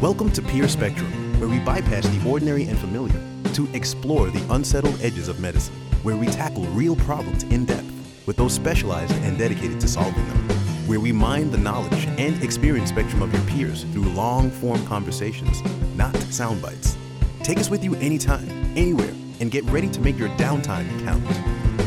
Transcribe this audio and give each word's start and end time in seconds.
Welcome 0.00 0.30
to 0.34 0.42
Peer 0.42 0.68
Spectrum, 0.68 1.10
where 1.40 1.48
we 1.48 1.58
bypass 1.58 2.06
the 2.06 2.30
ordinary 2.30 2.62
and 2.66 2.78
familiar 2.78 3.20
to 3.52 3.68
explore 3.74 4.30
the 4.30 4.54
unsettled 4.54 4.96
edges 5.00 5.26
of 5.26 5.40
medicine, 5.40 5.74
where 6.04 6.14
we 6.14 6.26
tackle 6.28 6.62
real 6.66 6.94
problems 6.94 7.42
in 7.42 7.64
depth 7.64 7.90
with 8.24 8.36
those 8.36 8.52
specialized 8.52 9.12
and 9.24 9.36
dedicated 9.36 9.80
to 9.80 9.88
solving 9.88 10.24
them, 10.28 10.38
where 10.86 11.00
we 11.00 11.10
mine 11.10 11.50
the 11.50 11.58
knowledge 11.58 12.06
and 12.16 12.40
experience 12.44 12.90
spectrum 12.90 13.22
of 13.22 13.32
your 13.32 13.42
peers 13.46 13.82
through 13.92 14.04
long 14.10 14.52
form 14.52 14.86
conversations, 14.86 15.64
not 15.96 16.14
sound 16.30 16.62
bites. 16.62 16.96
Take 17.42 17.58
us 17.58 17.68
with 17.68 17.82
you 17.82 17.96
anytime, 17.96 18.48
anywhere, 18.76 19.12
and 19.40 19.50
get 19.50 19.64
ready 19.64 19.88
to 19.88 20.00
make 20.00 20.16
your 20.16 20.28
downtime 20.36 20.88
count. 21.04 21.26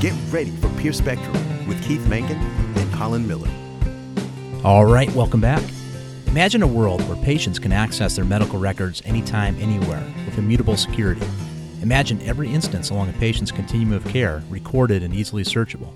Get 0.01 0.13
ready 0.31 0.51
for 0.57 0.67
Peer 0.71 0.91
Spectrum 0.91 1.65
with 1.65 1.81
Keith 1.81 2.05
Mankin 2.07 2.41
and 2.75 2.93
Colin 2.93 3.25
Miller. 3.25 3.47
All 4.65 4.85
right, 4.85 5.09
welcome 5.13 5.39
back. 5.39 5.63
Imagine 6.31 6.61
a 6.63 6.67
world 6.67 7.05
where 7.09 7.25
patients 7.25 7.59
can 7.59 7.73
access 7.73 8.15
their 8.15 8.23
medical 8.23 8.57
records 8.57 9.01
anytime, 9.03 9.53
anywhere, 9.59 10.01
with 10.25 10.37
immutable 10.37 10.77
security. 10.77 11.27
Imagine 11.81 12.21
every 12.21 12.49
instance 12.49 12.89
along 12.89 13.09
a 13.09 13.13
patient's 13.13 13.51
continuum 13.51 13.91
of 13.91 14.05
care 14.05 14.41
recorded 14.49 15.03
and 15.03 15.13
easily 15.13 15.43
searchable. 15.43 15.91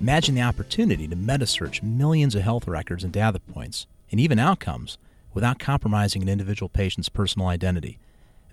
Imagine 0.00 0.34
the 0.34 0.40
opportunity 0.40 1.06
to 1.06 1.14
meta-search 1.14 1.82
millions 1.82 2.34
of 2.34 2.40
health 2.40 2.66
records 2.66 3.04
and 3.04 3.12
data 3.12 3.40
points, 3.40 3.86
and 4.10 4.18
even 4.18 4.38
outcomes, 4.38 4.96
without 5.34 5.58
compromising 5.58 6.22
an 6.22 6.30
individual 6.30 6.70
patient's 6.70 7.10
personal 7.10 7.48
identity. 7.48 7.98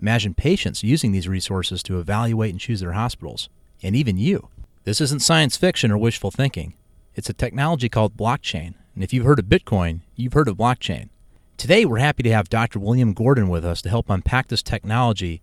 Imagine 0.02 0.34
patients 0.34 0.84
using 0.84 1.12
these 1.12 1.26
resources 1.26 1.82
to 1.84 1.98
evaluate 1.98 2.50
and 2.50 2.60
choose 2.60 2.80
their 2.80 2.92
hospitals, 2.92 3.48
and 3.82 3.96
even 3.96 4.18
you. 4.18 4.48
This 4.84 5.00
isn't 5.00 5.22
science 5.22 5.56
fiction 5.56 5.90
or 5.90 5.96
wishful 5.96 6.30
thinking. 6.30 6.74
It's 7.14 7.30
a 7.30 7.32
technology 7.32 7.88
called 7.88 8.18
blockchain, 8.18 8.74
and 8.96 9.04
if 9.04 9.12
you've 9.12 9.26
heard 9.26 9.38
of 9.38 9.44
Bitcoin, 9.44 10.00
you've 10.16 10.32
heard 10.32 10.48
of 10.48 10.56
blockchain. 10.56 11.10
Today, 11.58 11.84
we're 11.84 11.98
happy 11.98 12.22
to 12.22 12.32
have 12.32 12.48
Dr. 12.48 12.78
William 12.78 13.12
Gordon 13.12 13.50
with 13.50 13.62
us 13.62 13.82
to 13.82 13.90
help 13.90 14.08
unpack 14.08 14.48
this 14.48 14.62
technology 14.62 15.42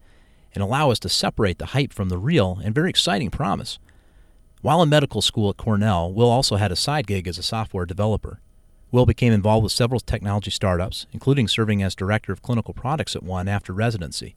and 0.56 0.64
allow 0.64 0.90
us 0.90 0.98
to 1.00 1.10
separate 1.10 1.60
the 1.60 1.68
hype 1.68 1.94
from 1.94 2.10
the 2.10 2.18
real 2.18 2.60
and 2.64 2.74
very 2.74 2.90
exciting 2.90 3.30
promise. 3.30 3.78
While 4.64 4.82
in 4.82 4.90
medical 4.90 5.22
school 5.22 5.52
at 5.52 5.58
Cornell, 5.58 6.12
Will 6.12 6.30
also 6.30 6.56
had 6.56 6.72
a 6.72 6.76
side 6.76 7.06
gig 7.06 7.28
as 7.28 7.38
a 7.38 7.44
software 7.44 7.86
developer. 7.86 8.40
Will 8.92 9.06
became 9.06 9.32
involved 9.32 9.64
with 9.64 9.72
several 9.72 10.00
technology 10.00 10.50
startups, 10.50 11.06
including 11.12 11.48
serving 11.48 11.84
as 11.84 11.94
director 11.94 12.32
of 12.32 12.42
clinical 12.42 12.74
products 12.74 13.16
at 13.16 13.22
one 13.22 13.48
after 13.48 13.72
residency. 13.72 14.36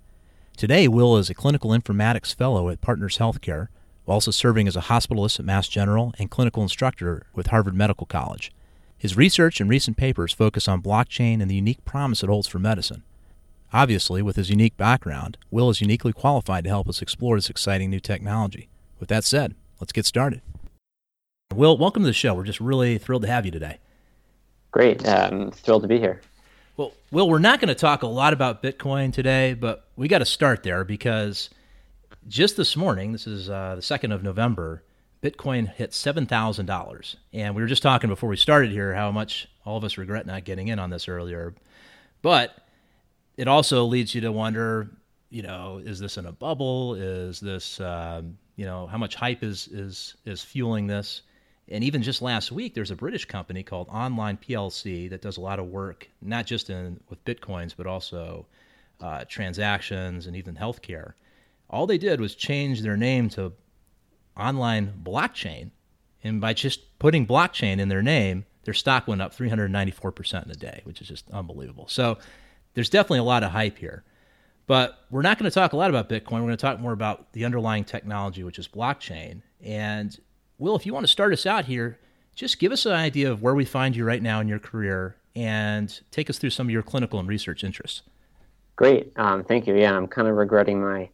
Today, 0.59 0.89
Will 0.89 1.17
is 1.17 1.31
a 1.31 1.34
clinical 1.34 1.70
informatics 1.70 2.34
fellow 2.34 2.69
at 2.69 2.83
Partners 2.83 3.17
Healthcare, 3.17 3.69
while 4.05 4.17
also 4.17 4.31
serving 4.31 4.69
as 4.69 4.77
a 4.77 4.83
hospitalist 4.83 5.39
at 5.39 5.47
Mass 5.47 5.69
General 5.69 6.12
and 6.19 6.31
clinical 6.31 6.62
instructor 6.62 7.25
with 7.34 7.47
Harvard 7.47 7.75
Medical 7.75 8.06
College. 8.06 8.53
His 8.98 9.16
research 9.16 9.61
and 9.61 9.69
recent 9.69 9.98
papers 9.98 10.33
focus 10.33 10.66
on 10.66 10.80
blockchain 10.80 11.42
and 11.42 11.50
the 11.50 11.55
unique 11.55 11.84
promise 11.84 12.22
it 12.22 12.30
holds 12.30 12.48
for 12.48 12.58
medicine. 12.58 13.03
Obviously, 13.70 14.22
with 14.22 14.36
his 14.36 14.48
unique 14.48 14.77
background, 14.78 15.36
Will 15.50 15.69
is 15.69 15.83
uniquely 15.83 16.14
qualified 16.14 16.64
to 16.64 16.70
help 16.70 16.88
us 16.88 17.03
explore 17.03 17.36
this 17.36 17.50
exciting 17.50 17.91
new 17.91 18.00
technology. 18.00 18.70
With 18.98 19.11
that 19.11 19.25
said, 19.25 19.55
let's 19.80 19.92
get 19.92 20.06
started. 20.06 20.41
Will, 21.55 21.77
welcome 21.77 22.05
to 22.05 22.06
the 22.06 22.14
show. 22.14 22.33
We're 22.33 22.44
just 22.44 22.61
really 22.61 22.97
thrilled 22.97 23.22
to 23.22 23.28
have 23.28 23.44
you 23.44 23.53
today. 23.53 23.78
Great. 24.70 25.06
Um, 25.06 25.50
thrilled 25.50 25.83
to 25.83 25.88
be 25.88 25.98
here. 25.98 26.22
Well, 26.78 26.92
Will, 27.10 27.28
we're 27.28 27.38
not 27.38 27.60
going 27.60 27.69
to 27.69 27.75
talk 27.75 28.03
a 28.03 28.06
lot 28.06 28.33
about 28.33 28.62
Bitcoin 28.62 29.12
today, 29.12 29.53
but 29.53 29.88
we 29.97 30.08
got 30.08 30.19
to 30.19 30.25
start 30.25 30.62
there 30.62 30.84
because 30.84 31.50
just 32.28 32.56
this 32.56 32.77
morning, 32.77 33.12
this 33.12 33.27
is 33.27 33.50
uh, 33.50 33.75
the 33.75 33.83
2nd 33.83 34.14
of 34.14 34.22
November, 34.22 34.83
Bitcoin 35.22 35.72
hit 35.72 35.91
$7,000. 35.91 37.17
And 37.33 37.55
we 37.55 37.62
were 37.62 37.69
just 37.69 37.83
talking 37.83 38.09
before 38.09 38.28
we 38.28 38.36
started 38.36 38.70
here 38.70 38.95
how 38.95 39.11
much 39.11 39.48
all 39.64 39.77
of 39.77 39.84
us 39.84 39.98
regret 39.98 40.27
not 40.27 40.45
getting 40.45 40.69
in 40.69 40.78
on 40.78 40.91
this 40.91 41.09
earlier. 41.09 41.55
But 42.22 42.56
it 43.37 43.48
also 43.48 43.84
leads 43.84 44.14
you 44.14 44.20
to 44.22 44.33
wonder, 44.33 44.91
you 45.31 45.42
know, 45.42 45.81
is 45.84 45.98
this 45.98 46.19
in 46.19 46.27
a 46.27 46.33
bubble? 46.33 46.94
Is 46.94 47.41
this, 47.41 47.81
um, 47.81 48.38
you 48.56 48.66
know, 48.66 48.87
how 48.87 48.99
much 48.99 49.15
hype 49.15 49.43
is, 49.43 49.69
is, 49.69 50.15
is 50.25 50.43
fueling 50.43 50.87
this? 50.87 51.22
And 51.69 51.83
even 51.83 52.03
just 52.03 52.22
last 52.22 52.53
week, 52.53 52.75
there's 52.75 52.93
a 52.93 52.97
British 52.97 53.25
company 53.25 53.62
called 53.62 53.88
Online 53.91 54.37
PLC 54.37 55.10
that 55.10 55.21
does 55.21 55.37
a 55.37 55.41
lot 55.41 55.59
of 55.59 55.66
work, 55.66 56.09
not 56.22 56.47
just 56.47 56.71
in 56.71 57.00
with 57.09 57.25
Bitcoins, 57.25 57.75
but 57.77 57.87
also 57.87 58.47
uh, 59.00 59.25
transactions 59.28 60.27
and 60.27 60.37
even 60.37 60.54
healthcare. 60.54 61.15
All 61.69 61.87
they 61.87 61.98
did 61.98 62.21
was 62.21 62.37
change 62.37 62.83
their 62.83 62.97
name 62.97 63.28
to 63.31 63.53
online 64.36 64.92
blockchain. 65.02 65.70
And 66.22 66.41
by 66.41 66.52
just 66.54 66.98
putting 66.98 67.26
blockchain 67.26 67.78
in 67.78 67.88
their 67.88 68.02
name, 68.02 68.47
their 68.64 68.74
stock 68.74 69.06
went 69.06 69.22
up 69.22 69.34
394% 69.34 70.44
in 70.44 70.50
a 70.50 70.54
day, 70.54 70.80
which 70.84 71.00
is 71.00 71.08
just 71.08 71.30
unbelievable. 71.30 71.86
So 71.88 72.19
there's 72.74 72.91
definitely 72.91 73.20
a 73.20 73.24
lot 73.24 73.42
of 73.42 73.52
hype 73.52 73.78
here. 73.78 74.02
But 74.66 74.98
we're 75.10 75.22
not 75.22 75.38
going 75.38 75.48
to 75.48 75.54
talk 75.54 75.72
a 75.72 75.76
lot 75.76 75.91
about 75.91 76.08
Bitcoin. 76.08 76.32
We're 76.32 76.41
going 76.41 76.50
to 76.50 76.56
talk 76.56 76.80
more 76.80 76.92
about 76.92 77.32
the 77.32 77.44
underlying 77.44 77.84
technology, 77.84 78.42
which 78.42 78.58
is 78.58 78.66
blockchain. 78.66 79.42
And 79.62 80.19
Will, 80.58 80.74
if 80.74 80.84
you 80.84 80.92
want 80.92 81.04
to 81.04 81.12
start 81.12 81.32
us 81.32 81.47
out 81.47 81.66
here, 81.66 81.98
just 82.34 82.58
give 82.58 82.72
us 82.72 82.84
an 82.84 82.92
idea 82.92 83.30
of 83.30 83.42
where 83.42 83.54
we 83.54 83.64
find 83.64 83.94
you 83.94 84.04
right 84.04 84.22
now 84.22 84.41
in 84.41 84.48
your 84.48 84.58
career 84.58 85.16
and 85.36 86.00
take 86.10 86.28
us 86.28 86.38
through 86.38 86.50
some 86.50 86.66
of 86.66 86.70
your 86.70 86.82
clinical 86.82 87.20
and 87.20 87.28
research 87.28 87.62
interests. 87.62 88.03
Great. 88.74 89.12
Um, 89.16 89.44
thank 89.44 89.66
you. 89.66 89.76
Yeah, 89.76 89.97
I'm 89.97 90.06
kind 90.06 90.28
of 90.28 90.36
regretting 90.36 90.82
my 90.82 91.08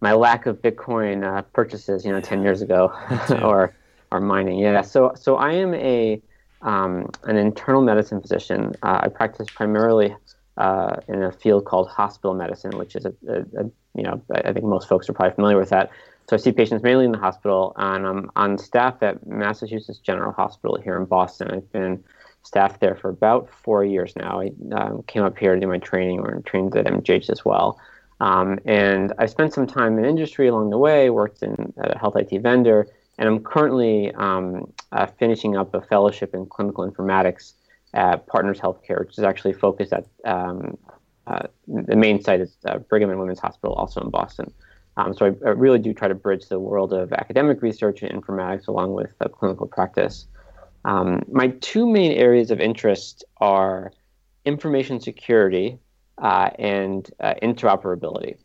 my 0.00 0.12
lack 0.12 0.46
of 0.46 0.62
Bitcoin 0.62 1.24
uh, 1.24 1.42
purchases, 1.42 2.04
you 2.04 2.12
know, 2.12 2.20
10 2.20 2.42
years 2.42 2.62
ago 2.62 2.92
or, 3.42 3.74
or 4.12 4.20
mining. 4.20 4.58
Yeah. 4.58 4.82
So, 4.82 5.12
so 5.16 5.36
I 5.36 5.52
am 5.52 5.74
a, 5.74 6.20
um, 6.62 7.10
an 7.24 7.36
internal 7.36 7.82
medicine 7.82 8.20
physician. 8.20 8.74
Uh, 8.82 9.00
I 9.02 9.08
practice 9.08 9.48
primarily 9.54 10.14
uh, 10.56 10.96
in 11.08 11.22
a 11.22 11.32
field 11.32 11.64
called 11.64 11.88
hospital 11.88 12.34
medicine, 12.34 12.76
which 12.76 12.96
is 12.96 13.06
a, 13.06 13.14
a, 13.28 13.40
a, 13.60 13.70
you 13.94 14.02
know, 14.02 14.20
I 14.32 14.52
think 14.52 14.64
most 14.64 14.88
folks 14.88 15.08
are 15.08 15.12
probably 15.12 15.34
familiar 15.34 15.58
with 15.58 15.70
that. 15.70 15.90
So 16.28 16.36
I 16.36 16.38
see 16.38 16.52
patients 16.52 16.82
mainly 16.82 17.06
in 17.06 17.12
the 17.12 17.18
hospital, 17.18 17.72
and 17.76 18.06
I'm 18.06 18.30
on 18.36 18.58
staff 18.58 19.02
at 19.02 19.26
Massachusetts 19.26 19.98
General 19.98 20.32
Hospital 20.32 20.78
here 20.78 20.96
in 20.98 21.06
Boston. 21.06 21.50
I've 21.50 21.72
been 21.72 22.04
staff 22.42 22.80
there 22.80 22.96
for 22.96 23.08
about 23.08 23.48
four 23.48 23.82
years 23.82 24.14
now. 24.14 24.40
I 24.40 24.50
um, 24.72 25.02
came 25.04 25.22
up 25.22 25.38
here 25.38 25.54
to 25.54 25.60
do 25.60 25.66
my 25.66 25.78
training, 25.78 26.20
or 26.20 26.42
trained 26.44 26.76
at 26.76 26.84
MGH 26.84 27.30
as 27.30 27.46
well. 27.46 27.80
Um, 28.20 28.58
and 28.64 29.12
I 29.18 29.26
spent 29.26 29.52
some 29.54 29.66
time 29.66 29.98
in 29.98 30.04
industry 30.04 30.48
along 30.48 30.70
the 30.70 30.78
way, 30.78 31.10
worked 31.10 31.42
in 31.42 31.72
a 31.76 31.96
health 31.98 32.16
IT 32.16 32.40
vendor, 32.42 32.86
and 33.18 33.28
I'm 33.28 33.42
currently 33.42 34.12
um, 34.14 34.72
uh, 34.92 35.06
finishing 35.06 35.56
up 35.56 35.74
a 35.74 35.80
fellowship 35.80 36.34
in 36.34 36.46
clinical 36.46 36.88
informatics 36.88 37.54
at 37.94 38.26
Partners 38.26 38.60
Healthcare, 38.60 39.00
which 39.00 39.18
is 39.18 39.24
actually 39.24 39.52
focused 39.52 39.92
at 39.92 40.06
um, 40.24 40.76
uh, 41.26 41.46
the 41.66 41.96
main 41.96 42.22
site 42.22 42.40
is 42.40 42.56
uh, 42.66 42.78
Brigham 42.78 43.10
and 43.10 43.20
Women's 43.20 43.40
Hospital, 43.40 43.74
also 43.74 44.00
in 44.00 44.10
Boston. 44.10 44.52
Um, 44.96 45.14
so 45.14 45.26
I, 45.26 45.28
I, 45.46 45.50
really 45.50 45.78
do 45.78 45.92
try 45.92 46.08
to 46.08 46.14
bridge 46.14 46.48
the 46.48 46.58
world 46.58 46.92
of 46.92 47.12
academic 47.12 47.62
research 47.62 48.02
and 48.02 48.10
informatics 48.10 48.66
along 48.66 48.94
with 48.94 49.12
clinical 49.32 49.66
practice. 49.66 50.26
Um, 50.84 51.22
my 51.30 51.48
two 51.60 51.86
main 51.86 52.12
areas 52.12 52.50
of 52.50 52.60
interest 52.60 53.24
are 53.38 53.92
information 54.44 55.00
security, 55.00 55.78
uh, 56.20 56.50
and 56.58 57.10
uh, 57.20 57.34
interoperability. 57.42 58.36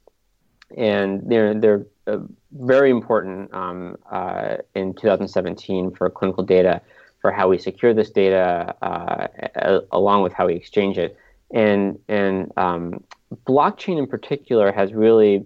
And 0.76 1.22
they're, 1.26 1.54
they're 1.54 1.86
uh, 2.08 2.20
very 2.52 2.90
important 2.90 3.54
um, 3.54 3.98
uh, 4.12 4.58
in 4.76 4.94
2017 4.94 5.92
for 5.96 6.10
clinical 6.10 6.44
data, 6.44 6.82
for 7.22 7.32
how 7.32 7.48
we 7.48 7.58
secure 7.58 7.94
this 7.94 8.10
data, 8.10 8.76
uh, 8.82 9.80
along 9.92 10.24
with 10.24 10.34
how 10.34 10.48
we 10.48 10.56
exchange 10.56 10.98
it. 10.98 11.18
And, 11.54 12.00
and 12.08 12.52
um, 12.58 13.04
blockchain 13.48 13.98
in 13.98 14.08
particular 14.08 14.72
has 14.72 14.94
really 14.94 15.46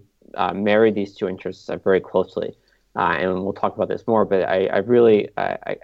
married 0.54 0.94
these 0.94 1.14
two 1.14 1.28
interests 1.28 1.70
very 1.84 2.00
closely. 2.00 2.56
and 2.96 3.44
we'll 3.44 3.52
talk 3.52 3.76
about 3.76 3.88
this 3.88 4.06
more, 4.06 4.24
but 4.24 4.48
I, 4.48 4.66
I 4.66 4.78
really 4.78 5.28
I 5.36 5.76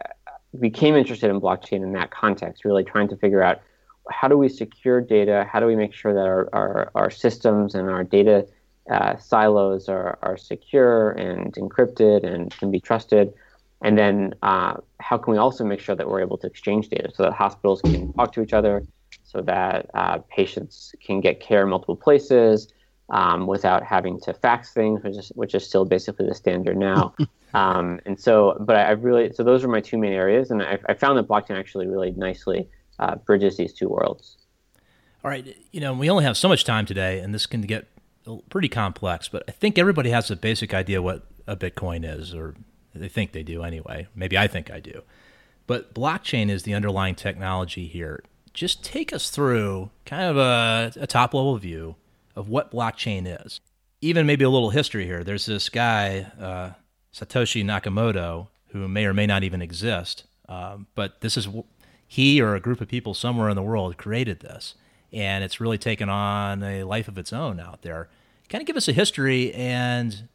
became 0.59 0.95
interested 0.95 1.31
in 1.31 1.41
blockchain 1.41 1.83
in 1.83 1.93
that 1.93 2.11
context, 2.11 2.65
really 2.65 2.85
trying 2.85 3.09
to 3.09 3.17
figure 3.17 3.43
out 3.43 3.61
how 4.11 4.29
do 4.29 4.37
we 4.37 4.49
secure 4.49 5.01
data? 5.01 5.49
How 5.51 5.61
do 5.61 5.67
we 5.67 5.77
make 5.77 5.95
sure 5.95 6.13
that 6.13 6.27
our, 6.27 6.49
our, 6.53 6.91
our 6.95 7.11
systems 7.11 7.75
and 7.75 7.89
our 7.89 8.05
data 8.05 8.47
uh, 8.91 9.17
silos 9.17 9.89
are, 9.89 10.19
are 10.23 10.37
secure 10.37 11.13
and 11.13 11.55
encrypted 11.55 12.25
and 12.25 12.51
can 12.59 12.71
be 12.71 12.81
trusted? 12.81 13.33
And 13.83 13.99
then 13.99 14.35
uh, 14.43 14.75
how 15.01 15.19
can 15.19 15.33
we 15.33 15.39
also 15.39 15.65
make 15.65 15.81
sure 15.81 15.95
that 15.95 16.09
we're 16.09 16.23
able 16.23 16.39
to 16.39 16.47
exchange 16.47 16.89
data 16.89 17.11
so 17.15 17.23
that 17.25 17.33
hospitals 17.33 17.83
can 17.83 18.13
talk 18.15 18.33
to 18.33 18.43
each 18.43 18.53
other, 18.53 18.83
so 19.25 19.43
that 19.43 19.91
uh, 19.95 20.19
patients 20.31 20.95
can 21.05 21.21
get 21.21 21.41
care 21.41 21.63
in 21.63 21.69
multiple 21.69 21.97
places 21.97 22.73
um, 23.11 23.47
without 23.47 23.83
having 23.83 24.19
to 24.21 24.33
fax 24.33 24.73
things, 24.73 25.03
which 25.03 25.17
is, 25.17 25.29
which 25.35 25.55
is 25.55 25.67
still 25.67 25.85
basically 25.85 26.27
the 26.27 26.35
standard 26.35 26.77
now. 26.77 27.15
um, 27.55 28.01
and 28.07 28.19
so, 28.19 28.57
but 28.61 28.77
I, 28.77 28.85
I, 28.85 28.91
really, 28.93 29.33
so 29.33 29.43
those 29.43 29.63
are 29.65 29.69
my 29.69 29.81
two 29.81 29.99
main 29.99 30.13
areas. 30.13 30.51
And 30.51 30.63
I, 30.63 30.79
I 30.89 30.95
found 30.95 31.19
that 31.19 31.29
blockchain 31.29 31.59
actually 31.59 31.87
really 31.87 32.13
nicely 32.13 32.69
uh, 32.99 33.17
bridges 33.17 33.57
these 33.57 33.73
two 33.73 33.89
worlds. 33.89 34.37
All 35.25 35.31
right, 35.31 35.57
you 35.73 35.81
know, 35.81 35.95
we 35.95 36.11
only 36.11 36.25
have 36.25 36.37
so 36.37 36.49
much 36.49 36.65
time 36.65 36.85
today, 36.85 37.21
and 37.21 37.35
this 37.35 37.47
can 37.47 37.63
get 37.63 37.89
pretty 38.51 38.69
complex. 38.69 39.29
But 39.29 39.45
I 39.49 39.53
think 39.53 39.79
everybody 39.79 40.11
has 40.11 40.31
a 40.31 40.37
basic 40.37 40.75
idea 40.75 41.01
what 41.01 41.27
a 41.47 41.57
Bitcoin 41.57 42.05
is, 42.05 42.35
or 42.35 42.55
they 42.95 43.09
think 43.09 43.33
they 43.33 43.43
do 43.43 43.63
anyway. 43.63 44.07
Maybe 44.15 44.37
I 44.37 44.47
think 44.47 44.71
I 44.71 44.81
do. 44.81 45.03
But 45.67 45.95
blockchain 45.95 46.51
is 46.51 46.65
the 46.65 46.75
underlying 46.75 47.15
technology 47.15 47.87
here. 47.87 48.23
just 48.55 48.85
take 48.85 49.13
us 49.13 49.31
through 49.31 49.91
kind 50.07 50.23
of 50.23 50.37
a, 50.37 50.93
a 51.01 51.07
top 51.07 51.35
level 51.35 51.57
view 51.59 51.97
of 52.35 52.49
what 52.49 52.71
blockchain 52.71 53.27
is. 53.45 53.61
Even 54.01 54.27
maybe 54.27 54.45
a 54.45 54.51
little 54.51 54.71
history 54.71 55.05
here. 55.05 55.25
There's 55.25 55.47
this 55.47 55.69
guy, 55.69 56.31
uh, 56.41 56.71
Satoshi 57.13 57.65
Nakamoto, 57.65 58.49
who 58.69 58.89
may 58.89 59.05
or 59.05 59.15
may 59.15 59.27
not 59.27 59.43
even 59.45 59.61
exist, 59.61 60.25
um, 60.49 60.87
but 60.95 61.21
this 61.21 61.37
is 61.37 61.49
he 62.07 62.41
or 62.41 62.55
a 62.55 62.61
group 62.61 62.81
of 62.81 62.89
people 62.89 63.15
somewhere 63.15 63.49
in 63.49 63.57
the 63.57 63.63
world 63.63 63.97
created 63.97 64.41
this, 64.41 64.75
and 65.13 65.45
it's 65.45 65.61
really 65.61 65.79
taken 65.79 66.09
on 66.09 66.63
a 66.63 66.85
life 66.85 67.09
of 67.09 67.19
its 67.19 67.33
own 67.33 67.61
out 67.61 67.83
there. 67.83 68.09
Kind 68.49 68.63
of 68.63 68.67
give 68.67 68.77
us 68.77 68.89
a 68.89 68.93
history 68.93 69.53
and 69.55 70.29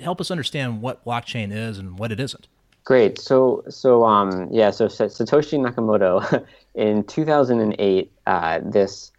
help 0.00 0.20
us 0.20 0.30
understand 0.30 0.82
what 0.82 1.04
blockchain 1.04 1.52
is 1.52 1.78
and 1.78 1.98
what 1.98 2.12
it 2.12 2.20
isn't. 2.20 2.48
Great. 2.84 3.18
So, 3.18 3.64
so 3.68 4.04
um, 4.04 4.48
yeah. 4.50 4.70
So 4.70 4.86
Satoshi 4.86 5.58
Nakamoto, 5.58 6.44
in 6.74 7.04
2008, 7.04 8.12
uh, 8.26 8.60
this 8.62 9.10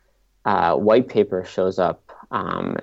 uh, 0.45 0.75
white 0.75 1.07
paper 1.07 1.43
shows 1.43 1.79
up 1.79 2.11
um, 2.31 2.77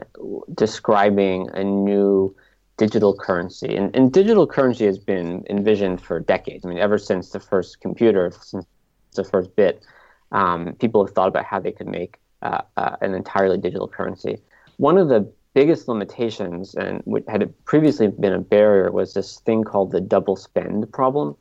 describing 0.54 1.48
a 1.54 1.62
new 1.62 2.34
digital 2.76 3.14
currency, 3.16 3.76
and, 3.76 3.94
and 3.94 4.12
digital 4.12 4.46
currency 4.46 4.84
has 4.86 4.98
been 4.98 5.44
envisioned 5.48 6.00
for 6.00 6.18
decades. 6.18 6.64
I 6.64 6.68
mean, 6.68 6.78
ever 6.78 6.98
since 6.98 7.30
the 7.30 7.38
first 7.38 7.80
computer, 7.80 8.32
since 8.40 8.64
the 9.16 9.24
first 9.24 9.54
bit, 9.56 9.84
um, 10.32 10.74
people 10.80 11.04
have 11.04 11.14
thought 11.14 11.28
about 11.28 11.44
how 11.44 11.60
they 11.60 11.72
could 11.72 11.88
make 11.88 12.18
uh, 12.42 12.62
uh 12.76 12.96
an 13.00 13.14
entirely 13.14 13.58
digital 13.58 13.88
currency. 13.88 14.38
One 14.78 14.98
of 14.98 15.08
the 15.08 15.30
biggest 15.54 15.88
limitations 15.88 16.74
and 16.74 17.02
what 17.04 17.28
had 17.28 17.52
previously 17.64 18.08
been 18.08 18.32
a 18.32 18.40
barrier 18.40 18.90
was 18.90 19.14
this 19.14 19.40
thing 19.40 19.64
called 19.64 19.92
the 19.92 20.00
double 20.00 20.36
spend 20.36 20.90
problem. 20.92 21.36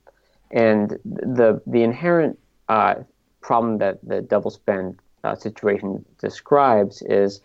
And 0.51 0.91
the, 1.05 1.61
the 1.65 1.83
inherent 1.83 2.37
uh, 2.67 2.95
problem 3.39 3.77
that 3.77 3.99
the 4.03 4.21
double 4.21 4.51
spend 4.51 4.99
uh, 5.23 5.35
situation 5.35 6.03
describes 6.19 7.01
is 7.03 7.41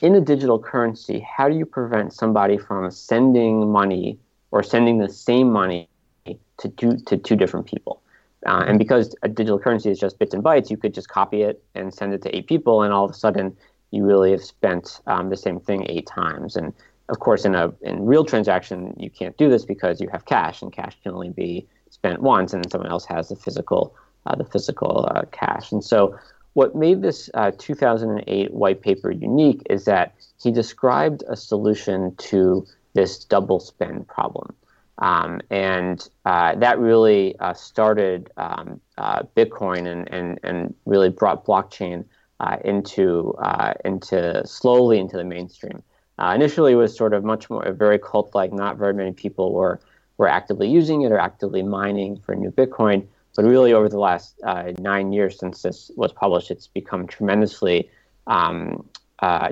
in 0.00 0.14
a 0.14 0.20
digital 0.20 0.58
currency, 0.58 1.20
how 1.20 1.48
do 1.48 1.56
you 1.56 1.66
prevent 1.66 2.14
somebody 2.14 2.56
from 2.56 2.90
sending 2.90 3.70
money 3.70 4.18
or 4.50 4.62
sending 4.62 4.98
the 4.98 5.08
same 5.08 5.52
money 5.52 5.88
to 6.24 6.68
two, 6.70 6.96
to 7.06 7.18
two 7.18 7.36
different 7.36 7.66
people? 7.66 7.99
Uh, 8.46 8.64
and 8.66 8.78
because 8.78 9.14
a 9.22 9.28
digital 9.28 9.58
currency 9.58 9.90
is 9.90 9.98
just 9.98 10.18
bits 10.18 10.32
and 10.32 10.42
bytes, 10.42 10.70
you 10.70 10.76
could 10.76 10.94
just 10.94 11.08
copy 11.08 11.42
it 11.42 11.62
and 11.74 11.92
send 11.92 12.14
it 12.14 12.22
to 12.22 12.34
eight 12.34 12.46
people, 12.46 12.82
and 12.82 12.92
all 12.92 13.04
of 13.04 13.10
a 13.10 13.14
sudden 13.14 13.56
you 13.90 14.04
really 14.04 14.30
have 14.30 14.42
spent 14.42 15.00
um, 15.06 15.28
the 15.28 15.36
same 15.36 15.60
thing 15.60 15.84
eight 15.88 16.06
times. 16.06 16.56
And 16.56 16.72
of 17.08 17.18
course, 17.18 17.44
in 17.44 17.54
a 17.54 17.72
in 17.82 18.06
real 18.06 18.24
transaction, 18.24 18.94
you 18.98 19.10
can't 19.10 19.36
do 19.36 19.50
this 19.50 19.64
because 19.64 20.00
you 20.00 20.08
have 20.08 20.24
cash, 20.24 20.62
and 20.62 20.72
cash 20.72 20.96
can 21.02 21.12
only 21.12 21.30
be 21.30 21.66
spent 21.90 22.22
once, 22.22 22.52
and 22.52 22.70
someone 22.70 22.90
else 22.90 23.04
has 23.06 23.28
the 23.28 23.36
physical 23.36 23.94
uh, 24.26 24.36
the 24.36 24.44
physical 24.44 25.08
uh, 25.14 25.22
cash. 25.32 25.72
And 25.72 25.84
so, 25.84 26.18
what 26.54 26.74
made 26.74 27.02
this 27.02 27.28
uh, 27.34 27.52
2008 27.58 28.52
white 28.52 28.80
paper 28.80 29.10
unique 29.10 29.62
is 29.68 29.84
that 29.84 30.14
he 30.42 30.50
described 30.50 31.22
a 31.28 31.36
solution 31.36 32.14
to 32.16 32.66
this 32.94 33.24
double 33.24 33.60
spend 33.60 34.06
problem. 34.08 34.54
Um, 35.00 35.40
and 35.50 36.06
uh, 36.26 36.54
that 36.56 36.78
really 36.78 37.38
uh, 37.40 37.54
started 37.54 38.30
um, 38.36 38.80
uh, 38.98 39.22
Bitcoin 39.34 39.86
and, 39.90 40.08
and, 40.12 40.38
and 40.42 40.74
really 40.84 41.08
brought 41.08 41.46
blockchain 41.46 42.04
uh, 42.38 42.56
into 42.64 43.34
uh, 43.38 43.74
into 43.84 44.46
slowly 44.46 44.98
into 44.98 45.16
the 45.16 45.24
mainstream. 45.24 45.82
Uh, 46.18 46.32
initially, 46.34 46.72
it 46.72 46.76
was 46.76 46.94
sort 46.94 47.14
of 47.14 47.24
much 47.24 47.48
more 47.48 47.72
very 47.72 47.98
cult-like. 47.98 48.52
Not 48.52 48.76
very 48.76 48.94
many 48.94 49.12
people 49.12 49.52
were 49.52 49.80
were 50.18 50.28
actively 50.28 50.68
using 50.68 51.02
it 51.02 51.12
or 51.12 51.18
actively 51.18 51.62
mining 51.62 52.20
for 52.20 52.34
new 52.34 52.50
Bitcoin. 52.50 53.06
But 53.36 53.44
really, 53.46 53.72
over 53.72 53.88
the 53.88 53.98
last 53.98 54.40
nine 54.78 55.12
years 55.12 55.38
since 55.38 55.62
this 55.62 55.90
was 55.96 56.12
published, 56.12 56.50
it's 56.50 56.66
become 56.66 57.06
tremendously 57.06 57.90
um, 58.26 58.86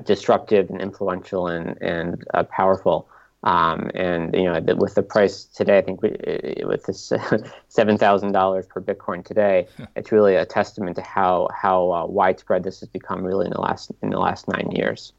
disruptive 0.04 0.68
and 0.68 0.80
influential 0.80 1.46
and 1.46 1.80
and 1.80 2.24
powerful. 2.50 3.08
Um, 3.44 3.90
and 3.94 4.34
you 4.34 4.44
know, 4.44 4.60
with 4.76 4.94
the 4.94 5.02
price 5.02 5.44
today, 5.44 5.78
I 5.78 5.82
think 5.82 6.02
we, 6.02 6.10
with 6.64 6.84
this 6.84 7.12
seven 7.68 7.96
thousand 7.96 8.32
dollars 8.32 8.66
per 8.66 8.80
Bitcoin 8.80 9.24
today, 9.24 9.68
it's 9.94 10.10
really 10.10 10.34
a 10.34 10.44
testament 10.44 10.96
to 10.96 11.02
how 11.02 11.48
how 11.54 11.92
uh, 11.92 12.06
widespread 12.06 12.64
this 12.64 12.80
has 12.80 12.88
become 12.88 13.22
really 13.22 13.46
in 13.46 13.52
the 13.52 13.60
last 13.60 13.92
in 14.02 14.10
the 14.10 14.18
last 14.18 14.48
nine 14.48 14.72
years. 14.72 15.12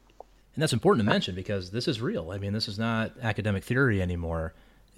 And 0.54 0.62
that's 0.62 0.72
important 0.72 1.06
to 1.06 1.10
mention 1.10 1.34
because 1.34 1.70
this 1.70 1.88
is 1.88 2.00
real. 2.00 2.30
I 2.30 2.38
mean, 2.38 2.52
this 2.52 2.68
is 2.68 2.78
not 2.78 3.12
academic 3.22 3.64
theory 3.64 4.02
anymore. 4.02 4.52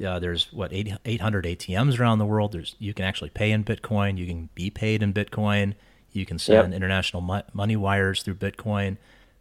Uh, 0.04 0.18
there's 0.18 0.52
what 0.52 0.72
800 0.72 1.44
ATMs 1.44 2.00
around 2.00 2.18
the 2.18 2.26
world. 2.26 2.52
There's 2.52 2.74
you 2.80 2.92
can 2.92 3.04
actually 3.04 3.30
pay 3.30 3.52
in 3.52 3.62
Bitcoin. 3.62 4.18
You 4.18 4.26
can 4.26 4.48
be 4.54 4.70
paid 4.70 5.02
in 5.02 5.12
Bitcoin. 5.12 5.74
You 6.12 6.26
can 6.26 6.38
send 6.38 6.72
yep. 6.72 6.76
international 6.76 7.20
mo- 7.22 7.42
money 7.52 7.76
wires 7.76 8.22
through 8.22 8.34
Bitcoin. 8.34 8.96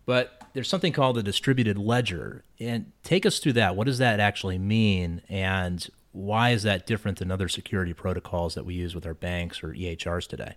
But 0.06 0.42
there's 0.54 0.68
something 0.68 0.94
called 0.94 1.18
a 1.18 1.24
distributed 1.24 1.78
ledger. 1.78 2.44
And 2.60 2.92
take 3.04 3.26
us 3.26 3.40
through 3.40 3.54
that. 3.54 3.76
What 3.76 3.88
does 3.88 4.00
that 4.00 4.20
actually 4.20 4.58
mean? 4.58 5.22
And 5.30 5.88
why 6.12 6.50
is 6.50 6.64
that 6.64 6.86
different 6.86 7.20
than 7.20 7.32
other 7.32 7.48
security 7.48 7.94
protocols 7.94 8.56
that 8.56 8.66
we 8.66 8.74
use 8.74 8.94
with 8.94 9.06
our 9.06 9.14
banks 9.14 9.64
or 9.64 9.70
EHRs 9.70 10.28
today? 10.28 10.56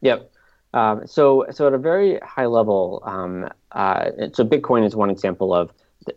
Yep. 0.00 0.30
Um, 0.74 1.06
so, 1.06 1.46
so 1.50 1.68
at 1.68 1.72
a 1.72 1.78
very 1.78 2.18
high 2.20 2.46
level, 2.46 3.00
um, 3.04 3.48
uh, 3.72 4.10
so 4.32 4.44
Bitcoin 4.44 4.84
is 4.84 4.96
one 4.96 5.10
example 5.10 5.54
of 5.54 5.72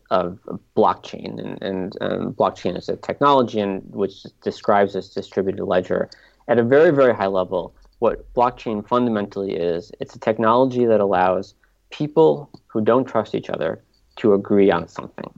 of 0.10 0.40
blockchain, 0.76 1.40
and, 1.40 1.62
and 1.62 1.98
um, 2.02 2.34
blockchain 2.34 2.78
is 2.78 2.90
a 2.90 2.98
technology 2.98 3.60
in, 3.60 3.80
which 3.90 4.24
describes 4.44 4.94
this 4.94 5.14
distributed 5.14 5.64
ledger. 5.64 6.10
At 6.48 6.60
a 6.60 6.64
very, 6.64 6.92
very 6.92 7.16
high 7.16 7.28
level, 7.28 7.74
what 8.00 8.32
blockchain 8.34 8.88
fundamentally 8.88 9.56
is, 9.56 9.92
it's 10.00 10.16
a 10.16 10.20
technology 10.20 10.86
that 10.86 11.00
allows 11.00 11.54
people 11.90 12.50
who 12.68 12.82
don't 12.82 13.06
trust 13.06 13.36
each 13.36 13.50
other 13.50 13.82
to 14.18 14.34
agree 14.34 14.72
on 14.72 14.88
something. 14.88 15.32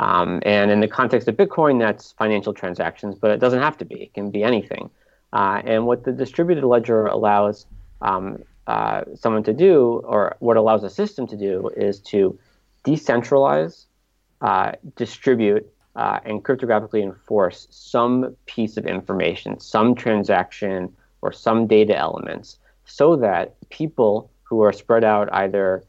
Um, 0.00 0.40
and 0.44 0.70
in 0.70 0.80
the 0.80 0.88
context 0.88 1.28
of 1.28 1.36
Bitcoin, 1.36 1.78
that's 1.78 2.12
financial 2.12 2.54
transactions, 2.54 3.16
but 3.16 3.30
it 3.30 3.40
doesn't 3.40 3.60
have 3.60 3.76
to 3.78 3.84
be. 3.84 4.02
It 4.02 4.14
can 4.14 4.30
be 4.30 4.42
anything. 4.42 4.90
Uh, 5.32 5.60
and 5.64 5.86
what 5.86 6.04
the 6.04 6.12
distributed 6.12 6.64
ledger 6.64 7.06
allows 7.06 7.66
um, 8.00 8.42
uh, 8.66 9.02
someone 9.14 9.42
to 9.42 9.52
do, 9.52 10.02
or 10.04 10.36
what 10.38 10.56
allows 10.56 10.84
a 10.84 10.90
system 10.90 11.26
to 11.26 11.36
do, 11.36 11.70
is 11.76 12.00
to 12.00 12.38
decentralize, 12.84 13.86
uh, 14.40 14.72
distribute, 14.96 15.66
uh, 15.96 16.20
and 16.24 16.44
cryptographically 16.44 17.02
enforce 17.02 17.66
some 17.70 18.36
piece 18.46 18.76
of 18.76 18.86
information, 18.86 19.58
some 19.58 19.94
transaction, 19.94 20.94
or 21.22 21.32
some 21.32 21.66
data 21.66 21.96
elements, 21.96 22.58
so 22.84 23.16
that 23.16 23.56
people 23.70 24.30
who 24.48 24.62
are 24.62 24.72
spread 24.72 25.04
out 25.04 25.28
either 25.32 25.84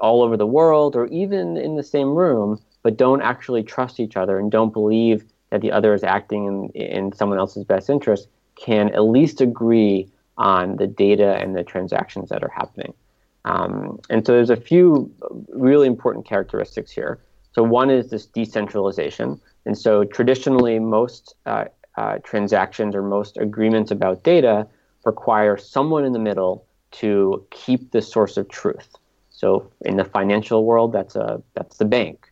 all 0.00 0.22
over 0.22 0.36
the 0.36 0.46
world 0.46 0.96
or 0.96 1.06
even 1.06 1.56
in 1.56 1.76
the 1.76 1.82
same 1.82 2.14
room, 2.14 2.60
but 2.82 2.96
don't 2.96 3.22
actually 3.22 3.62
trust 3.62 4.00
each 4.00 4.16
other 4.16 4.38
and 4.38 4.50
don't 4.50 4.72
believe 4.72 5.24
that 5.50 5.60
the 5.60 5.70
other 5.70 5.94
is 5.94 6.02
acting 6.02 6.46
in, 6.46 6.68
in 6.70 7.12
someone 7.12 7.38
else's 7.38 7.64
best 7.64 7.88
interest, 7.88 8.28
can 8.56 8.88
at 8.90 9.04
least 9.04 9.40
agree 9.40 10.08
on 10.38 10.76
the 10.76 10.86
data 10.86 11.36
and 11.36 11.54
the 11.54 11.62
transactions 11.62 12.28
that 12.30 12.42
are 12.42 12.52
happening. 12.54 12.92
Um, 13.44 14.00
and 14.10 14.24
so 14.26 14.32
there's 14.32 14.50
a 14.50 14.56
few 14.56 15.12
really 15.52 15.86
important 15.86 16.26
characteristics 16.26 16.90
here. 16.90 17.20
So 17.52 17.62
one 17.62 17.90
is 17.90 18.10
this 18.10 18.26
decentralization. 18.26 19.40
And 19.66 19.76
so 19.76 20.04
traditionally, 20.04 20.78
most 20.78 21.34
uh, 21.46 21.66
uh, 21.96 22.18
transactions 22.24 22.94
or 22.94 23.02
most 23.02 23.36
agreements 23.36 23.90
about 23.90 24.24
data 24.24 24.66
require 25.04 25.56
someone 25.56 26.04
in 26.04 26.12
the 26.12 26.18
middle 26.18 26.64
to 26.92 27.44
keep 27.50 27.90
the 27.90 28.02
source 28.02 28.36
of 28.36 28.48
truth. 28.48 28.96
So 29.30 29.70
in 29.84 29.96
the 29.96 30.04
financial 30.04 30.64
world, 30.64 30.92
that's 30.92 31.16
a 31.16 31.42
that's 31.54 31.78
the 31.78 31.84
bank. 31.84 32.30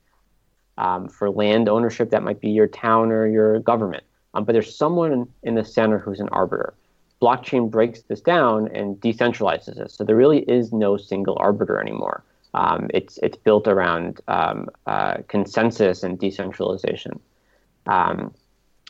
Um, 0.78 1.08
for 1.08 1.30
land 1.30 1.68
ownership, 1.68 2.10
that 2.10 2.22
might 2.22 2.40
be 2.40 2.50
your 2.50 2.68
town 2.68 3.10
or 3.10 3.26
your 3.26 3.60
government. 3.60 4.04
Um, 4.32 4.44
but 4.44 4.52
there's 4.52 4.74
someone 4.74 5.28
in 5.42 5.54
the 5.54 5.64
center 5.64 5.98
who's 5.98 6.20
an 6.20 6.28
arbiter. 6.30 6.72
Blockchain 7.20 7.70
breaks 7.70 8.02
this 8.02 8.20
down 8.20 8.68
and 8.68 8.96
decentralizes 9.00 9.78
it. 9.78 9.90
So 9.90 10.04
there 10.04 10.16
really 10.16 10.40
is 10.42 10.72
no 10.72 10.96
single 10.96 11.36
arbiter 11.38 11.78
anymore. 11.80 12.22
Um, 12.54 12.88
it's 12.94 13.18
it's 13.22 13.36
built 13.36 13.68
around 13.68 14.20
um, 14.28 14.68
uh, 14.86 15.18
consensus 15.28 16.02
and 16.02 16.18
decentralization. 16.18 17.20
Um, 17.86 18.32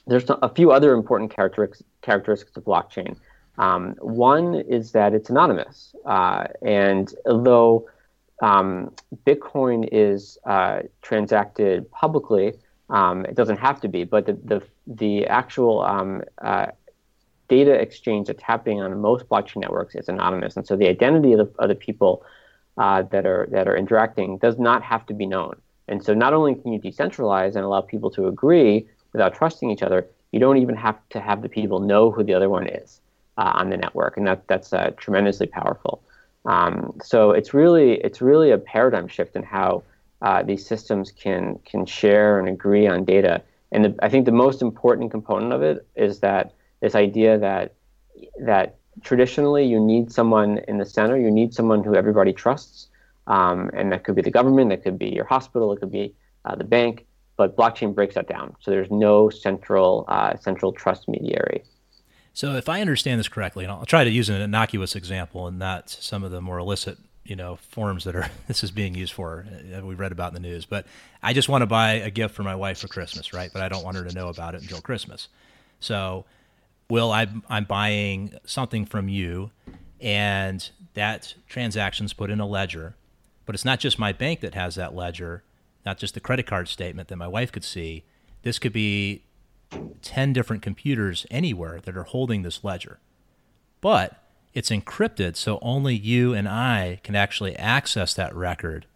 there's 0.07 0.25
a 0.29 0.49
few 0.49 0.73
other 0.73 0.93
important 0.93 1.35
characteristics 1.35 1.83
characteristics 2.03 2.57
of 2.57 2.65
blockchain. 2.65 3.17
Um, 3.59 3.95
one 4.01 4.55
is 4.55 4.93
that 4.93 5.13
it's 5.13 5.29
anonymous, 5.31 5.95
uh, 6.07 6.47
and 6.63 7.13
although 7.27 7.89
um, 8.43 8.93
Bitcoin 9.27 9.89
is 9.93 10.39
uh, 10.47 10.81
transacted 11.03 11.91
publicly, 11.91 12.55
um, 12.89 13.25
it 13.27 13.35
doesn't 13.35 13.59
have 13.59 13.81
to 13.83 13.89
be, 13.89 14.05
but 14.05 14.27
the 14.27 14.33
the, 14.45 14.63
the 14.87 15.27
actual 15.27 15.83
um, 15.83 16.23
uh, 16.43 16.67
data 17.49 17.73
exchange 17.73 18.29
that's 18.29 18.43
happening 18.43 18.81
on 18.81 18.99
most 19.01 19.29
blockchain 19.29 19.57
networks 19.57 19.95
is 19.95 20.09
anonymous, 20.09 20.57
and 20.57 20.67
so 20.67 20.77
the 20.77 20.89
identity 20.89 21.33
of 21.33 21.39
the, 21.39 21.63
of 21.63 21.69
the 21.69 21.75
people 21.75 22.25
uh, 22.79 23.03
that 23.03 23.27
are 23.27 23.47
that 23.51 23.69
are 23.69 23.77
interacting 23.77 24.39
does 24.39 24.59
not 24.59 24.83
have 24.83 25.05
to 25.07 25.15
be 25.15 25.27
known. 25.27 25.55
And 25.89 26.03
so 26.03 26.15
not 26.15 26.33
only 26.33 26.55
can 26.55 26.73
you 26.73 26.81
decentralize 26.81 27.57
and 27.57 27.65
allow 27.65 27.81
people 27.81 28.11
to 28.13 28.29
agree 28.29 28.87
without 29.13 29.35
trusting 29.35 29.71
each 29.71 29.83
other, 29.83 30.07
you 30.31 30.39
don't 30.39 30.59
even 30.59 30.77
have 30.77 30.97
to 31.11 31.21
have 31.21 31.43
the 31.43 31.49
people 31.49 31.81
know 31.81 32.11
who 32.11 32.23
the 32.23 32.33
other 32.33 32.49
one 32.49 32.67
is. 32.67 33.00
Uh, 33.41 33.53
on 33.61 33.71
the 33.71 33.77
network, 33.77 34.17
and 34.19 34.27
that 34.27 34.47
that's 34.47 34.73
uh, 34.73 34.91
tremendously 35.03 35.47
powerful. 35.47 36.03
Um, 36.45 36.99
so 37.03 37.31
it's 37.39 37.53
really 37.55 37.93
it's 38.07 38.21
really 38.21 38.51
a 38.51 38.59
paradigm 38.59 39.09
shift 39.09 39.35
in 39.35 39.43
how 39.43 39.83
uh, 40.23 40.43
these 40.43 40.65
systems 40.73 41.11
can 41.11 41.59
can 41.71 41.87
share 41.87 42.39
and 42.39 42.49
agree 42.49 42.87
on 42.87 43.05
data. 43.05 43.43
And 43.73 43.85
the, 43.85 43.95
I 44.03 44.09
think 44.11 44.27
the 44.27 44.39
most 44.47 44.63
important 44.63 45.11
component 45.11 45.53
of 45.53 45.63
it 45.63 45.87
is 45.97 46.21
that 46.21 46.53
this 46.83 46.95
idea 46.95 47.39
that 47.39 47.75
that 48.39 48.77
traditionally 49.03 49.65
you 49.65 49.81
need 49.81 50.13
someone 50.13 50.59
in 50.69 50.77
the 50.77 50.85
center, 50.85 51.17
you 51.17 51.31
need 51.31 51.55
someone 51.55 51.83
who 51.83 51.95
everybody 51.95 52.33
trusts, 52.33 52.89
um, 53.27 53.71
and 53.73 53.91
that 53.93 54.05
could 54.05 54.17
be 54.17 54.23
the 54.23 54.31
government, 54.31 54.69
that 54.71 54.83
could 54.83 54.99
be 54.99 55.09
your 55.09 55.25
hospital, 55.25 55.73
it 55.73 55.81
could 55.81 55.93
be 55.93 56.15
uh, 56.45 56.55
the 56.55 56.65
bank. 56.65 57.07
But 57.39 57.57
blockchain 57.57 57.95
breaks 57.95 58.17
that 58.17 58.29
down, 58.29 58.55
so 58.61 58.71
there's 58.71 58.91
no 58.91 59.31
central 59.31 60.05
uh, 60.09 60.37
central 60.37 60.73
trust 60.73 61.09
mediary. 61.09 61.65
So, 62.33 62.55
if 62.55 62.69
I 62.69 62.81
understand 62.81 63.19
this 63.19 63.29
correctly, 63.29 63.65
and 63.65 63.73
I'll 63.73 63.85
try 63.85 64.05
to 64.05 64.11
use 64.11 64.29
an 64.29 64.41
innocuous 64.41 64.95
example 64.95 65.47
and 65.47 65.59
not 65.59 65.91
some 65.91 66.23
of 66.23 66.31
the 66.31 66.41
more 66.41 66.59
illicit, 66.59 66.99
you 67.25 67.37
know, 67.37 67.57
forms 67.57 68.05
that 68.05 68.15
are 68.15 68.31
this 68.47 68.63
is 68.63 68.71
being 68.71 68.95
used 68.95 69.13
for 69.13 69.47
uh, 69.77 69.85
we 69.85 69.95
read 69.95 70.13
about 70.13 70.35
in 70.35 70.43
the 70.43 70.49
news. 70.49 70.65
But 70.65 70.87
I 71.23 71.33
just 71.33 71.49
want 71.49 71.63
to 71.63 71.67
buy 71.67 71.93
a 71.95 72.11
gift 72.11 72.35
for 72.35 72.43
my 72.43 72.55
wife 72.55 72.79
for 72.79 72.89
Christmas, 72.89 73.33
right? 73.33 73.51
But 73.53 73.63
I 73.63 73.69
don't 73.69 73.85
want 73.85 73.97
her 73.97 74.05
to 74.05 74.15
know 74.15 74.29
about 74.29 74.55
it 74.55 74.63
until 74.63 74.81
Christmas. 74.81 75.29
So, 75.81 76.25
will 76.89 77.11
I'm, 77.13 77.43
I'm 77.49 77.65
buying 77.65 78.35
something 78.45 78.85
from 78.85 79.09
you, 79.09 79.51
and 80.01 80.69
that 80.95 81.35
transaction's 81.49 82.13
put 82.13 82.31
in 82.31 82.41
a 82.41 82.47
ledger, 82.47 82.95
but 83.47 83.55
it's 83.55 83.65
not 83.65 83.81
just 83.81 83.99
my 83.99 84.13
bank 84.13 84.41
that 84.41 84.55
has 84.55 84.77
that 84.77 84.95
ledger, 84.95 85.43
not 85.85 85.99
just 85.99 86.15
the 86.15 86.21
credit 86.21 86.47
card 86.47 86.69
statement 86.69 87.09
that 87.09 87.17
my 87.17 87.29
wife 87.29 87.51
could 87.51 87.65
see. 87.65 88.05
This 88.43 88.59
could 88.59 88.73
be 88.73 89.23
10 90.03 90.33
different 90.33 90.63
computers 90.63 91.27
anywhere 91.31 91.81
that 91.85 91.97
are 91.97 92.05
holding 92.05 92.43
this 92.43 92.65
ledger. 92.65 93.01
But 93.81 94.23
it's 94.53 94.71
encrypted, 94.71 95.37
so 95.37 95.59
only 95.63 95.95
you 95.95 96.35
and 96.35 96.49
I 96.49 97.01
can 97.03 97.15
actually 97.15 97.57
access 97.57 98.15
that 98.15 98.35
record. 98.35 98.87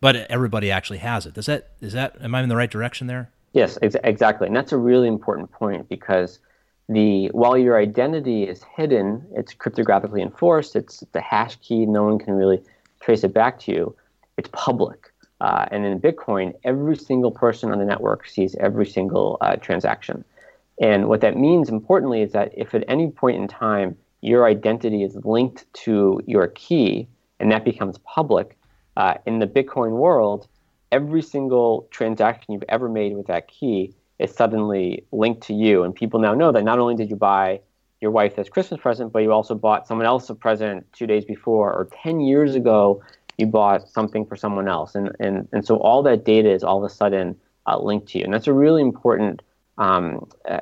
But 0.00 0.16
everybody 0.30 0.70
actually 0.70 0.98
has 0.98 1.26
it. 1.26 1.34
Does 1.34 1.46
that 1.46 1.70
is 1.80 1.92
that 1.92 2.16
am 2.20 2.34
I 2.34 2.42
in 2.42 2.48
the 2.48 2.56
right 2.56 2.70
direction 2.70 3.06
there? 3.06 3.30
Yes, 3.52 3.78
ex- 3.82 3.96
exactly. 4.04 4.46
And 4.46 4.56
that's 4.56 4.72
a 4.72 4.76
really 4.76 5.08
important 5.08 5.50
point 5.50 5.88
because 5.88 6.40
the 6.88 7.28
while 7.28 7.56
your 7.56 7.78
identity 7.78 8.44
is 8.44 8.62
hidden, 8.76 9.26
it's 9.32 9.54
cryptographically 9.54 10.20
enforced, 10.20 10.76
it's 10.76 11.04
the 11.12 11.20
hash 11.20 11.56
key, 11.56 11.86
no 11.86 12.04
one 12.04 12.18
can 12.18 12.34
really 12.34 12.62
trace 13.00 13.24
it 13.24 13.32
back 13.32 13.58
to 13.60 13.72
you. 13.72 13.96
It's 14.36 14.48
public. 14.52 15.12
Uh, 15.44 15.66
and 15.70 15.84
in 15.84 16.00
Bitcoin, 16.00 16.54
every 16.64 16.96
single 16.96 17.30
person 17.30 17.70
on 17.70 17.78
the 17.78 17.84
network 17.84 18.26
sees 18.26 18.54
every 18.54 18.86
single 18.86 19.36
uh, 19.42 19.56
transaction. 19.56 20.24
And 20.80 21.06
what 21.06 21.20
that 21.20 21.36
means, 21.36 21.68
importantly, 21.68 22.22
is 22.22 22.32
that 22.32 22.50
if 22.56 22.74
at 22.74 22.82
any 22.88 23.10
point 23.10 23.36
in 23.36 23.46
time 23.46 23.94
your 24.22 24.46
identity 24.46 25.02
is 25.02 25.14
linked 25.22 25.70
to 25.84 26.18
your 26.26 26.46
key 26.46 27.06
and 27.40 27.52
that 27.52 27.62
becomes 27.62 27.98
public, 27.98 28.56
uh, 28.96 29.14
in 29.26 29.38
the 29.38 29.46
Bitcoin 29.46 29.98
world, 29.98 30.48
every 30.90 31.20
single 31.20 31.88
transaction 31.90 32.54
you've 32.54 32.64
ever 32.70 32.88
made 32.88 33.14
with 33.14 33.26
that 33.26 33.46
key 33.46 33.92
is 34.18 34.34
suddenly 34.34 35.04
linked 35.12 35.42
to 35.42 35.52
you. 35.52 35.82
And 35.82 35.94
people 35.94 36.20
now 36.20 36.32
know 36.32 36.52
that 36.52 36.64
not 36.64 36.78
only 36.78 36.94
did 36.94 37.10
you 37.10 37.16
buy 37.16 37.60
your 38.00 38.12
wife 38.12 38.34
this 38.36 38.48
Christmas 38.48 38.80
present, 38.80 39.12
but 39.12 39.18
you 39.18 39.30
also 39.30 39.54
bought 39.54 39.86
someone 39.86 40.06
else 40.06 40.30
a 40.30 40.34
present 40.34 40.90
two 40.94 41.06
days 41.06 41.26
before 41.26 41.70
or 41.70 41.86
10 42.02 42.20
years 42.20 42.54
ago 42.54 43.02
you 43.38 43.46
bought 43.46 43.88
something 43.88 44.24
for 44.24 44.36
someone 44.36 44.68
else. 44.68 44.94
And, 44.94 45.10
and, 45.18 45.48
and 45.52 45.66
so 45.66 45.76
all 45.76 46.02
that 46.04 46.24
data 46.24 46.50
is 46.50 46.62
all 46.62 46.78
of 46.84 46.90
a 46.90 46.94
sudden 46.94 47.36
uh, 47.66 47.78
linked 47.78 48.08
to 48.08 48.18
you. 48.18 48.24
And 48.24 48.32
that's 48.32 48.46
a 48.46 48.52
really 48.52 48.82
important, 48.82 49.42
um, 49.78 50.28
uh, 50.48 50.60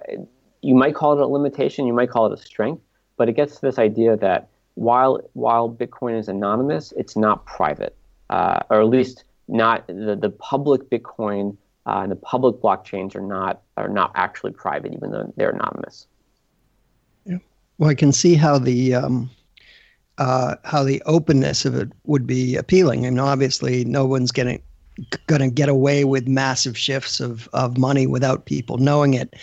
you 0.63 0.75
might 0.75 0.95
call 0.95 1.13
it 1.13 1.21
a 1.21 1.27
limitation, 1.27 1.87
you 1.87 1.93
might 1.93 2.09
call 2.09 2.33
it 2.33 2.39
a 2.39 2.43
strength, 2.43 2.83
but 3.17 3.29
it 3.29 3.33
gets 3.33 3.57
to 3.57 3.61
this 3.61 3.79
idea 3.79 4.17
that 4.17 4.49
while, 4.75 5.21
while 5.35 5.69
Bitcoin 5.71 6.19
is 6.19 6.29
anonymous, 6.29 6.93
it's 6.97 7.15
not 7.17 7.45
private, 7.45 7.95
uh, 8.31 8.61
or 8.71 8.81
at 8.81 8.89
least 8.89 9.25
not 9.49 9.87
the, 9.87 10.17
the 10.17 10.31
public 10.31 10.89
Bitcoin 10.89 11.57
uh, 11.85 12.01
and 12.03 12.11
the 12.11 12.17
public 12.17 12.57
blockchains 12.57 13.15
are 13.15 13.21
not, 13.21 13.61
are 13.77 13.89
not 13.89 14.13
actually 14.15 14.53
private, 14.53 14.95
even 14.95 15.11
though 15.11 15.31
they're 15.37 15.51
anonymous. 15.51 16.07
Yeah. 17.27 17.39
Well, 17.77 17.91
I 17.91 17.95
can 17.95 18.13
see 18.13 18.35
how 18.35 18.59
the, 18.59 18.95
um 18.95 19.31
uh, 20.23 20.55
how 20.63 20.85
the 20.85 21.03
openness 21.05 21.65
of 21.65 21.75
it 21.75 21.91
would 22.05 22.29
be 22.29 22.55
appealing. 22.55 23.05
I 23.05 23.11
mean, 23.11 23.19
obviously, 23.19 23.85
no 23.85 24.07
one's 24.07 24.31
getting 24.31 24.63
going 25.27 25.41
to 25.41 25.51
get 25.51 25.69
away 25.69 26.05
with 26.05 26.29
massive 26.29 26.79
shifts 26.79 27.19
of, 27.19 27.49
of 27.55 27.77
money 27.77 28.07
without 28.07 28.45
people 28.45 28.77
knowing 28.79 29.15
it. 29.15 29.35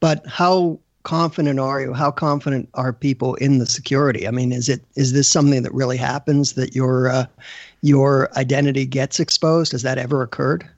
But 0.00 0.26
how 0.26 0.80
confident 1.04 1.60
are 1.60 1.80
you? 1.80 1.92
How 1.92 2.10
confident 2.10 2.68
are 2.74 2.92
people 2.92 3.36
in 3.36 3.58
the 3.58 3.66
security? 3.66 4.26
I 4.26 4.32
mean, 4.32 4.50
is 4.50 4.68
it 4.68 4.84
is 4.96 5.12
this 5.12 5.30
something 5.30 5.62
that 5.62 5.72
really 5.72 5.96
happens 5.96 6.54
that 6.54 6.74
your 6.74 7.08
uh, 7.08 7.26
your 7.82 8.28
identity 8.36 8.84
gets 8.84 9.20
exposed? 9.20 9.70
Has 9.72 9.82
that 9.82 9.96
ever 9.96 10.22
occurred? 10.22 10.68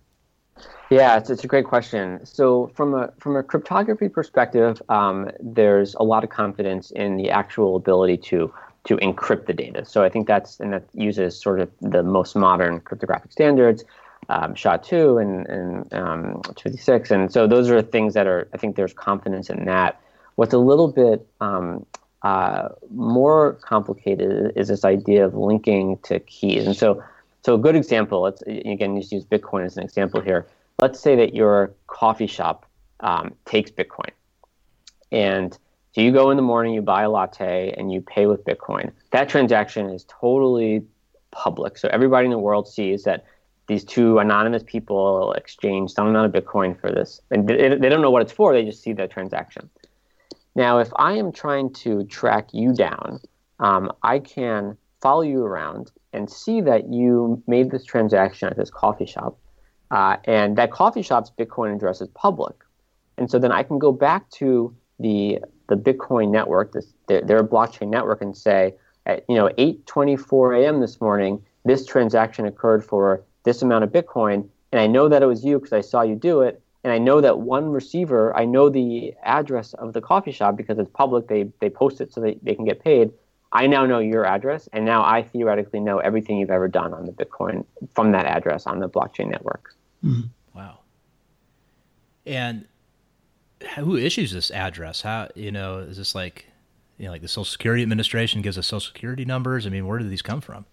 Yeah, 0.90 1.16
it's, 1.16 1.30
it's 1.30 1.44
a 1.44 1.48
great 1.48 1.66
question. 1.66 2.20
So 2.26 2.70
from 2.74 2.92
a 2.92 3.12
from 3.18 3.34
a 3.34 3.42
cryptography 3.42 4.10
perspective, 4.10 4.82
um, 4.90 5.30
there's 5.40 5.94
a 5.94 6.02
lot 6.02 6.22
of 6.22 6.28
confidence 6.28 6.90
in 6.90 7.16
the 7.16 7.30
actual 7.30 7.76
ability 7.76 8.18
to 8.28 8.52
to 8.88 8.96
encrypt 8.96 9.44
the 9.44 9.52
data. 9.52 9.84
So 9.84 10.02
I 10.02 10.08
think 10.08 10.26
that's 10.26 10.60
and 10.60 10.72
that 10.72 10.84
uses 10.94 11.38
sort 11.38 11.60
of 11.60 11.70
the 11.82 12.02
most 12.02 12.34
modern 12.34 12.80
cryptographic 12.80 13.30
standards, 13.32 13.84
um, 14.30 14.54
SHA-2 14.54 15.20
and, 15.20 15.46
and 15.46 15.92
um, 15.92 16.40
256. 16.56 17.10
And 17.10 17.30
so 17.30 17.46
those 17.46 17.70
are 17.70 17.82
things 17.82 18.14
that 18.14 18.26
are 18.26 18.48
I 18.54 18.56
think 18.56 18.76
there's 18.76 18.94
confidence 18.94 19.50
in 19.50 19.66
that. 19.66 20.00
What's 20.36 20.54
a 20.54 20.58
little 20.58 20.88
bit 20.88 21.26
um, 21.42 21.84
uh, 22.22 22.70
more 22.90 23.58
complicated 23.60 24.54
is 24.56 24.68
this 24.68 24.86
idea 24.86 25.26
of 25.26 25.34
linking 25.34 25.98
to 26.04 26.18
keys. 26.20 26.66
And 26.66 26.74
so 26.74 27.04
so 27.44 27.56
a 27.56 27.58
good 27.58 27.76
example. 27.76 28.22
Let's 28.22 28.40
again 28.46 28.98
just 28.98 29.12
use 29.12 29.24
Bitcoin 29.24 29.66
as 29.66 29.76
an 29.76 29.82
example 29.82 30.22
here. 30.22 30.46
Let's 30.78 30.98
say 30.98 31.14
that 31.16 31.34
your 31.34 31.74
coffee 31.88 32.26
shop 32.26 32.64
um, 33.00 33.34
takes 33.44 33.70
Bitcoin, 33.70 34.12
and 35.12 35.58
so 35.98 36.02
you 36.02 36.12
go 36.12 36.30
in 36.30 36.36
the 36.36 36.44
morning, 36.44 36.74
you 36.74 36.80
buy 36.80 37.02
a 37.02 37.10
latte, 37.10 37.74
and 37.76 37.90
you 37.90 38.00
pay 38.00 38.26
with 38.26 38.44
Bitcoin. 38.44 38.92
That 39.10 39.28
transaction 39.28 39.90
is 39.90 40.06
totally 40.08 40.84
public. 41.32 41.76
So 41.76 41.88
everybody 41.88 42.26
in 42.26 42.30
the 42.30 42.38
world 42.38 42.68
sees 42.68 43.02
that 43.02 43.24
these 43.66 43.82
two 43.82 44.20
anonymous 44.20 44.62
people 44.64 45.32
exchange 45.32 45.90
some 45.90 46.06
amount 46.06 46.32
of 46.32 46.40
Bitcoin 46.44 46.80
for 46.80 46.92
this. 46.92 47.20
And 47.32 47.48
they, 47.48 47.88
don't 47.88 48.00
know 48.00 48.12
what 48.12 48.22
it's 48.22 48.30
for, 48.30 48.52
they 48.52 48.64
just 48.64 48.80
see 48.80 48.92
the 48.92 49.08
transaction. 49.08 49.68
Now, 50.54 50.78
if 50.78 50.88
I 50.94 51.14
am 51.14 51.32
trying 51.32 51.72
to 51.82 52.04
track 52.04 52.50
you 52.52 52.72
down, 52.72 53.18
um, 53.58 53.90
I 54.04 54.20
can 54.20 54.76
follow 55.02 55.22
you 55.22 55.42
around 55.42 55.90
and 56.12 56.30
see 56.30 56.60
that 56.60 56.92
you 56.92 57.42
made 57.48 57.72
this 57.72 57.84
transaction 57.84 58.48
at 58.48 58.56
this 58.56 58.70
coffee 58.70 59.06
shop. 59.06 59.36
Uh, 59.90 60.18
and 60.26 60.56
that 60.58 60.70
coffee 60.70 61.02
shop's 61.02 61.32
Bitcoin 61.36 61.74
address 61.74 62.00
is 62.00 62.08
public. 62.14 62.54
And 63.16 63.28
so 63.28 63.40
then 63.40 63.50
I 63.50 63.64
can 63.64 63.80
go 63.80 63.90
back 63.90 64.30
to 64.30 64.72
the 65.00 65.40
the 65.68 65.76
Bitcoin 65.76 66.30
network, 66.30 66.72
this, 66.72 66.92
their, 67.06 67.22
their 67.22 67.44
blockchain 67.44 67.88
network, 67.88 68.20
and 68.20 68.36
say, 68.36 68.74
at 69.06 69.24
you 69.28 69.36
know 69.36 69.48
8:24 69.58 70.64
a.m. 70.64 70.80
this 70.80 71.00
morning, 71.00 71.42
this 71.64 71.86
transaction 71.86 72.46
occurred 72.46 72.84
for 72.84 73.22
this 73.44 73.62
amount 73.62 73.84
of 73.84 73.90
Bitcoin, 73.90 74.48
and 74.72 74.80
I 74.80 74.86
know 74.86 75.08
that 75.08 75.22
it 75.22 75.26
was 75.26 75.44
you 75.44 75.58
because 75.58 75.72
I 75.72 75.80
saw 75.80 76.02
you 76.02 76.14
do 76.14 76.42
it, 76.42 76.60
and 76.84 76.92
I 76.92 76.98
know 76.98 77.20
that 77.20 77.40
one 77.40 77.70
receiver, 77.70 78.36
I 78.36 78.44
know 78.44 78.68
the 78.68 79.14
address 79.22 79.72
of 79.74 79.92
the 79.92 80.00
coffee 80.00 80.32
shop 80.32 80.56
because 80.56 80.78
it's 80.78 80.90
public. 80.90 81.28
They 81.28 81.50
they 81.60 81.70
post 81.70 82.00
it 82.00 82.12
so 82.12 82.20
they, 82.20 82.38
they 82.42 82.54
can 82.54 82.64
get 82.64 82.82
paid. 82.82 83.10
I 83.50 83.66
now 83.66 83.86
know 83.86 83.98
your 83.98 84.26
address, 84.26 84.68
and 84.72 84.84
now 84.84 85.02
I 85.02 85.22
theoretically 85.22 85.80
know 85.80 85.98
everything 85.98 86.36
you've 86.38 86.50
ever 86.50 86.68
done 86.68 86.92
on 86.92 87.06
the 87.06 87.12
Bitcoin 87.12 87.64
from 87.94 88.12
that 88.12 88.26
address 88.26 88.66
on 88.66 88.78
the 88.78 88.88
blockchain 88.88 89.30
network. 89.30 89.74
Mm-hmm. 90.04 90.28
Wow. 90.54 90.80
And 92.26 92.66
who 93.76 93.96
issues 93.96 94.32
this 94.32 94.50
address? 94.50 95.02
How 95.02 95.28
you 95.34 95.52
know 95.52 95.78
is 95.78 95.96
this 95.96 96.14
like 96.14 96.46
you 96.98 97.06
know 97.06 97.12
like 97.12 97.22
the 97.22 97.28
Social 97.28 97.44
Security 97.44 97.82
Administration 97.82 98.42
gives 98.42 98.58
us 98.58 98.66
Social 98.66 98.92
Security 98.92 99.24
numbers? 99.24 99.66
I 99.66 99.70
mean, 99.70 99.86
where 99.86 99.98
do 99.98 100.08
these 100.08 100.22
come 100.22 100.40
from? 100.40 100.64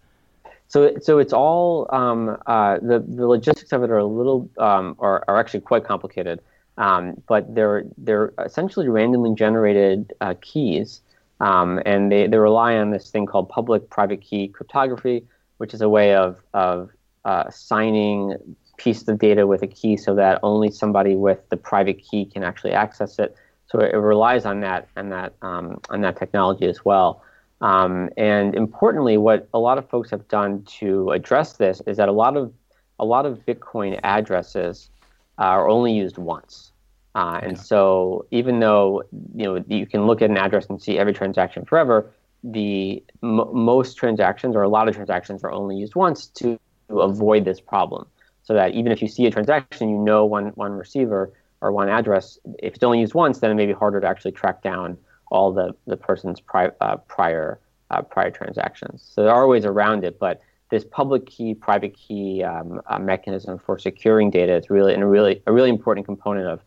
So, 0.67 0.95
so 1.01 1.19
it's 1.19 1.33
all 1.33 1.87
um, 1.93 2.37
uh, 2.47 2.79
the 2.81 2.99
the 2.99 3.27
logistics 3.27 3.71
of 3.71 3.83
it 3.83 3.91
are 3.91 3.97
a 3.97 4.05
little 4.05 4.49
um, 4.57 4.95
are, 4.99 5.23
are 5.27 5.37
actually 5.37 5.61
quite 5.61 5.83
complicated, 5.83 6.41
um, 6.77 7.21
but 7.27 7.53
they're 7.53 7.85
they're 7.97 8.33
essentially 8.43 8.89
randomly 8.89 9.35
generated 9.35 10.13
uh, 10.21 10.33
keys, 10.41 11.01
um, 11.39 11.81
and 11.85 12.11
they, 12.11 12.27
they 12.27 12.37
rely 12.37 12.77
on 12.77 12.89
this 12.89 13.09
thing 13.11 13.25
called 13.25 13.49
public-private 13.49 14.21
key 14.21 14.47
cryptography, 14.47 15.23
which 15.57 15.73
is 15.73 15.81
a 15.81 15.89
way 15.89 16.15
of 16.15 16.41
of 16.53 16.89
uh, 17.25 17.49
signing 17.51 18.35
piece 18.77 19.07
of 19.07 19.19
data 19.19 19.47
with 19.47 19.61
a 19.61 19.67
key 19.67 19.97
so 19.97 20.15
that 20.15 20.39
only 20.43 20.71
somebody 20.71 21.15
with 21.15 21.39
the 21.49 21.57
private 21.57 21.99
key 21.99 22.25
can 22.25 22.43
actually 22.43 22.71
access 22.71 23.19
it. 23.19 23.35
So 23.67 23.79
it, 23.79 23.93
it 23.93 23.97
relies 23.97 24.45
on 24.45 24.59
that 24.61 24.87
and 24.95 25.11
that 25.11 25.33
um, 25.41 25.79
on 25.89 26.01
that 26.01 26.17
technology 26.17 26.67
as 26.67 26.83
well. 26.85 27.23
Um, 27.61 28.09
and 28.17 28.53
importantly, 28.53 29.17
what 29.17 29.47
a 29.53 29.59
lot 29.59 29.77
of 29.77 29.89
folks 29.89 30.09
have 30.11 30.27
done 30.27 30.63
to 30.79 31.11
address 31.11 31.53
this 31.53 31.81
is 31.87 31.97
that 31.97 32.09
a 32.09 32.11
lot 32.11 32.37
of 32.37 32.53
a 32.99 33.05
lot 33.05 33.25
of 33.25 33.45
Bitcoin 33.45 33.99
addresses 34.03 34.89
are 35.37 35.67
only 35.67 35.93
used 35.93 36.17
once. 36.17 36.71
Uh, 37.13 37.39
and 37.41 37.59
so, 37.59 38.25
even 38.31 38.59
though 38.59 39.03
you 39.33 39.45
know 39.45 39.63
you 39.67 39.85
can 39.85 40.05
look 40.05 40.21
at 40.21 40.29
an 40.29 40.37
address 40.37 40.65
and 40.67 40.81
see 40.81 40.97
every 40.97 41.13
transaction 41.13 41.63
forever, 41.63 42.11
the 42.43 43.01
m- 43.23 43.49
most 43.53 43.97
transactions 43.97 44.55
or 44.55 44.63
a 44.63 44.69
lot 44.69 44.89
of 44.89 44.95
transactions 44.95 45.43
are 45.43 45.51
only 45.51 45.77
used 45.77 45.95
once 45.95 46.27
to, 46.27 46.59
to 46.89 46.99
avoid 46.99 47.45
this 47.45 47.59
problem. 47.59 48.05
So 48.45 48.53
that 48.53 48.73
even 48.73 48.91
if 48.91 49.01
you 49.01 49.07
see 49.07 49.25
a 49.25 49.31
transaction, 49.31 49.89
you 49.89 49.97
know 49.97 50.25
one 50.25 50.47
one 50.49 50.71
receiver 50.71 51.33
or 51.61 51.71
one 51.71 51.89
address. 51.89 52.37
If 52.59 52.75
it's 52.75 52.83
only 52.83 52.99
used 52.99 53.13
once, 53.13 53.39
then 53.39 53.51
it 53.51 53.55
may 53.55 53.65
be 53.65 53.73
harder 53.73 53.99
to 53.99 54.07
actually 54.07 54.31
track 54.31 54.61
down 54.61 54.97
all 55.31 55.51
the 55.51 55.75
the 55.87 55.97
person's 55.97 56.39
pri- 56.39 56.71
uh, 56.79 56.97
prior 56.97 57.59
uh, 57.91 58.01
prior 58.01 58.31
transactions. 58.31 59.09
So 59.13 59.23
there 59.23 59.33
are 59.33 59.47
ways 59.47 59.65
around 59.65 60.03
it, 60.03 60.19
but 60.19 60.41
this 60.69 60.85
public 60.85 61.25
key 61.25 61.53
private 61.53 61.95
key 61.95 62.43
um, 62.43 62.81
uh, 62.87 62.99
mechanism 62.99 63.57
for 63.57 63.77
securing 63.77 64.29
data 64.29 64.55
is 64.55 64.69
really 64.69 64.93
and 64.93 65.03
a 65.03 65.07
really 65.07 65.41
a 65.47 65.51
really 65.51 65.69
important 65.69 66.05
component 66.05 66.47
of 66.47 66.61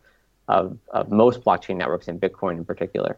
of, 0.47 0.77
of 0.89 1.11
most 1.11 1.43
blockchain 1.43 1.77
networks 1.77 2.07
and 2.07 2.19
Bitcoin 2.19 2.57
in 2.57 2.65
particular. 2.65 3.17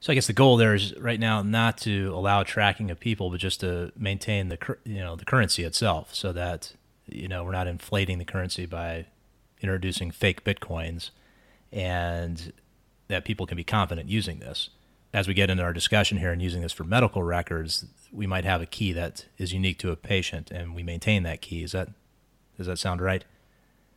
So 0.00 0.12
I 0.12 0.14
guess 0.14 0.26
the 0.26 0.34
goal 0.34 0.58
there 0.58 0.74
is 0.74 0.94
right 0.98 1.18
now 1.18 1.40
not 1.42 1.78
to 1.78 2.12
allow 2.14 2.42
tracking 2.42 2.90
of 2.90 3.00
people, 3.00 3.30
but 3.30 3.40
just 3.40 3.60
to 3.60 3.90
maintain 3.96 4.48
the 4.48 4.76
you 4.84 4.98
know 4.98 5.16
the 5.16 5.24
currency 5.24 5.64
itself, 5.64 6.14
so 6.14 6.32
that 6.32 6.74
you 7.08 7.28
know 7.28 7.44
we're 7.44 7.52
not 7.52 7.66
inflating 7.66 8.18
the 8.18 8.24
currency 8.24 8.66
by 8.66 9.06
introducing 9.60 10.10
fake 10.10 10.44
bitcoins, 10.44 11.10
and 11.72 12.52
that 13.08 13.24
people 13.24 13.46
can 13.46 13.56
be 13.56 13.64
confident 13.64 14.08
using 14.08 14.38
this. 14.40 14.70
As 15.12 15.28
we 15.28 15.34
get 15.34 15.48
into 15.48 15.62
our 15.62 15.72
discussion 15.72 16.18
here 16.18 16.32
and 16.32 16.42
using 16.42 16.60
this 16.60 16.72
for 16.72 16.84
medical 16.84 17.22
records, 17.22 17.86
we 18.12 18.26
might 18.26 18.44
have 18.44 18.60
a 18.60 18.66
key 18.66 18.92
that 18.92 19.26
is 19.38 19.52
unique 19.52 19.78
to 19.78 19.90
a 19.90 19.96
patient, 19.96 20.50
and 20.50 20.74
we 20.74 20.82
maintain 20.82 21.22
that 21.22 21.40
key. 21.40 21.62
Is 21.62 21.72
that 21.72 21.88
does 22.56 22.66
that 22.66 22.78
sound 22.78 23.00
right? 23.00 23.24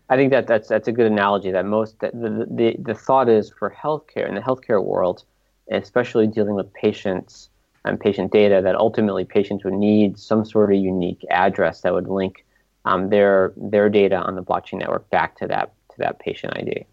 I 0.09 0.15
think 0.15 0.31
that 0.31 0.47
that's 0.47 0.67
that's 0.67 0.87
a 0.87 0.91
good 0.91 1.11
analogy. 1.11 1.51
That 1.51 1.65
most 1.65 1.99
the 1.99 2.11
the, 2.11 2.75
the 2.79 2.95
thought 2.95 3.29
is 3.29 3.51
for 3.51 3.69
healthcare 3.69 4.27
in 4.27 4.35
the 4.35 4.41
healthcare 4.41 4.83
world, 4.83 5.23
especially 5.71 6.27
dealing 6.27 6.55
with 6.55 6.71
patients 6.73 7.49
and 7.85 7.99
patient 7.99 8.31
data, 8.31 8.61
that 8.63 8.75
ultimately 8.75 9.23
patients 9.23 9.63
would 9.63 9.73
need 9.73 10.19
some 10.19 10.45
sort 10.45 10.73
of 10.73 10.79
unique 10.79 11.23
address 11.29 11.81
that 11.81 11.93
would 11.93 12.07
link 12.07 12.45
um, 12.85 13.09
their 13.09 13.53
their 13.57 13.89
data 13.89 14.17
on 14.17 14.35
the 14.35 14.43
blockchain 14.43 14.79
network 14.79 15.09
back 15.09 15.37
to 15.37 15.47
that 15.47 15.73
to 15.91 15.97
that 15.97 16.19
patient 16.19 16.53
ID. 16.57 16.85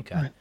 Okay. 0.00 0.14
Right. 0.14 0.32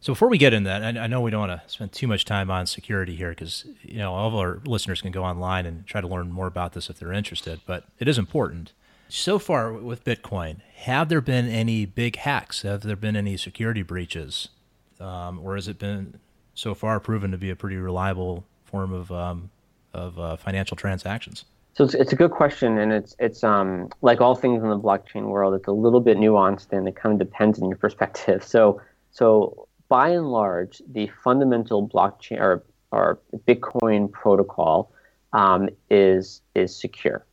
So 0.00 0.12
before 0.12 0.28
we 0.28 0.38
get 0.38 0.54
into 0.54 0.68
that, 0.68 0.82
I, 0.82 1.04
I 1.04 1.06
know 1.08 1.20
we 1.20 1.30
don't 1.30 1.48
want 1.48 1.60
to 1.60 1.68
spend 1.68 1.92
too 1.92 2.06
much 2.06 2.24
time 2.24 2.50
on 2.50 2.66
security 2.66 3.16
here 3.16 3.30
because 3.30 3.66
you 3.82 3.98
know 3.98 4.14
all 4.14 4.28
of 4.28 4.34
our 4.34 4.60
listeners 4.64 5.02
can 5.02 5.10
go 5.10 5.24
online 5.24 5.66
and 5.66 5.86
try 5.86 6.00
to 6.00 6.06
learn 6.06 6.30
more 6.30 6.46
about 6.46 6.72
this 6.72 6.88
if 6.88 6.98
they're 6.98 7.12
interested. 7.12 7.60
But 7.66 7.84
it 7.98 8.08
is 8.08 8.18
important. 8.18 8.72
So 9.08 9.38
far 9.38 9.72
with 9.72 10.04
Bitcoin, 10.04 10.60
have 10.74 11.08
there 11.08 11.22
been 11.22 11.48
any 11.48 11.86
big 11.86 12.16
hacks? 12.16 12.62
Have 12.62 12.82
there 12.82 12.94
been 12.94 13.16
any 13.16 13.38
security 13.38 13.82
breaches? 13.82 14.48
Um, 15.00 15.40
or 15.42 15.54
has 15.54 15.66
it 15.66 15.78
been 15.78 16.20
so 16.54 16.74
far 16.74 17.00
proven 17.00 17.30
to 17.30 17.38
be 17.38 17.48
a 17.48 17.56
pretty 17.56 17.76
reliable 17.76 18.44
form 18.64 18.92
of, 18.92 19.10
um, 19.10 19.50
of 19.94 20.18
uh, 20.18 20.36
financial 20.36 20.76
transactions? 20.76 21.46
So 21.78 21.84
it's, 21.84 21.94
it's 21.94 22.12
a 22.12 22.16
good 22.16 22.32
question, 22.32 22.76
and 22.76 22.92
it's 22.92 23.14
it's 23.20 23.44
um, 23.44 23.88
like 24.02 24.20
all 24.20 24.34
things 24.34 24.64
in 24.64 24.68
the 24.68 24.80
blockchain 24.80 25.28
world, 25.28 25.54
it's 25.54 25.68
a 25.68 25.72
little 25.72 26.00
bit 26.00 26.18
nuanced, 26.18 26.72
and 26.72 26.88
it 26.88 26.96
kind 26.96 27.12
of 27.12 27.24
depends 27.24 27.62
on 27.62 27.68
your 27.68 27.78
perspective. 27.86 28.42
So 28.42 28.80
so 29.12 29.68
by 29.88 30.08
and 30.08 30.28
large, 30.32 30.82
the 30.90 31.08
fundamental 31.22 31.88
blockchain 31.88 32.40
or 32.40 32.64
or 32.90 33.20
Bitcoin 33.46 34.10
protocol 34.10 34.90
um, 35.32 35.68
is 35.88 36.42
is 36.56 36.74
secure 36.74 37.24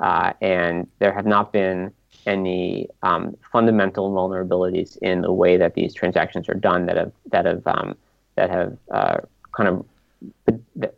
uh, 0.00 0.34
and 0.42 0.86
there 0.98 1.14
have 1.14 1.24
not 1.24 1.50
been 1.50 1.90
any 2.26 2.88
um, 3.02 3.34
fundamental 3.50 4.12
vulnerabilities 4.12 4.98
in 4.98 5.22
the 5.22 5.32
way 5.32 5.56
that 5.56 5.72
these 5.72 5.94
transactions 5.94 6.50
are 6.50 6.54
done 6.54 6.84
that 6.84 6.98
have 6.98 7.12
that 7.30 7.46
have 7.46 7.66
um, 7.66 7.96
that 8.34 8.50
have 8.50 8.76
uh, 8.90 9.16
kind 9.56 9.70
of 9.70 9.86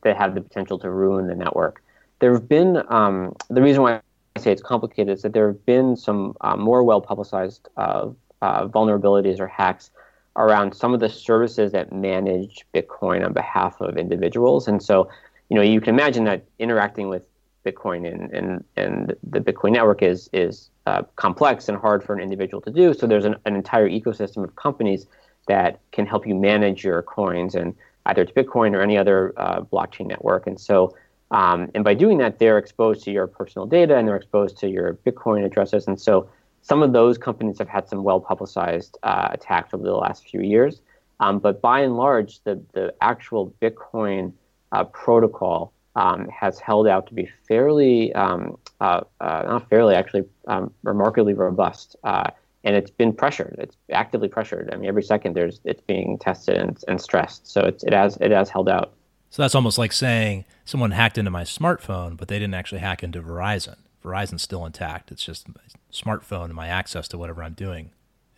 that 0.03 0.17
have 0.17 0.35
the 0.35 0.41
potential 0.41 0.81
to 0.81 0.91
ruin 0.91 1.29
the 1.29 1.37
network. 1.37 1.81
There 2.21 2.33
have 2.33 2.49
been 2.49 2.83
um, 2.89 3.35
the 3.49 3.63
reason 3.63 3.83
why 3.83 4.01
I 4.37 4.41
say 4.41 4.53
it's 4.53 4.63
complicated 4.63 5.17
is 5.17 5.23
that 5.23 5.33
there 5.33 5.49
have 5.49 5.65
been 5.67 5.97
some 5.97 6.37
uh, 6.41 6.57
more 6.57 6.83
well 6.83 7.01
publicized 7.01 7.69
uh, 7.77 8.11
uh, 8.43 8.69
vulnerabilities 8.69 9.41
or 9.41 9.47
hacks 9.47 9.91
around 10.37 10.75
some 10.75 10.95
of 10.95 11.01
the 11.01 11.09
services 11.09 11.73
that 11.73 11.93
manage 11.93 12.65
Bitcoin 12.75 13.25
on 13.25 13.33
behalf 13.33 13.81
of 13.81 13.97
individuals, 13.97 14.69
and 14.69 14.83
so 14.83 15.09
you 15.49 15.57
know 15.57 15.63
you 15.63 15.81
can 15.81 15.95
imagine 15.95 16.25
that 16.25 16.45
interacting 16.59 17.09
with 17.09 17.23
Bitcoin 17.65 18.11
and, 18.11 18.33
and, 18.33 18.65
and 18.77 19.15
the 19.23 19.41
Bitcoin 19.41 19.73
network 19.73 20.03
is, 20.03 20.31
is 20.33 20.71
uh, 20.87 21.03
complex 21.17 21.69
and 21.69 21.77
hard 21.77 22.03
for 22.03 22.15
an 22.15 22.21
individual 22.21 22.61
to 22.63 22.71
do. 22.71 22.95
So 22.95 23.07
there's 23.07 23.25
an, 23.25 23.37
an 23.45 23.55
entire 23.55 23.89
ecosystem 23.89 24.45
of 24.45 24.55
companies 24.57 25.07
that 25.49 25.81
can 25.93 26.07
help 26.07 26.27
you 26.27 26.35
manage 26.35 26.85
your 26.85 27.03
coins 27.03 27.55
and 27.55 27.75
either 28.07 28.23
it's 28.23 28.33
Bitcoin 28.33 28.75
or 28.75 28.81
any 28.81 28.97
other 28.97 29.33
uh, 29.37 29.61
blockchain 29.61 30.07
network. 30.07 30.47
And 30.47 30.59
so, 30.59 30.95
um, 31.31 31.71
and 31.75 31.85
by 31.85 31.95
doing 31.95 32.19
that, 32.19 32.39
they're 32.39 32.59
exposed 32.59 33.05
to 33.05 33.11
your 33.11 33.27
personal 33.27 33.67
data 33.67 33.97
and 33.97 34.09
they're 34.09 34.17
exposed 34.17 34.59
to 34.59 34.69
your 34.69 34.95
Bitcoin 35.07 35.45
addresses. 35.45 35.87
And 35.87 36.01
so 36.01 36.29
some 36.63 36.83
of 36.83 36.93
those 36.93 37.19
companies 37.19 37.59
have 37.59 37.69
had 37.69 37.89
some 37.89 38.03
well 38.03 38.21
publicized 38.21 38.99
uh, 39.03 39.29
attacks 39.33 39.75
over 39.75 39.85
the 39.85 39.95
last 39.95 40.29
few 40.29 40.41
years. 40.41 40.81
Um, 41.21 41.39
but 41.39 41.61
by 41.61 41.81
and 41.81 41.97
large, 41.97 42.43
the, 42.45 42.63
the 42.73 42.95
actual 43.01 43.53
Bitcoin 43.61 44.33
uh, 44.73 44.85
protocol 44.85 45.73
um, 45.97 46.29
has 46.29 46.61
held 46.61 46.87
out 46.87 47.09
to 47.09 47.15
be 47.15 47.29
fairly, 47.47 48.13
um, 48.15 48.57
uh, 48.81 49.01
uh, 49.21 49.43
not 49.47 49.69
fairly, 49.69 49.95
actually 49.95 50.25
um, 50.47 50.73
remarkably 50.83 51.35
robust. 51.35 51.97
Uh, 52.05 52.31
and 52.65 52.77
it's 52.77 52.91
been 52.91 53.13
pressured. 53.13 53.57
It's 53.59 53.77
actively 53.91 54.29
pressured. 54.29 54.71
I 54.73 54.77
mean, 54.77 54.89
every 54.89 55.03
second 55.03 55.35
there's 55.35 55.61
it's 55.65 55.81
being 55.81 56.19
tested 56.19 56.57
and, 56.57 56.79
and 56.87 57.01
stressed. 57.01 57.51
So 57.51 57.63
it's, 57.63 57.85
it 57.85 57.93
has 57.93 58.17
it 58.21 58.31
has 58.31 58.51
held 58.51 58.69
out. 58.69 58.93
So 59.31 59.43
that's 59.43 59.55
almost 59.55 59.79
like 59.79 59.93
saying 59.93 60.45
someone 60.65 60.93
hacked 60.93 61.19
into 61.19 61.31
my 61.31 61.45
smartphone, 61.45 62.17
but 62.17 62.29
they 62.29 62.39
didn't 62.39 62.55
actually 62.55 62.81
hack 62.81 63.03
into 63.03 63.23
Verizon. 63.23 63.77
Verizon's 64.03 64.43
still 64.43 64.65
intact. 64.65 65.11
It's 65.11 65.25
just 65.25 65.49
my 65.49 65.63
smartphone 65.93 66.47
and 66.47 66.55
my 66.55 66.69
access 66.69 67.09
to 67.09 67.19
whatever 67.19 67.43
I'm 67.43 67.55
doing 67.55 67.91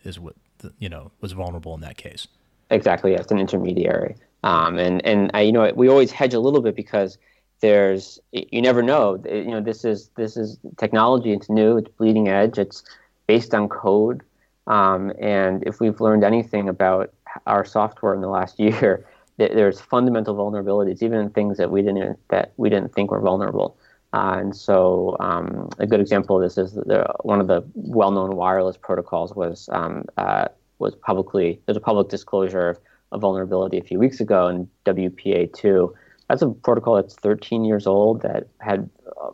is 0.03 0.19
what 0.19 0.35
you 0.79 0.89
know 0.89 1.11
was 1.21 1.31
vulnerable 1.31 1.73
in 1.75 1.81
that 1.81 1.97
case. 1.97 2.27
Exactly. 2.69 3.13
It's 3.13 3.31
an 3.31 3.39
intermediary. 3.39 4.15
Um, 4.43 4.77
and 4.77 5.05
and 5.05 5.31
I, 5.33 5.41
you 5.41 5.51
know 5.51 5.71
we 5.75 5.87
always 5.87 6.11
hedge 6.11 6.33
a 6.33 6.39
little 6.39 6.61
bit 6.61 6.75
because 6.75 7.17
there's 7.61 8.19
you 8.31 8.61
never 8.61 8.81
know 8.81 9.21
you 9.25 9.51
know 9.51 9.61
this 9.61 9.85
is 9.85 10.09
this 10.17 10.35
is 10.35 10.57
technology 10.77 11.31
it's 11.31 11.47
new 11.47 11.77
it's 11.77 11.89
bleeding 11.89 12.27
edge 12.27 12.57
it's 12.57 12.83
based 13.27 13.53
on 13.53 13.69
code 13.69 14.23
um, 14.67 15.13
and 15.19 15.63
if 15.67 15.79
we've 15.79 16.01
learned 16.01 16.23
anything 16.23 16.67
about 16.67 17.13
our 17.45 17.63
software 17.63 18.15
in 18.15 18.21
the 18.21 18.27
last 18.27 18.59
year 18.59 19.05
there's 19.47 19.79
fundamental 19.79 20.35
vulnerabilities 20.35 21.01
even 21.01 21.19
in 21.19 21.29
things 21.29 21.57
that 21.57 21.71
we 21.71 21.81
didn't 21.81 22.17
that 22.29 22.53
we 22.57 22.69
didn't 22.69 22.93
think 22.93 23.11
were 23.11 23.21
vulnerable 23.21 23.77
uh, 24.13 24.35
and 24.37 24.55
so 24.55 25.15
um, 25.19 25.69
a 25.79 25.87
good 25.87 26.01
example 26.01 26.35
of 26.35 26.43
this 26.43 26.57
is 26.57 26.77
one 27.23 27.39
of 27.39 27.47
the 27.47 27.63
well-known 27.75 28.35
wireless 28.35 28.77
protocols 28.77 29.33
was 29.35 29.69
um, 29.71 30.05
uh, 30.17 30.47
was 30.79 30.95
publicly 30.95 31.59
there's 31.65 31.77
a 31.77 31.81
public 31.81 32.09
disclosure 32.09 32.69
of 32.69 32.77
a 33.13 33.17
vulnerability 33.17 33.77
a 33.77 33.83
few 33.83 33.99
weeks 33.99 34.19
ago 34.19 34.47
in 34.47 34.69
WPA2 34.85 35.93
that's 36.31 36.41
a 36.41 36.49
protocol 36.49 36.95
that's 36.95 37.15
13 37.15 37.65
years 37.65 37.85
old 37.85 38.21
that 38.21 38.47
had 38.59 38.89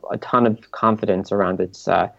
a 0.10 0.18
ton 0.18 0.48
of 0.48 0.72
confidence 0.72 1.32
around 1.32 1.60
its 1.60 1.88
uh, 1.88 2.10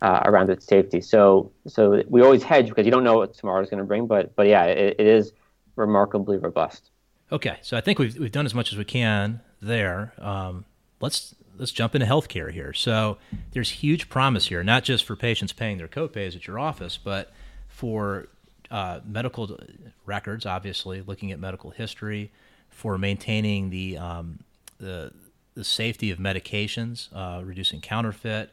uh, 0.00 0.20
around 0.24 0.50
its 0.50 0.66
safety. 0.66 1.00
So 1.00 1.52
so 1.66 2.02
we 2.08 2.22
always 2.22 2.42
hedge 2.42 2.68
because 2.68 2.86
you 2.86 2.92
don't 2.92 3.04
know 3.04 3.18
what 3.18 3.34
tomorrow 3.34 3.62
is 3.62 3.70
going 3.70 3.78
to 3.78 3.86
bring. 3.86 4.06
But 4.06 4.34
but 4.34 4.46
yeah, 4.46 4.64
it, 4.64 4.96
it 4.98 5.06
is 5.06 5.32
remarkably 5.76 6.38
robust. 6.38 6.90
Okay, 7.34 7.58
so 7.62 7.76
I 7.76 7.80
think 7.80 7.98
we've 7.98 8.16
we've 8.16 8.30
done 8.30 8.46
as 8.46 8.54
much 8.54 8.70
as 8.70 8.78
we 8.78 8.84
can 8.84 9.40
there. 9.60 10.12
Um, 10.18 10.64
let's 11.00 11.34
let's 11.58 11.72
jump 11.72 11.96
into 11.96 12.06
healthcare 12.06 12.52
here. 12.52 12.72
So 12.72 13.18
there's 13.50 13.70
huge 13.70 14.08
promise 14.08 14.46
here, 14.46 14.62
not 14.62 14.84
just 14.84 15.04
for 15.04 15.16
patients 15.16 15.52
paying 15.52 15.78
their 15.78 15.88
copays 15.88 16.36
at 16.36 16.46
your 16.46 16.60
office, 16.60 16.96
but 16.96 17.32
for 17.66 18.28
uh, 18.70 19.00
medical 19.04 19.58
records. 20.06 20.46
Obviously, 20.46 21.02
looking 21.02 21.32
at 21.32 21.40
medical 21.40 21.70
history, 21.70 22.30
for 22.70 22.98
maintaining 22.98 23.70
the 23.70 23.98
um, 23.98 24.38
the, 24.78 25.10
the 25.54 25.64
safety 25.64 26.12
of 26.12 26.18
medications, 26.18 27.08
uh, 27.12 27.42
reducing 27.44 27.80
counterfeit, 27.80 28.52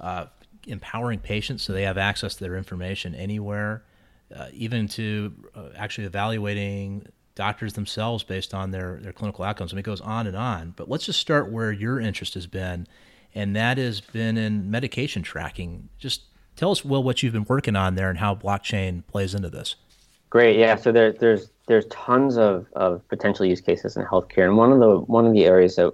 uh, 0.00 0.26
empowering 0.66 1.20
patients 1.20 1.62
so 1.62 1.72
they 1.72 1.84
have 1.84 1.96
access 1.96 2.34
to 2.34 2.44
their 2.44 2.58
information 2.58 3.14
anywhere, 3.14 3.84
uh, 4.36 4.48
even 4.52 4.86
to 4.86 5.32
uh, 5.54 5.68
actually 5.74 6.06
evaluating 6.06 7.06
doctors 7.38 7.74
themselves 7.74 8.24
based 8.24 8.52
on 8.52 8.72
their, 8.72 8.98
their 9.00 9.12
clinical 9.12 9.44
outcomes. 9.44 9.72
I 9.72 9.76
mean, 9.76 9.80
it 9.80 9.84
goes 9.84 10.00
on 10.00 10.26
and 10.26 10.36
on. 10.36 10.74
But 10.76 10.90
let's 10.90 11.06
just 11.06 11.20
start 11.20 11.50
where 11.50 11.70
your 11.70 12.00
interest 12.00 12.34
has 12.34 12.48
been, 12.48 12.86
and 13.32 13.54
that 13.54 13.78
has 13.78 14.00
been 14.00 14.36
in 14.36 14.70
medication 14.70 15.22
tracking. 15.22 15.88
Just 15.98 16.22
tell 16.56 16.72
us, 16.72 16.84
Will, 16.84 17.02
what 17.02 17.22
you've 17.22 17.32
been 17.32 17.46
working 17.48 17.76
on 17.76 17.94
there 17.94 18.10
and 18.10 18.18
how 18.18 18.34
blockchain 18.34 19.06
plays 19.06 19.34
into 19.34 19.48
this. 19.48 19.76
Great. 20.30 20.58
Yeah. 20.58 20.74
So 20.74 20.92
there, 20.92 21.12
there's 21.12 21.48
there's 21.68 21.86
tons 21.86 22.36
of, 22.36 22.66
of 22.74 23.06
potential 23.08 23.46
use 23.46 23.60
cases 23.60 23.96
in 23.96 24.04
healthcare, 24.04 24.44
and 24.44 24.56
one 24.56 24.72
of 24.72 24.80
the 24.80 24.98
one 24.98 25.24
of 25.24 25.32
the 25.32 25.44
areas 25.44 25.76
that 25.76 25.92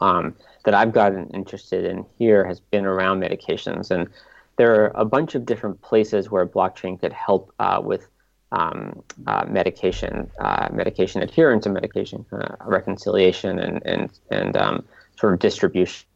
um, 0.00 0.34
that 0.64 0.74
I've 0.74 0.92
gotten 0.92 1.28
interested 1.34 1.84
in 1.84 2.06
here 2.18 2.44
has 2.46 2.58
been 2.58 2.86
around 2.86 3.20
medications, 3.20 3.90
and 3.90 4.08
there 4.56 4.82
are 4.82 4.92
a 4.94 5.04
bunch 5.04 5.34
of 5.34 5.44
different 5.44 5.82
places 5.82 6.30
where 6.30 6.46
blockchain 6.46 6.98
could 6.98 7.12
help 7.12 7.52
uh, 7.58 7.80
with 7.84 8.08
um, 8.56 9.02
uh, 9.26 9.44
medication, 9.48 10.30
uh, 10.40 10.68
medication 10.72 11.22
adherence 11.22 11.66
and 11.66 11.74
medication 11.74 12.24
uh, 12.32 12.56
reconciliation 12.64 13.58
and 13.58 13.84
and 13.84 14.10
and 14.30 14.56
um, 14.56 14.84
sort 15.20 15.34
of 15.34 15.38
distribution. 15.40 16.06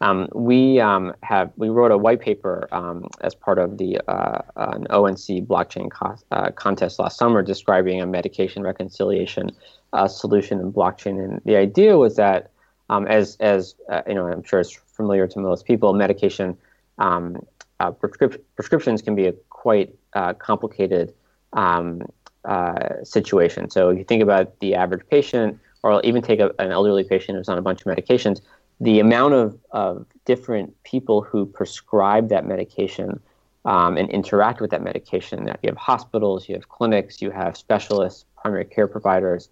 Um, 0.00 0.28
we 0.32 0.78
um, 0.78 1.14
have 1.24 1.50
we 1.56 1.68
wrote 1.68 1.90
a 1.90 1.98
white 1.98 2.20
paper 2.20 2.68
um, 2.70 3.08
as 3.22 3.34
part 3.34 3.58
of 3.58 3.78
the 3.78 3.98
uh, 4.06 4.42
an 4.56 4.86
ONC 4.90 5.26
blockchain 5.48 5.90
co- 5.90 6.16
uh, 6.30 6.50
contest 6.52 7.00
last 7.00 7.18
summer 7.18 7.42
describing 7.42 8.00
a 8.00 8.06
medication 8.06 8.62
reconciliation 8.62 9.50
uh, 9.92 10.06
solution 10.06 10.60
in 10.60 10.72
blockchain, 10.72 11.22
and 11.22 11.40
the 11.44 11.56
idea 11.56 11.98
was 11.98 12.14
that 12.14 12.52
um, 12.88 13.08
as 13.08 13.36
as 13.40 13.74
you 14.06 14.14
know, 14.14 14.26
I'm 14.28 14.44
sure 14.44 14.60
it's 14.60 14.78
familiar 14.96 15.26
to 15.26 15.40
most 15.40 15.64
people, 15.64 15.92
medication 15.92 16.56
prescrip- 17.00 18.40
prescriptions 18.54 19.02
can 19.02 19.16
be 19.16 19.26
a 19.26 19.32
quite 19.50 19.92
complicated 20.38 21.12
um, 21.52 22.02
uh, 22.44 23.04
situation. 23.04 23.70
So 23.70 23.90
if 23.90 23.98
you 23.98 24.04
think 24.04 24.22
about 24.22 24.58
the 24.60 24.74
average 24.74 25.06
patient, 25.10 25.58
or 25.82 26.00
even 26.02 26.22
take 26.22 26.40
a, 26.40 26.52
an 26.58 26.70
elderly 26.72 27.04
patient 27.04 27.38
who's 27.38 27.48
on 27.48 27.58
a 27.58 27.62
bunch 27.62 27.80
of 27.80 27.86
medications, 27.86 28.40
the 28.80 29.00
amount 29.00 29.34
of, 29.34 29.58
of 29.70 30.06
different 30.24 30.74
people 30.84 31.22
who 31.22 31.46
prescribe 31.46 32.28
that 32.28 32.46
medication 32.46 33.20
um, 33.64 33.96
and 33.96 34.08
interact 34.10 34.60
with 34.60 34.70
that 34.70 34.82
medication, 34.82 35.44
that 35.44 35.58
you 35.62 35.68
have 35.68 35.76
hospitals, 35.76 36.48
you 36.48 36.54
have 36.54 36.68
clinics, 36.68 37.20
you 37.20 37.30
have 37.30 37.56
specialists, 37.56 38.24
primary 38.40 38.64
care 38.64 38.86
providers, 38.86 39.48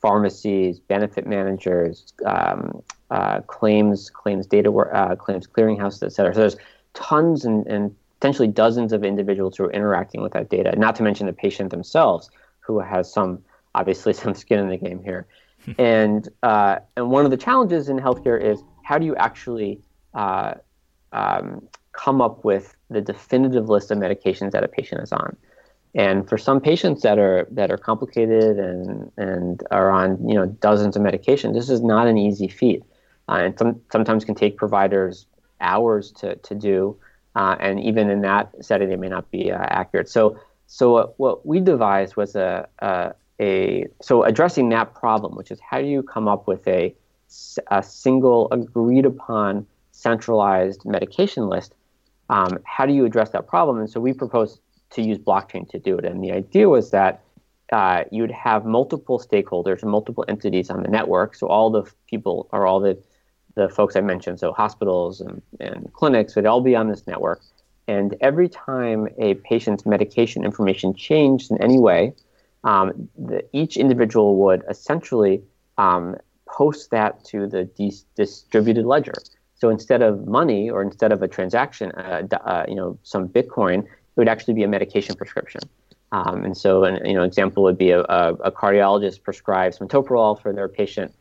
pharmacies, 0.00 0.78
benefit 0.78 1.26
managers, 1.26 2.12
um, 2.24 2.82
uh, 3.10 3.40
claims, 3.40 4.10
claims 4.10 4.46
data, 4.46 4.70
uh, 4.70 5.16
claims 5.16 5.46
clearinghouses, 5.46 6.02
et 6.02 6.12
cetera. 6.12 6.34
So 6.34 6.40
there's 6.40 6.56
tons 6.94 7.44
and, 7.44 7.66
and 7.66 7.94
potentially 8.20 8.48
dozens 8.48 8.92
of 8.92 9.04
individuals 9.04 9.56
who 9.56 9.64
are 9.64 9.72
interacting 9.72 10.22
with 10.22 10.32
that 10.32 10.50
data, 10.50 10.74
not 10.76 10.96
to 10.96 11.02
mention 11.02 11.26
the 11.26 11.32
patient 11.32 11.70
themselves, 11.70 12.30
who 12.60 12.80
has 12.80 13.12
some 13.12 13.42
obviously 13.74 14.12
some 14.24 14.34
skin 14.34 14.58
in 14.58 14.68
the 14.68 14.76
game 14.76 15.02
here. 15.02 15.26
and 15.78 16.28
uh, 16.42 16.78
and 16.96 17.10
one 17.10 17.24
of 17.24 17.30
the 17.30 17.36
challenges 17.36 17.88
in 17.88 17.98
healthcare 17.98 18.40
is 18.40 18.62
how 18.82 18.98
do 18.98 19.04
you 19.04 19.14
actually 19.16 19.80
uh, 20.14 20.54
um, 21.12 21.66
come 21.92 22.20
up 22.20 22.44
with 22.44 22.74
the 22.90 23.00
definitive 23.00 23.68
list 23.68 23.90
of 23.90 23.98
medications 23.98 24.52
that 24.52 24.64
a 24.64 24.68
patient 24.68 25.02
is 25.02 25.12
on? 25.12 25.36
And 25.94 26.28
for 26.28 26.38
some 26.38 26.60
patients 26.60 27.02
that 27.02 27.18
are 27.18 27.46
that 27.50 27.70
are 27.70 27.76
complicated 27.76 28.58
and 28.58 29.10
and 29.16 29.62
are 29.70 29.90
on 29.90 30.28
you 30.28 30.34
know 30.34 30.46
dozens 30.46 30.96
of 30.96 31.02
medications, 31.02 31.54
this 31.54 31.70
is 31.70 31.82
not 31.82 32.06
an 32.06 32.16
easy 32.16 32.48
feat, 32.48 32.82
uh, 33.28 33.40
and 33.42 33.58
some, 33.58 33.80
sometimes 33.90 34.24
can 34.24 34.34
take 34.34 34.56
providers 34.56 35.26
hours 35.60 36.12
to 36.12 36.36
to 36.36 36.54
do 36.54 36.96
uh, 37.34 37.56
and 37.60 37.80
even 37.80 38.10
in 38.10 38.20
that 38.22 38.52
setting, 38.60 38.90
it 38.90 38.98
may 38.98 39.08
not 39.08 39.30
be 39.30 39.52
uh, 39.52 39.58
accurate. 39.60 40.08
So, 40.08 40.38
so 40.66 41.14
what 41.16 41.46
we 41.46 41.60
devised 41.60 42.16
was 42.16 42.36
a, 42.36 42.68
a, 42.80 43.12
a, 43.40 43.86
so 44.02 44.24
addressing 44.24 44.68
that 44.70 44.94
problem, 44.94 45.36
which 45.36 45.50
is 45.50 45.60
how 45.60 45.80
do 45.80 45.86
you 45.86 46.02
come 46.02 46.28
up 46.28 46.46
with 46.46 46.66
a, 46.66 46.94
a 47.70 47.82
single 47.82 48.48
agreed 48.50 49.06
upon 49.06 49.66
centralized 49.92 50.84
medication 50.84 51.48
list? 51.48 51.74
Um, 52.30 52.58
how 52.64 52.86
do 52.86 52.92
you 52.92 53.04
address 53.04 53.30
that 53.30 53.46
problem? 53.46 53.78
And 53.78 53.88
so 53.88 54.00
we 54.00 54.12
proposed 54.12 54.60
to 54.90 55.02
use 55.02 55.18
blockchain 55.18 55.68
to 55.70 55.78
do 55.78 55.96
it. 55.98 56.04
And 56.04 56.22
the 56.22 56.32
idea 56.32 56.68
was 56.68 56.90
that 56.90 57.22
uh, 57.72 58.04
you'd 58.10 58.30
have 58.30 58.64
multiple 58.64 59.18
stakeholders 59.18 59.82
and 59.82 59.90
multiple 59.90 60.24
entities 60.28 60.70
on 60.70 60.82
the 60.82 60.88
network. 60.88 61.34
So 61.34 61.46
all 61.46 61.70
the 61.70 61.84
people 62.08 62.48
or 62.52 62.66
all 62.66 62.80
the 62.80 62.98
the 63.58 63.68
folks 63.68 63.94
I 63.96 64.00
mentioned, 64.12 64.38
so 64.40 64.52
hospitals 64.52 65.20
and, 65.20 65.42
and 65.60 65.92
clinics, 65.92 66.36
would 66.36 66.46
all 66.46 66.62
be 66.70 66.74
on 66.80 66.88
this 66.88 67.06
network. 67.06 67.40
And 67.88 68.14
every 68.20 68.48
time 68.48 69.08
a 69.18 69.34
patient's 69.52 69.84
medication 69.84 70.44
information 70.44 70.94
changed 70.94 71.50
in 71.50 71.60
any 71.68 71.78
way, 71.78 72.14
um, 72.64 73.08
the, 73.28 73.40
each 73.52 73.76
individual 73.76 74.36
would 74.36 74.62
essentially 74.68 75.42
um, 75.76 76.16
post 76.46 76.90
that 76.90 77.24
to 77.30 77.46
the 77.46 77.64
dis- 77.64 78.04
distributed 78.14 78.84
ledger. 78.86 79.18
So 79.60 79.70
instead 79.70 80.02
of 80.02 80.26
money 80.26 80.70
or 80.70 80.82
instead 80.82 81.12
of 81.12 81.22
a 81.22 81.28
transaction, 81.28 81.90
uh, 81.92 82.22
uh, 82.52 82.64
you 82.68 82.76
know, 82.76 82.98
some 83.02 83.28
Bitcoin, 83.28 83.78
it 83.84 84.16
would 84.16 84.28
actually 84.28 84.54
be 84.54 84.64
a 84.64 84.68
medication 84.68 85.14
prescription. 85.16 85.62
Um, 86.12 86.44
and 86.44 86.56
so, 86.56 86.84
an 86.84 86.94
you 87.04 87.14
know, 87.14 87.24
example 87.24 87.62
would 87.64 87.80
be 87.86 87.90
a, 87.90 88.00
a, 88.02 88.34
a 88.50 88.52
cardiologist 88.60 89.22
prescribes 89.22 89.78
metoprolol 89.78 90.40
for 90.40 90.52
their 90.52 90.68
patient 90.68 91.12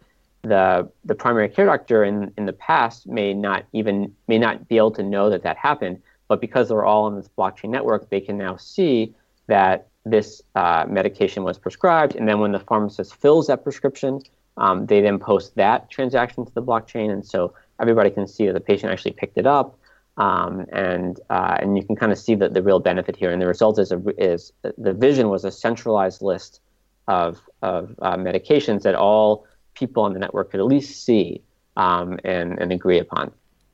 the 0.43 0.89
the 1.05 1.15
primary 1.15 1.49
care 1.49 1.65
doctor 1.65 2.03
in, 2.03 2.31
in 2.37 2.45
the 2.45 2.53
past 2.53 3.07
may 3.07 3.33
not 3.33 3.65
even 3.73 4.13
may 4.27 4.37
not 4.37 4.67
be 4.67 4.77
able 4.77 4.91
to 4.91 5.03
know 5.03 5.29
that 5.29 5.43
that 5.43 5.57
happened, 5.57 6.01
but 6.27 6.41
because 6.41 6.69
they're 6.69 6.85
all 6.85 7.05
on 7.05 7.15
this 7.15 7.29
blockchain 7.37 7.69
network, 7.69 8.09
they 8.09 8.21
can 8.21 8.37
now 8.37 8.55
see 8.55 9.13
that 9.47 9.87
this 10.05 10.41
uh, 10.55 10.85
medication 10.87 11.43
was 11.43 11.57
prescribed, 11.57 12.15
and 12.15 12.27
then 12.27 12.39
when 12.39 12.51
the 12.51 12.59
pharmacist 12.59 13.15
fills 13.15 13.47
that 13.47 13.63
prescription, 13.63 14.21
um, 14.57 14.85
they 14.85 15.01
then 15.01 15.19
post 15.19 15.55
that 15.55 15.89
transaction 15.89 16.45
to 16.45 16.53
the 16.53 16.61
blockchain, 16.61 17.11
and 17.11 17.25
so 17.25 17.53
everybody 17.79 18.09
can 18.09 18.27
see 18.27 18.47
that 18.47 18.53
the 18.53 18.59
patient 18.59 18.91
actually 18.91 19.11
picked 19.11 19.37
it 19.37 19.45
up, 19.45 19.77
um, 20.17 20.65
and 20.71 21.19
uh, 21.29 21.57
and 21.59 21.77
you 21.77 21.83
can 21.83 21.95
kind 21.95 22.11
of 22.11 22.17
see 22.17 22.35
that 22.35 22.53
the 22.53 22.61
real 22.61 22.79
benefit 22.79 23.15
here. 23.15 23.31
And 23.31 23.41
the 23.41 23.47
result 23.47 23.79
is 23.79 23.91
a, 23.91 24.01
is 24.17 24.53
the 24.77 24.93
vision 24.93 25.29
was 25.29 25.43
a 25.45 25.51
centralized 25.51 26.21
list 26.21 26.61
of 27.07 27.41
of 27.61 27.95
uh, 28.01 28.15
medications 28.17 28.83
that 28.83 28.95
all 28.95 29.45
people 29.77 30.03
on 30.03 30.13
the 30.13 30.19
network 30.19 30.51
could 30.51 30.59
at 30.59 30.65
least 30.65 31.03
see 31.05 31.41
um, 31.75 32.19
and, 32.23 32.59
and 32.59 32.71
agree 32.71 32.99
upon. 32.99 33.31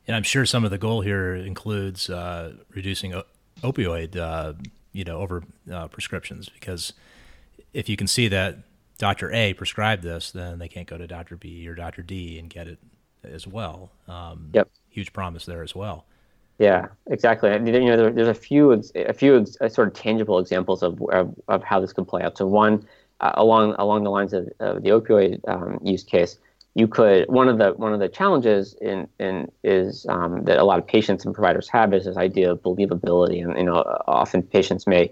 And 0.07 0.15
I'm 0.15 0.23
sure 0.23 0.45
some 0.45 0.65
of 0.65 0.71
the 0.71 0.77
goal 0.77 1.01
here 1.01 1.33
includes 1.33 2.09
uh, 2.09 2.53
reducing 2.69 3.13
o- 3.13 3.23
opioid, 3.61 4.17
uh, 4.17 4.53
you 4.91 5.03
know, 5.03 5.19
over 5.19 5.43
uh, 5.71 5.87
prescriptions 5.87 6.49
because 6.49 6.93
if 7.73 7.87
you 7.87 7.95
can 7.95 8.07
see 8.07 8.27
that 8.27 8.57
Dr. 8.97 9.31
A 9.31 9.53
prescribed 9.53 10.03
this, 10.03 10.31
then 10.31 10.59
they 10.59 10.67
can't 10.67 10.87
go 10.87 10.97
to 10.97 11.07
Dr. 11.07 11.35
B 11.35 11.67
or 11.67 11.75
Dr. 11.75 12.03
D 12.03 12.37
and 12.37 12.49
get 12.49 12.67
it 12.67 12.79
as 13.23 13.47
well. 13.47 13.91
Um, 14.07 14.49
yep. 14.53 14.69
Huge 14.89 15.13
promise 15.13 15.45
there 15.45 15.63
as 15.63 15.73
well. 15.73 16.05
Yeah, 16.59 16.87
exactly. 17.07 17.51
You 17.51 17.59
know, 17.59 17.97
there, 17.97 18.11
there's 18.11 18.27
a 18.27 18.33
few 18.33 18.71
a 18.95 19.13
few 19.13 19.45
sort 19.45 19.87
of 19.87 19.93
tangible 19.93 20.37
examples 20.37 20.83
of, 20.83 21.01
of, 21.11 21.33
of 21.47 21.63
how 21.63 21.79
this 21.79 21.91
could 21.93 22.07
play 22.07 22.21
out. 22.21 22.37
So 22.37 22.45
one 22.45 22.87
uh, 23.23 23.31
along 23.35 23.73
along 23.79 24.03
the 24.03 24.09
lines 24.09 24.33
of, 24.33 24.49
of 24.59 24.83
the 24.83 24.89
opioid 24.89 25.39
um, 25.47 25.79
use 25.81 26.03
case, 26.03 26.37
you 26.75 26.87
could 26.89 27.25
one 27.29 27.47
of 27.47 27.57
the 27.57 27.71
one 27.71 27.93
of 27.93 28.01
the 28.01 28.09
challenges 28.09 28.75
in, 28.81 29.07
in 29.17 29.49
is 29.63 30.05
um, 30.09 30.43
that 30.43 30.57
a 30.57 30.65
lot 30.65 30.77
of 30.77 30.85
patients 30.85 31.23
and 31.23 31.33
providers 31.33 31.69
have 31.69 31.93
is 31.93 32.03
this 32.03 32.17
idea 32.17 32.51
of 32.51 32.61
believability, 32.61 33.41
and 33.41 33.57
you 33.57 33.63
know 33.63 33.77
often 34.07 34.43
patients 34.43 34.85
may 34.85 35.09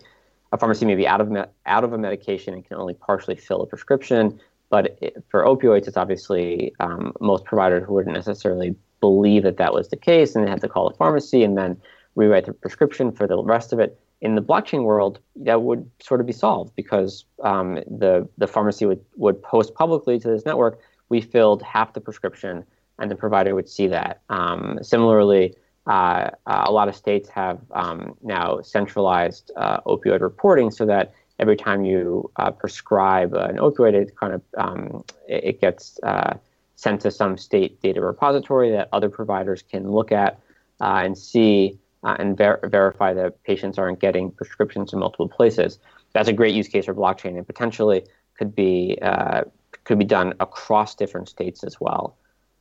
a 0.51 0.57
pharmacy 0.57 0.85
may 0.85 0.95
be 0.95 1.07
out 1.07 1.21
of 1.21 1.31
me- 1.31 1.51
out 1.65 1.85
of 1.85 1.93
a 1.93 1.97
medication 1.97 2.53
and 2.53 2.67
can 2.67 2.75
only 2.75 2.95
partially 2.95 3.35
fill 3.35 3.61
a 3.61 3.65
prescription, 3.65 4.37
but 4.69 4.97
it, 5.01 5.23
for 5.29 5.45
opioids, 5.45 5.87
it's 5.87 5.95
obviously 5.95 6.73
um, 6.81 7.13
most 7.21 7.45
providers 7.45 7.87
wouldn't 7.87 8.13
necessarily 8.13 8.75
believe 8.99 9.43
that 9.43 9.55
that 9.55 9.73
was 9.73 9.87
the 9.87 9.95
case, 9.95 10.35
and 10.35 10.45
they 10.45 10.49
have 10.49 10.59
to 10.59 10.67
call 10.67 10.89
the 10.89 10.95
pharmacy 10.97 11.45
and 11.45 11.57
then 11.57 11.79
rewrite 12.15 12.45
the 12.45 12.51
prescription 12.51 13.09
for 13.09 13.25
the 13.25 13.41
rest 13.41 13.71
of 13.71 13.79
it 13.79 13.97
in 14.21 14.35
the 14.35 14.41
blockchain 14.41 14.83
world, 14.83 15.19
that 15.35 15.63
would 15.63 15.89
sort 15.99 16.21
of 16.21 16.27
be 16.27 16.33
solved 16.33 16.75
because 16.75 17.25
um, 17.43 17.75
the 17.87 18.27
the 18.37 18.47
pharmacy 18.47 18.85
would, 18.85 19.03
would 19.15 19.41
post 19.41 19.73
publicly 19.73 20.19
to 20.19 20.27
this 20.27 20.45
network, 20.45 20.79
we 21.09 21.21
filled 21.21 21.61
half 21.63 21.93
the 21.93 22.01
prescription, 22.01 22.63
and 22.99 23.09
the 23.09 23.15
provider 23.15 23.55
would 23.55 23.67
see 23.67 23.87
that. 23.87 24.21
Um, 24.29 24.79
similarly, 24.81 25.55
uh, 25.87 26.29
uh, 26.45 26.63
a 26.67 26.71
lot 26.71 26.87
of 26.87 26.95
states 26.95 27.29
have 27.29 27.59
um, 27.71 28.15
now 28.21 28.61
centralized 28.61 29.51
uh, 29.57 29.81
opioid 29.81 30.21
reporting 30.21 30.69
so 30.69 30.85
that 30.85 31.13
every 31.39 31.57
time 31.57 31.83
you 31.83 32.29
uh, 32.35 32.51
prescribe 32.51 33.33
an 33.33 33.57
opioid, 33.57 33.93
it 33.93 34.15
kind 34.15 34.33
of 34.33 34.41
um, 34.57 35.03
it, 35.27 35.59
gets 35.59 35.99
uh, 36.03 36.37
sent 36.75 37.01
to 37.01 37.09
some 37.09 37.37
state 37.37 37.81
data 37.81 37.99
repository 37.99 38.69
that 38.69 38.87
other 38.93 39.09
providers 39.09 39.63
can 39.63 39.91
look 39.91 40.11
at 40.11 40.39
uh, 40.79 41.01
and 41.03 41.17
see 41.17 41.79
uh, 42.03 42.15
and 42.19 42.37
ver- 42.37 42.59
verify 42.63 43.13
that 43.13 43.43
patients 43.43 43.77
aren't 43.77 43.99
getting 43.99 44.31
prescriptions 44.31 44.93
in 44.93 44.99
multiple 44.99 45.29
places. 45.29 45.79
That's 46.13 46.29
a 46.29 46.33
great 46.33 46.55
use 46.55 46.67
case 46.67 46.85
for 46.85 46.93
blockchain, 46.93 47.37
and 47.37 47.45
potentially 47.45 48.03
could 48.37 48.55
be 48.55 48.97
uh, 49.01 49.43
could 49.83 49.99
be 49.99 50.05
done 50.05 50.33
across 50.39 50.95
different 50.95 51.29
states 51.29 51.63
as 51.63 51.79
well. 51.79 52.17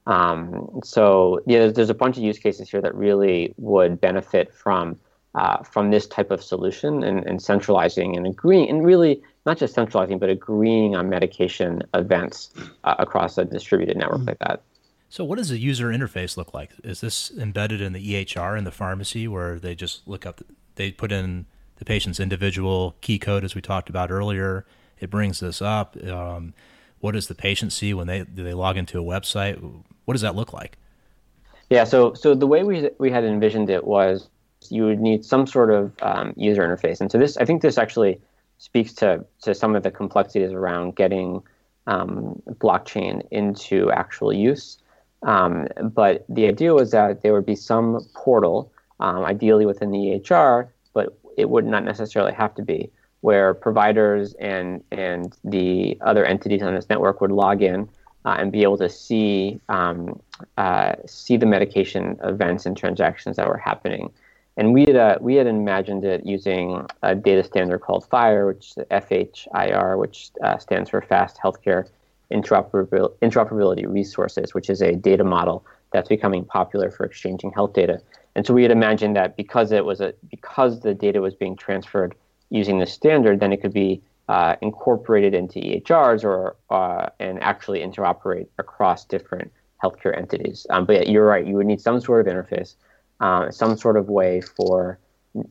Um, 0.06 0.80
so 0.82 1.40
yeah, 1.46 1.60
there's, 1.60 1.74
there's, 1.74 1.90
a 1.90 1.94
bunch 1.94 2.16
of 2.16 2.22
use 2.22 2.38
cases 2.38 2.70
here 2.70 2.80
that 2.80 2.94
really 2.94 3.54
would 3.58 4.00
benefit 4.00 4.52
from 4.52 4.98
uh, 5.34 5.62
from 5.62 5.90
this 5.90 6.06
type 6.06 6.30
of 6.30 6.42
solution 6.42 7.04
and, 7.04 7.24
and, 7.24 7.40
centralizing 7.40 8.16
and 8.16 8.26
agreeing, 8.26 8.68
and 8.68 8.84
really 8.84 9.22
not 9.46 9.58
just 9.58 9.74
centralizing, 9.74 10.18
but 10.18 10.28
agreeing 10.28 10.96
on 10.96 11.08
medication 11.08 11.82
events 11.94 12.52
uh, 12.82 12.96
across 12.98 13.38
a 13.38 13.44
distributed 13.44 13.96
network 13.96 14.18
mm-hmm. 14.18 14.28
like 14.28 14.38
that. 14.40 14.62
So, 15.12 15.24
what 15.24 15.38
does 15.38 15.48
the 15.48 15.58
user 15.58 15.88
interface 15.88 16.36
look 16.36 16.54
like? 16.54 16.70
Is 16.84 17.00
this 17.00 17.32
embedded 17.36 17.80
in 17.80 17.92
the 17.92 18.14
EHR 18.24 18.56
in 18.56 18.62
the 18.62 18.70
pharmacy 18.70 19.26
where 19.26 19.58
they 19.58 19.74
just 19.74 20.06
look 20.06 20.24
up, 20.24 20.40
they 20.76 20.92
put 20.92 21.10
in 21.10 21.46
the 21.76 21.84
patient's 21.84 22.20
individual 22.20 22.94
key 23.00 23.18
code 23.18 23.42
as 23.42 23.56
we 23.56 23.60
talked 23.60 23.90
about 23.90 24.12
earlier? 24.12 24.64
It 25.00 25.10
brings 25.10 25.40
this 25.40 25.60
up. 25.60 25.96
Um, 26.04 26.54
what 27.00 27.12
does 27.12 27.26
the 27.26 27.34
patient 27.34 27.72
see 27.72 27.92
when 27.92 28.06
they 28.06 28.22
do 28.22 28.44
they 28.44 28.54
log 28.54 28.76
into 28.76 29.00
a 29.00 29.02
website? 29.02 29.60
What 30.04 30.14
does 30.14 30.20
that 30.20 30.36
look 30.36 30.52
like? 30.52 30.78
Yeah, 31.70 31.82
so 31.82 32.14
so 32.14 32.36
the 32.36 32.46
way 32.46 32.62
we 32.62 32.88
we 32.98 33.10
had 33.10 33.24
envisioned 33.24 33.68
it 33.68 33.84
was 33.84 34.28
you 34.68 34.84
would 34.84 35.00
need 35.00 35.24
some 35.24 35.44
sort 35.44 35.72
of 35.72 35.92
um, 36.02 36.34
user 36.36 36.62
interface, 36.62 37.00
and 37.00 37.10
so 37.10 37.18
this 37.18 37.36
I 37.36 37.44
think 37.44 37.62
this 37.62 37.78
actually 37.78 38.20
speaks 38.58 38.92
to 38.94 39.24
to 39.42 39.56
some 39.56 39.74
of 39.74 39.82
the 39.82 39.90
complexities 39.90 40.52
around 40.52 40.94
getting 40.94 41.42
um, 41.88 42.40
blockchain 42.60 43.26
into 43.32 43.90
actual 43.90 44.32
use. 44.32 44.78
Um, 45.22 45.68
but 45.82 46.24
the 46.28 46.46
idea 46.46 46.72
was 46.72 46.90
that 46.92 47.22
there 47.22 47.32
would 47.32 47.46
be 47.46 47.56
some 47.56 48.06
portal, 48.14 48.72
um, 49.00 49.24
ideally 49.24 49.66
within 49.66 49.90
the 49.90 49.98
EHR, 49.98 50.68
but 50.94 51.18
it 51.36 51.50
would 51.50 51.66
not 51.66 51.84
necessarily 51.84 52.32
have 52.32 52.54
to 52.54 52.62
be, 52.62 52.90
where 53.20 53.52
providers 53.54 54.34
and 54.34 54.82
and 54.90 55.36
the 55.44 55.98
other 56.00 56.24
entities 56.24 56.62
on 56.62 56.74
this 56.74 56.88
network 56.88 57.20
would 57.20 57.32
log 57.32 57.62
in 57.62 57.88
uh, 58.24 58.36
and 58.38 58.50
be 58.52 58.62
able 58.62 58.78
to 58.78 58.88
see 58.88 59.60
um, 59.68 60.20
uh, 60.56 60.94
see 61.06 61.36
the 61.36 61.46
medication 61.46 62.18
events 62.24 62.66
and 62.66 62.76
transactions 62.76 63.36
that 63.36 63.46
were 63.46 63.58
happening. 63.58 64.10
And 64.56 64.74
we 64.74 64.82
had 64.82 64.96
uh, 64.96 65.18
we 65.20 65.36
had 65.36 65.46
imagined 65.46 66.04
it 66.04 66.26
using 66.26 66.86
a 67.02 67.14
data 67.14 67.44
standard 67.44 67.80
called 67.80 68.08
FHIR, 68.10 68.46
which 68.46 68.74
FHIR, 68.90 69.98
which 69.98 70.30
uh, 70.42 70.58
stands 70.58 70.90
for 70.90 71.00
Fast 71.02 71.38
Healthcare 71.42 71.88
Interoperabil- 72.32 73.14
Interoperability 73.22 73.86
Resources, 73.86 74.54
which 74.54 74.70
is 74.70 74.80
a 74.82 74.94
data 74.94 75.24
model 75.24 75.64
that's 75.92 76.08
becoming 76.08 76.44
popular 76.44 76.90
for 76.90 77.04
exchanging 77.04 77.50
health 77.52 77.72
data. 77.72 78.00
And 78.36 78.46
so 78.46 78.54
we 78.54 78.62
had 78.62 78.70
imagined 78.70 79.16
that 79.16 79.36
because 79.36 79.72
it 79.72 79.84
was 79.84 80.00
a 80.00 80.14
because 80.30 80.80
the 80.80 80.94
data 80.94 81.20
was 81.20 81.34
being 81.34 81.56
transferred 81.56 82.14
using 82.50 82.78
the 82.78 82.86
standard, 82.86 83.40
then 83.40 83.52
it 83.52 83.60
could 83.60 83.72
be 83.72 84.02
uh, 84.28 84.54
incorporated 84.60 85.34
into 85.34 85.58
EHRs 85.58 86.24
or 86.24 86.56
uh, 86.70 87.08
and 87.18 87.42
actually 87.42 87.80
interoperate 87.80 88.46
across 88.58 89.04
different 89.04 89.50
healthcare 89.82 90.16
entities. 90.16 90.66
Um, 90.70 90.84
but 90.84 90.96
yeah, 90.96 91.10
you're 91.10 91.26
right. 91.26 91.44
You 91.44 91.56
would 91.56 91.66
need 91.66 91.80
some 91.80 92.00
sort 92.00 92.26
of 92.26 92.32
interface, 92.32 92.74
uh, 93.18 93.50
some 93.50 93.76
sort 93.76 93.96
of 93.96 94.08
way 94.08 94.40
for 94.40 94.98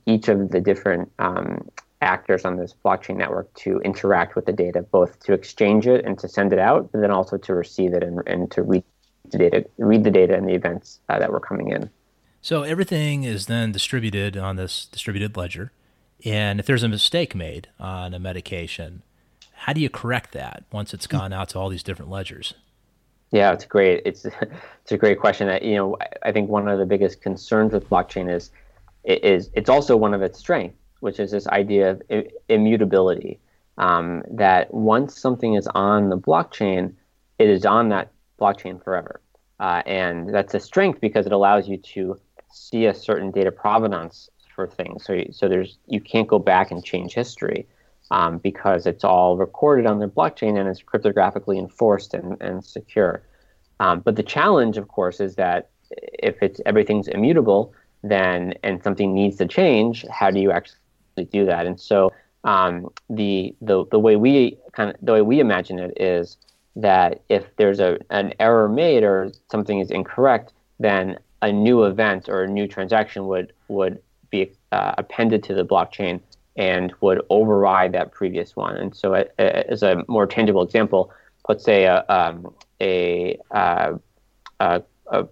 each 0.06 0.28
of 0.30 0.52
the 0.52 0.62
different 0.62 1.12
um, 1.20 1.68
actors 2.02 2.46
on 2.46 2.56
this 2.56 2.74
blockchain 2.84 3.18
network 3.18 3.54
to 3.56 3.80
interact 3.82 4.36
with 4.36 4.46
the 4.46 4.54
data, 4.54 4.82
both 4.82 5.20
to 5.22 5.34
exchange 5.34 5.88
it 5.88 6.06
and 6.06 6.18
to 6.20 6.28
send 6.28 6.54
it 6.54 6.60
out, 6.60 6.92
but 6.92 7.02
then 7.02 7.12
also 7.12 7.38
to 7.38 7.54
receive 7.54 7.94
it 7.94 8.04
and, 8.04 8.22
and 8.26 8.52
to 8.52 8.62
read 8.64 8.84
the 9.32 9.38
data, 9.38 9.66
read 9.78 10.04
the 10.04 10.12
data 10.12 10.36
and 10.36 10.48
the 10.48 10.54
events 10.54 11.00
uh, 11.10 11.20
that 11.20 11.32
were 11.32 11.40
coming 11.40 11.72
in. 11.72 11.90
So 12.42 12.64
everything 12.64 13.24
is 13.24 13.48
then 13.48 13.72
distributed 13.72 14.38
on 14.38 14.56
this 14.56 14.86
distributed 14.86 15.36
ledger. 15.36 15.72
And 16.26 16.60
if 16.60 16.66
there's 16.66 16.84
a 16.84 16.90
mistake 16.90 17.36
made 17.36 17.68
on 17.80 18.14
a 18.14 18.20
medication, 18.20 19.04
how 19.54 19.74
do 19.74 19.82
you 19.82 19.90
correct 19.90 20.32
that 20.34 20.64
once 20.72 20.94
it's 20.94 21.08
gone 21.08 21.34
out 21.34 21.50
to 21.50 21.60
all 21.60 21.70
these 21.70 21.84
different 21.84 22.10
ledgers? 22.10 22.54
Yeah, 23.32 23.52
it's 23.52 23.66
great. 23.66 24.02
It's 24.06 24.26
it's 24.82 24.92
a 24.92 24.98
great 24.98 25.20
question. 25.20 25.48
That 25.48 25.64
you 25.64 25.76
know, 25.76 25.98
I 26.24 26.32
think 26.32 26.50
one 26.50 26.68
of 26.68 26.80
the 26.80 26.86
biggest 26.86 27.22
concerns 27.22 27.74
with 27.74 27.90
blockchain 27.90 28.34
is 28.34 28.52
is 29.04 29.50
it's 29.54 29.70
also 29.70 29.96
one 29.96 30.14
of 30.14 30.22
its 30.22 30.40
strengths, 30.40 30.78
which 31.00 31.20
is 31.20 31.32
this 31.32 31.48
idea 31.48 31.92
of 31.92 32.02
immutability. 32.48 33.40
Um, 33.78 34.24
that 34.32 34.74
once 34.74 35.18
something 35.18 35.54
is 35.54 35.66
on 35.68 36.10
the 36.10 36.18
blockchain, 36.18 36.94
it 37.38 37.48
is 37.48 37.66
on 37.66 37.90
that 37.90 38.12
blockchain 38.40 38.84
forever, 38.84 39.22
uh, 39.62 39.82
and 39.86 40.34
that's 40.34 40.54
a 40.54 40.60
strength 40.60 41.00
because 41.00 41.26
it 41.26 41.32
allows 41.32 41.70
you 41.70 41.78
to 41.78 42.20
see 42.52 42.88
a 42.88 42.94
certain 42.94 43.32
data 43.32 43.52
provenance 43.52 44.30
for 44.54 44.68
things. 44.68 45.06
So, 45.06 45.24
so 45.32 45.48
there's 45.48 45.78
you 45.88 46.02
can't 46.02 46.28
go 46.28 46.40
back 46.40 46.72
and 46.72 46.84
change 46.84 47.14
history 47.14 47.68
um, 48.12 48.40
because 48.40 48.86
it's 48.86 49.04
all 49.04 49.38
recorded 49.38 49.86
on 49.86 50.00
the 50.00 50.08
blockchain 50.08 50.60
and 50.60 50.68
it's 50.68 50.82
cryptographically 50.82 51.58
enforced 51.58 52.14
and, 52.14 52.36
and 52.42 52.64
secure. 52.64 53.24
Um, 53.80 54.02
but 54.02 54.16
the 54.16 54.24
challenge, 54.24 54.78
of 54.78 54.88
course, 54.88 55.20
is 55.20 55.36
that 55.36 55.70
if 55.92 56.42
it's 56.42 56.60
everything's 56.66 57.08
immutable, 57.08 57.74
then 58.04 58.54
and 58.64 58.84
something 58.84 59.14
needs 59.14 59.38
to 59.38 59.48
change, 59.48 60.06
how 60.12 60.32
do 60.32 60.40
you 60.40 60.52
actually 60.52 60.80
do 61.24 61.46
that? 61.46 61.66
And 61.66 61.80
so 61.80 62.14
um, 62.44 62.90
the 63.10 63.56
the 63.62 63.86
the 63.92 64.00
way 64.00 64.16
we 64.16 64.58
kind 64.72 64.90
of 64.92 64.96
the 65.02 65.14
way 65.14 65.22
we 65.22 65.40
imagine 65.40 65.80
it 65.80 65.94
is 66.00 66.38
that 66.76 67.22
if 67.30 67.44
there's 67.58 67.80
a 67.80 67.98
an 68.10 68.34
error 68.40 68.70
made 68.70 69.04
or 69.04 69.32
something 69.52 69.80
is 69.80 69.92
incorrect, 69.92 70.54
then 70.80 71.18
a 71.42 71.52
new 71.52 71.84
event 71.84 72.30
or 72.30 72.44
a 72.44 72.48
new 72.48 72.68
transaction 72.68 73.28
would 73.28 73.54
would 73.68 74.02
be 74.30 74.52
uh, 74.72 74.94
appended 74.98 75.44
to 75.44 75.54
the 75.54 75.66
blockchain 75.66 76.22
and 76.56 76.94
would 77.02 77.22
override 77.30 77.94
that 77.94 78.12
previous 78.12 78.56
one. 78.56 78.76
And 78.76 78.96
so, 78.96 79.14
uh, 79.14 79.24
as 79.38 79.82
a 79.82 80.04
more 80.08 80.28
tangible 80.28 80.62
example, 80.62 81.12
let's 81.48 81.64
say 81.64 81.86
a, 81.86 82.06
um, 82.10 82.54
a, 82.82 83.40
uh, 83.52 83.94
a, 84.60 84.84
a, 85.08 85.28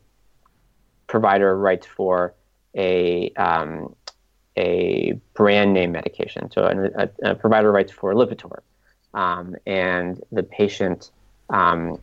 provider 1.08 1.58
writes 1.58 1.86
for 1.86 2.34
a 2.76 3.30
um, 3.32 3.94
a 4.58 5.20
brand 5.34 5.74
name 5.74 5.92
medication. 5.92 6.52
So 6.52 6.64
a, 6.66 7.10
a 7.24 7.36
provider 7.36 7.72
writes 7.72 7.92
for 7.92 8.14
Lipitor, 8.14 8.60
um, 9.14 9.56
and 9.66 10.22
the 10.32 10.44
patient 10.44 11.12
um, 11.50 12.00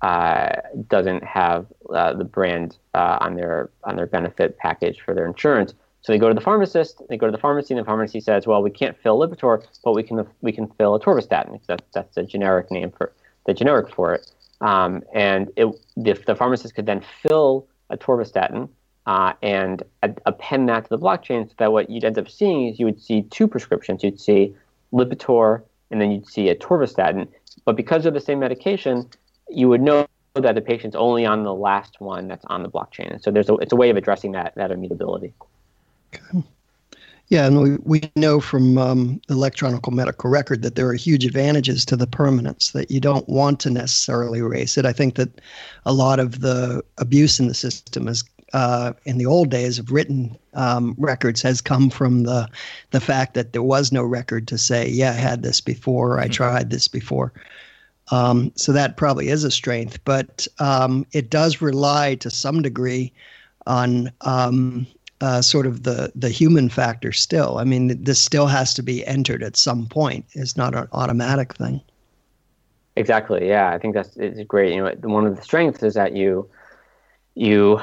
uh, 0.00 0.50
doesn't 0.88 1.22
have 1.24 1.66
uh, 1.92 2.14
the 2.14 2.24
brand 2.24 2.76
uh, 2.94 3.18
on 3.20 3.34
their 3.34 3.70
on 3.84 3.96
their 3.96 4.06
benefit 4.06 4.58
package 4.58 5.00
for 5.00 5.14
their 5.14 5.26
insurance. 5.26 5.74
So 6.02 6.12
they 6.12 6.18
go 6.18 6.28
to 6.28 6.34
the 6.34 6.40
pharmacist. 6.40 7.02
They 7.08 7.16
go 7.16 7.26
to 7.26 7.32
the 7.32 7.38
pharmacy, 7.38 7.74
and 7.74 7.80
the 7.80 7.84
pharmacy 7.84 8.20
says, 8.20 8.46
"Well, 8.46 8.62
we 8.62 8.70
can't 8.70 8.96
fill 9.02 9.18
Lipitor, 9.18 9.64
but 9.84 9.92
we 9.92 10.02
can 10.02 10.26
we 10.40 10.52
can 10.52 10.68
fill 10.68 10.98
atorvastatin 10.98 11.52
because 11.52 11.66
that's 11.66 11.84
that's 11.92 12.16
a 12.16 12.22
generic 12.22 12.70
name 12.70 12.90
for 12.90 13.12
the 13.46 13.54
generic 13.54 13.92
for 13.92 14.14
it." 14.14 14.30
Um, 14.60 15.02
and 15.14 15.50
it, 15.56 15.66
the, 15.96 16.14
the 16.26 16.34
pharmacist 16.34 16.74
could 16.74 16.86
then 16.86 17.04
fill 17.22 17.66
atorvastatin 17.92 18.68
uh, 19.08 19.32
and 19.42 19.82
append 20.26 20.68
that 20.68 20.84
to 20.84 20.90
the 20.90 20.98
blockchain, 20.98 21.48
so 21.48 21.54
that 21.56 21.72
what 21.72 21.88
you'd 21.88 22.04
end 22.04 22.18
up 22.18 22.28
seeing 22.28 22.68
is 22.68 22.78
you 22.78 22.84
would 22.84 23.00
see 23.00 23.22
two 23.22 23.48
prescriptions. 23.48 24.04
You'd 24.04 24.20
see 24.20 24.54
Lipitor, 24.92 25.62
and 25.90 25.98
then 26.00 26.10
you'd 26.12 26.28
see 26.28 26.52
atorvastatin. 26.54 27.26
But 27.64 27.74
because 27.74 28.04
of 28.04 28.12
the 28.12 28.20
same 28.20 28.38
medication, 28.38 29.08
you 29.48 29.68
would 29.70 29.80
know 29.80 30.06
that 30.34 30.54
the 30.54 30.60
patient's 30.60 30.94
only 30.94 31.24
on 31.24 31.42
the 31.42 31.54
last 31.54 32.00
one 32.00 32.28
that's 32.28 32.44
on 32.44 32.62
the 32.62 32.68
blockchain. 32.68 33.10
And 33.10 33.22
so 33.22 33.30
there's 33.30 33.48
a, 33.48 33.54
it's 33.54 33.72
a 33.72 33.76
way 33.76 33.88
of 33.88 33.96
addressing 33.96 34.32
that 34.32 34.54
that 34.56 34.70
immutability. 34.70 35.32
Okay. 36.14 36.44
Yeah, 37.28 37.46
and 37.46 37.60
we, 37.62 37.76
we 37.84 38.10
know 38.16 38.40
from 38.40 38.78
um, 38.78 39.20
electronic 39.28 39.90
medical 39.90 40.30
record 40.30 40.62
that 40.62 40.76
there 40.76 40.88
are 40.88 40.94
huge 40.94 41.24
advantages 41.26 41.84
to 41.86 41.96
the 41.96 42.06
permanence, 42.06 42.72
that 42.72 42.90
you 42.90 43.00
don't 43.00 43.28
want 43.28 43.60
to 43.60 43.70
necessarily 43.70 44.38
erase 44.38 44.78
it. 44.78 44.86
I 44.86 44.92
think 44.92 45.16
that 45.16 45.40
a 45.84 45.92
lot 45.92 46.20
of 46.20 46.40
the 46.40 46.82
abuse 46.96 47.40
in 47.40 47.48
the 47.48 47.54
system 47.54 48.08
is 48.08 48.22
uh, 48.52 48.92
in 49.04 49.18
the 49.18 49.26
old 49.26 49.50
days 49.50 49.78
of 49.78 49.90
written 49.90 50.36
um, 50.54 50.94
records 50.98 51.42
has 51.42 51.60
come 51.60 51.90
from 51.90 52.22
the 52.24 52.48
the 52.90 53.00
fact 53.00 53.34
that 53.34 53.52
there 53.52 53.62
was 53.62 53.92
no 53.92 54.02
record 54.02 54.48
to 54.48 54.58
say, 54.58 54.88
yeah, 54.88 55.10
I 55.10 55.14
had 55.14 55.42
this 55.42 55.60
before, 55.60 56.18
I 56.18 56.24
mm-hmm. 56.24 56.32
tried 56.32 56.70
this 56.70 56.88
before. 56.88 57.32
Um, 58.10 58.52
so 58.54 58.72
that 58.72 58.96
probably 58.96 59.28
is 59.28 59.44
a 59.44 59.50
strength, 59.50 60.02
but 60.04 60.48
um, 60.58 61.06
it 61.12 61.28
does 61.28 61.60
rely 61.60 62.14
to 62.16 62.30
some 62.30 62.62
degree 62.62 63.12
on 63.66 64.10
um, 64.22 64.86
uh, 65.20 65.42
sort 65.42 65.66
of 65.66 65.82
the 65.82 66.10
the 66.14 66.30
human 66.30 66.68
factor. 66.68 67.12
Still, 67.12 67.58
I 67.58 67.64
mean, 67.64 68.02
this 68.02 68.18
still 68.18 68.46
has 68.46 68.72
to 68.74 68.82
be 68.82 69.06
entered 69.06 69.42
at 69.42 69.56
some 69.56 69.86
point. 69.86 70.24
It's 70.32 70.56
not 70.56 70.74
an 70.74 70.88
automatic 70.92 71.54
thing. 71.54 71.82
Exactly. 72.96 73.46
Yeah, 73.46 73.70
I 73.70 73.78
think 73.78 73.94
that's 73.94 74.16
it's 74.16 74.42
great. 74.48 74.74
You 74.74 74.82
know, 74.82 74.94
one 75.02 75.26
of 75.26 75.36
the 75.36 75.42
strengths 75.42 75.82
is 75.82 75.94
that 75.94 76.16
you 76.16 76.48
you 77.34 77.80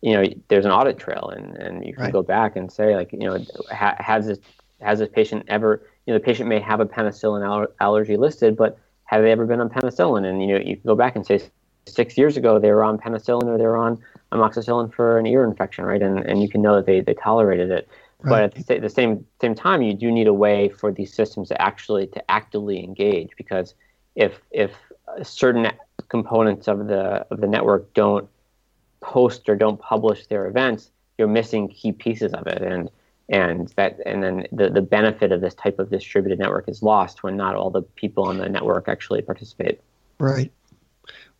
you 0.00 0.12
know 0.12 0.24
there's 0.48 0.64
an 0.64 0.70
audit 0.70 0.98
trail 0.98 1.32
and 1.34 1.56
and 1.56 1.84
you 1.86 1.92
can 1.94 2.04
right. 2.04 2.12
go 2.12 2.22
back 2.22 2.56
and 2.56 2.70
say 2.70 2.96
like 2.96 3.12
you 3.12 3.20
know 3.20 3.44
ha- 3.70 3.96
has 3.98 4.26
this 4.26 4.38
has 4.80 4.98
this 4.98 5.08
patient 5.12 5.44
ever 5.48 5.82
you 6.06 6.12
know 6.12 6.18
the 6.18 6.24
patient 6.24 6.48
may 6.48 6.60
have 6.60 6.80
a 6.80 6.86
penicillin 6.86 7.46
aller- 7.46 7.72
allergy 7.80 8.16
listed 8.16 8.56
but 8.56 8.78
have 9.12 9.22
they 9.22 9.30
ever 9.30 9.44
been 9.44 9.60
on 9.60 9.68
penicillin? 9.68 10.24
And 10.24 10.40
you 10.40 10.48
know, 10.48 10.56
you 10.56 10.74
can 10.74 10.86
go 10.86 10.94
back 10.94 11.16
and 11.16 11.26
say 11.26 11.38
six 11.86 12.16
years 12.16 12.38
ago 12.38 12.58
they 12.58 12.70
were 12.70 12.82
on 12.82 12.96
penicillin 12.96 13.44
or 13.44 13.58
they 13.58 13.66
were 13.66 13.76
on 13.76 14.02
amoxicillin 14.32 14.92
for 14.92 15.18
an 15.18 15.26
ear 15.26 15.44
infection, 15.44 15.84
right? 15.84 16.00
And 16.00 16.20
and 16.20 16.42
you 16.42 16.48
can 16.48 16.62
know 16.62 16.76
that 16.76 16.86
they, 16.86 17.00
they 17.02 17.12
tolerated 17.12 17.70
it. 17.70 17.88
Right. 18.22 18.50
But 18.54 18.70
at 18.70 18.82
the 18.82 18.88
same 18.88 19.26
same 19.42 19.54
time, 19.54 19.82
you 19.82 19.92
do 19.92 20.10
need 20.10 20.28
a 20.28 20.32
way 20.32 20.70
for 20.70 20.90
these 20.90 21.12
systems 21.12 21.48
to 21.48 21.60
actually 21.60 22.06
to 22.06 22.30
actively 22.30 22.82
engage 22.82 23.30
because 23.36 23.74
if 24.16 24.40
if 24.50 24.72
certain 25.22 25.70
components 26.08 26.66
of 26.66 26.86
the 26.86 27.26
of 27.30 27.42
the 27.42 27.46
network 27.46 27.92
don't 27.92 28.26
post 29.02 29.48
or 29.48 29.56
don't 29.56 29.80
publish 29.80 30.26
their 30.26 30.46
events, 30.46 30.90
you're 31.18 31.28
missing 31.28 31.68
key 31.68 31.92
pieces 31.92 32.32
of 32.32 32.46
it. 32.46 32.62
And 32.62 32.90
and 33.28 33.68
that 33.76 33.98
and 34.04 34.22
then 34.22 34.46
the, 34.52 34.68
the 34.68 34.82
benefit 34.82 35.32
of 35.32 35.40
this 35.40 35.54
type 35.54 35.78
of 35.78 35.90
distributed 35.90 36.38
network 36.38 36.68
is 36.68 36.82
lost 36.82 37.22
when 37.22 37.36
not 37.36 37.54
all 37.54 37.70
the 37.70 37.82
people 37.82 38.24
on 38.24 38.38
the 38.38 38.48
network 38.48 38.88
actually 38.88 39.22
participate. 39.22 39.80
Right. 40.18 40.52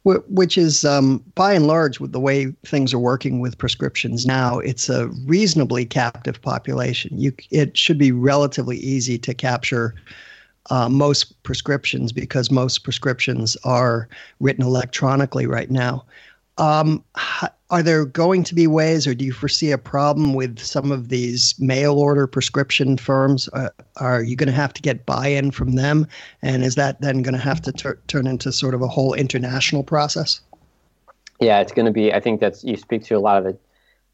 Which 0.05 0.59
is 0.59 0.85
um, 0.85 1.22
by 1.37 1.53
and 1.53 1.68
large 1.68 2.01
with 2.01 2.11
the 2.11 2.18
way 2.18 2.53
things 2.64 2.92
are 2.92 2.98
working 2.98 3.38
with 3.38 3.57
prescriptions 3.57 4.27
now 4.27 4.59
it's 4.59 4.88
a 4.88 5.09
reasonably 5.27 5.85
captive 5.85 6.40
population. 6.40 7.18
You 7.18 7.33
it 7.51 7.77
should 7.77 7.98
be 7.98 8.11
relatively 8.11 8.79
easy 8.79 9.18
to 9.18 9.35
capture 9.35 9.94
uh, 10.70 10.88
most 10.88 11.42
prescriptions 11.42 12.12
because 12.12 12.51
most 12.51 12.85
prescriptions 12.85 13.57
are 13.64 14.09
written 14.40 14.64
electronically 14.64 15.46
right 15.46 15.70
now 15.70 16.05
um, 16.59 17.05
are 17.71 17.83
there 17.83 18.05
going 18.05 18.45
to 18.45 18.55
be 18.55 18.67
ways, 18.67 19.07
or 19.07 19.15
do 19.15 19.25
you 19.25 19.33
foresee 19.33 19.71
a 19.71 19.79
problem 19.79 20.35
with 20.35 20.59
some 20.59 20.93
of 20.93 21.09
these 21.09 21.55
mail 21.59 21.99
order 21.99 22.27
prescription 22.27 22.99
firms? 22.99 23.49
Uh, 23.53 23.71
are 23.97 24.23
you 24.23 24.37
going 24.37 24.49
to 24.49 24.53
have 24.53 24.75
to 24.75 24.83
get 24.83 25.07
buy 25.07 25.29
in 25.29 25.51
from 25.51 25.75
them? 25.75 26.07
And 26.43 26.62
is 26.62 26.75
that 26.75 27.01
then 27.01 27.23
going 27.23 27.35
to 27.35 27.41
have 27.41 27.62
to 27.62 27.73
tur- 27.73 27.99
turn 28.09 28.27
into 28.27 28.53
sort 28.53 28.75
of 28.75 28.83
a 28.83 28.88
whole 28.88 29.15
international 29.15 29.83
process? 29.83 30.41
Yeah, 31.41 31.61
it's 31.61 31.73
going 31.73 31.87
to 31.87 31.93
be. 31.93 32.12
I 32.12 32.21
think 32.21 32.41
that's 32.41 32.62
you 32.62 32.77
speak 32.77 33.05
to 33.05 33.15
a 33.15 33.21
lot 33.21 33.38
of 33.38 33.45
the 33.45 33.59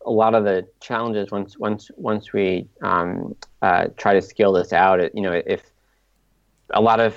a 0.06 0.10
lot 0.10 0.34
of 0.34 0.44
the 0.44 0.66
challenges 0.80 1.30
once 1.30 1.58
once 1.58 1.90
once 1.96 2.32
we 2.32 2.68
um, 2.82 3.34
uh, 3.60 3.88
try 3.96 4.14
to 4.14 4.22
scale 4.22 4.52
this 4.52 4.72
out. 4.72 5.00
It, 5.00 5.12
you 5.14 5.20
know, 5.20 5.32
if 5.32 5.62
a 6.70 6.80
lot 6.80 7.00
of 7.00 7.16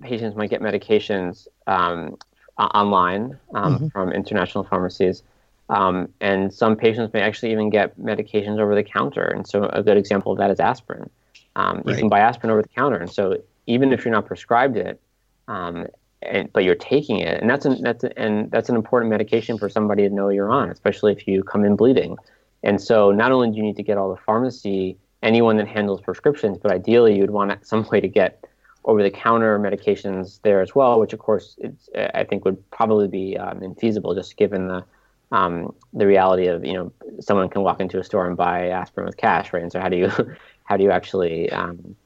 patients 0.00 0.36
might 0.36 0.50
get 0.50 0.60
medications 0.60 1.48
um, 1.66 2.16
online 2.58 3.38
um, 3.54 3.74
mm-hmm. 3.74 3.88
from 3.88 4.12
international 4.12 4.64
pharmacies. 4.64 5.22
Um, 5.68 6.08
and 6.20 6.52
some 6.52 6.76
patients 6.76 7.12
may 7.12 7.20
actually 7.20 7.52
even 7.52 7.70
get 7.70 7.98
medications 7.98 8.58
over 8.58 8.74
the 8.74 8.82
counter. 8.82 9.24
And 9.24 9.46
so 9.46 9.64
a 9.66 9.82
good 9.82 9.96
example 9.96 10.32
of 10.32 10.38
that 10.38 10.50
is 10.50 10.60
aspirin. 10.60 11.08
Um, 11.56 11.76
right. 11.76 11.94
You 11.94 11.94
can 11.96 12.08
buy 12.08 12.20
aspirin 12.20 12.50
over 12.50 12.62
the 12.62 12.68
counter. 12.68 12.98
And 12.98 13.10
so 13.10 13.38
even 13.66 13.92
if 13.92 14.04
you're 14.04 14.12
not 14.12 14.26
prescribed 14.26 14.76
it, 14.76 15.00
um, 15.48 15.86
and, 16.22 16.52
but 16.52 16.64
you're 16.64 16.76
taking 16.76 17.18
it, 17.18 17.40
and 17.40 17.50
that's 17.50 17.64
an, 17.64 17.82
that's 17.82 18.04
a, 18.04 18.18
and 18.18 18.50
that's 18.50 18.68
an 18.68 18.76
important 18.76 19.10
medication 19.10 19.58
for 19.58 19.68
somebody 19.68 20.08
to 20.08 20.14
know 20.14 20.28
you're 20.28 20.50
on, 20.50 20.70
especially 20.70 21.12
if 21.12 21.26
you 21.26 21.42
come 21.42 21.64
in 21.64 21.74
bleeding. 21.74 22.16
And 22.62 22.80
so 22.80 23.10
not 23.10 23.32
only 23.32 23.50
do 23.50 23.56
you 23.56 23.62
need 23.62 23.76
to 23.76 23.82
get 23.82 23.98
all 23.98 24.10
the 24.10 24.20
pharmacy, 24.20 24.96
anyone 25.22 25.56
that 25.56 25.66
handles 25.66 26.00
prescriptions, 26.00 26.58
but 26.58 26.70
ideally 26.70 27.16
you'd 27.16 27.30
want 27.30 27.66
some 27.66 27.86
way 27.90 28.00
to 28.00 28.08
get 28.08 28.44
over-the-counter 28.84 29.58
medications 29.58 30.40
there 30.42 30.60
as 30.60 30.74
well, 30.74 30.98
which 30.98 31.12
of 31.12 31.18
course 31.18 31.56
I 32.14 32.24
think 32.24 32.44
would 32.44 32.70
probably 32.70 33.08
be 33.08 33.36
um, 33.38 33.60
infeasible 33.60 34.14
just 34.14 34.36
given 34.36 34.68
the 34.68 34.84
um, 35.30 35.74
the 35.94 36.06
reality 36.06 36.46
of 36.46 36.64
you 36.64 36.74
know 36.74 36.92
someone 37.20 37.48
can 37.48 37.62
walk 37.62 37.80
into 37.80 37.98
a 37.98 38.04
store 38.04 38.26
and 38.26 38.36
buy 38.36 38.68
aspirin 38.68 39.06
with 39.06 39.16
cash, 39.16 39.52
right? 39.52 39.62
And 39.62 39.72
so 39.72 39.80
how 39.80 39.88
do 39.88 39.96
you 39.96 40.10
how 40.64 40.76
do 40.76 40.84
you 40.84 40.90
actually 40.90 41.50
um, 41.50 41.96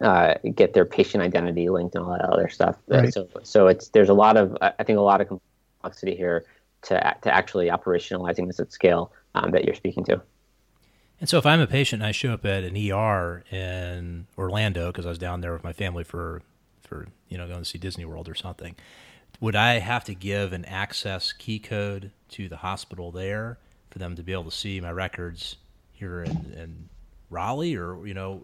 uh, 0.00 0.34
get 0.54 0.74
their 0.74 0.84
patient 0.84 1.22
identity 1.22 1.68
linked 1.68 1.94
and 1.94 2.04
all 2.04 2.12
that 2.12 2.22
other 2.22 2.48
stuff? 2.48 2.76
Right. 2.86 3.12
So 3.12 3.28
so 3.42 3.66
it's 3.66 3.88
there's 3.88 4.10
a 4.10 4.14
lot 4.14 4.36
of 4.36 4.56
I 4.60 4.82
think 4.84 4.98
a 4.98 5.02
lot 5.02 5.20
of 5.20 5.28
complexity 5.28 6.14
here 6.14 6.44
to 6.82 7.16
to 7.22 7.34
actually 7.34 7.68
operationalizing 7.68 8.46
this 8.46 8.60
at 8.60 8.72
scale 8.72 9.10
um, 9.34 9.52
that 9.52 9.64
you're 9.64 9.74
speaking 9.74 10.04
to. 10.04 10.20
And 11.20 11.28
so, 11.28 11.38
if 11.38 11.46
I'm 11.46 11.60
a 11.60 11.66
patient 11.66 12.02
and 12.02 12.08
I 12.08 12.12
show 12.12 12.32
up 12.32 12.44
at 12.44 12.62
an 12.62 12.76
ER 12.76 13.42
in 13.50 14.26
Orlando 14.36 14.88
because 14.88 15.06
I 15.06 15.08
was 15.08 15.18
down 15.18 15.40
there 15.40 15.52
with 15.52 15.64
my 15.64 15.72
family 15.72 16.04
for, 16.04 16.42
for 16.82 17.08
you 17.28 17.38
know, 17.38 17.46
going 17.46 17.60
to 17.60 17.64
see 17.64 17.78
Disney 17.78 18.04
World 18.04 18.28
or 18.28 18.34
something, 18.34 18.76
would 19.40 19.56
I 19.56 19.78
have 19.78 20.04
to 20.04 20.14
give 20.14 20.52
an 20.52 20.64
access 20.66 21.32
key 21.32 21.58
code 21.58 22.10
to 22.30 22.48
the 22.48 22.58
hospital 22.58 23.10
there 23.10 23.58
for 23.90 23.98
them 23.98 24.14
to 24.16 24.22
be 24.22 24.32
able 24.32 24.44
to 24.44 24.50
see 24.50 24.80
my 24.80 24.92
records 24.92 25.56
here 25.92 26.22
in, 26.22 26.52
in 26.54 26.88
Raleigh, 27.30 27.76
or 27.76 28.06
you 28.06 28.14
know, 28.14 28.42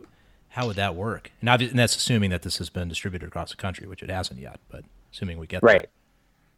how 0.49 0.67
would 0.67 0.77
that 0.77 0.95
work? 0.95 1.31
And, 1.41 1.49
and, 1.51 1.79
that's 1.79 1.97
assuming 1.97 2.31
that 2.31 2.43
this 2.43 2.59
has 2.59 2.71
been 2.71 2.89
distributed 2.89 3.27
across 3.27 3.51
the 3.51 3.57
country, 3.57 3.87
which 3.87 4.03
it 4.03 4.11
hasn't 4.11 4.41
yet, 4.41 4.61
but 4.71 4.85
assuming 5.13 5.39
we 5.39 5.47
get 5.47 5.63
right. 5.63 5.81
There. 5.81 5.89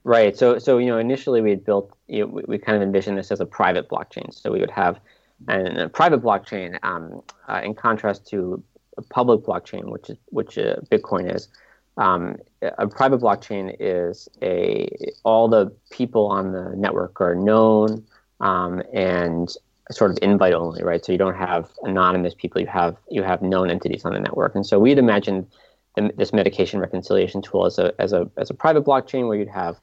Right. 0.05 0.37
So, 0.37 0.59
so 0.59 0.79
you 0.79 0.87
know, 0.87 0.99
initially 0.99 1.41
we 1.41 1.51
had 1.51 1.65
built, 1.65 1.91
you 2.09 2.21
know, 2.21 2.27
we, 2.27 2.43
we 2.47 2.59
kind 2.59 2.77
of 2.77 2.83
envisioned 2.83 3.17
this 3.17 3.33
as 3.33 3.41
a 3.41 3.47
private 3.47 3.89
blockchain. 3.89 4.33
So 4.35 4.53
we 4.53 4.61
would 4.61 4.71
have 4.71 5.01
and 5.49 5.79
a 5.79 5.89
private 5.89 6.23
blockchain, 6.23 6.79
um, 6.83 7.23
uh, 7.49 7.61
in 7.65 7.75
contrast 7.75 8.27
to 8.29 8.63
a 8.97 9.03
public 9.03 9.41
blockchain, 9.41 9.91
which 9.91 10.11
is 10.11 10.17
which 10.27 10.59
uh, 10.59 10.77
Bitcoin 10.91 11.35
is, 11.35 11.49
um, 11.97 12.37
a 12.63 12.87
private 12.89 13.21
blockchain 13.21 13.75
is 13.79 14.29
a 14.43 14.89
all 15.25 15.49
the 15.49 15.73
people 15.91 16.27
on 16.27 16.53
the 16.53 16.73
network 16.77 17.21
are 17.21 17.35
known 17.35 18.05
um, 18.41 18.83
and 18.93 19.55
sort 19.91 20.11
of 20.11 20.19
invite 20.23 20.55
only, 20.55 20.83
right? 20.83 21.05
So 21.05 21.13
you 21.13 21.19
don't 21.19 21.37
have 21.37 21.71
anonymous 21.83 22.35
people. 22.35 22.61
You 22.61 22.67
have 22.69 22.97
you 23.11 23.23
have 23.23 23.43
known 23.43 23.71
entities 23.71 24.05
on 24.05 24.15
the 24.15 24.21
network, 24.21 24.55
and 24.55 24.67
so 24.67 24.79
we'd 24.79 24.99
imagined 24.99 25.47
the, 25.95 26.13
this 26.17 26.33
medication 26.33 26.81
reconciliation 26.81 27.43
tool 27.43 27.67
as 27.67 27.79
a 27.79 27.93
as 27.99 28.13
a 28.13 28.29
as 28.37 28.51
a 28.51 28.55
private 28.55 28.85
blockchain 28.85 29.29
where 29.29 29.37
you'd 29.37 29.49
have 29.49 29.79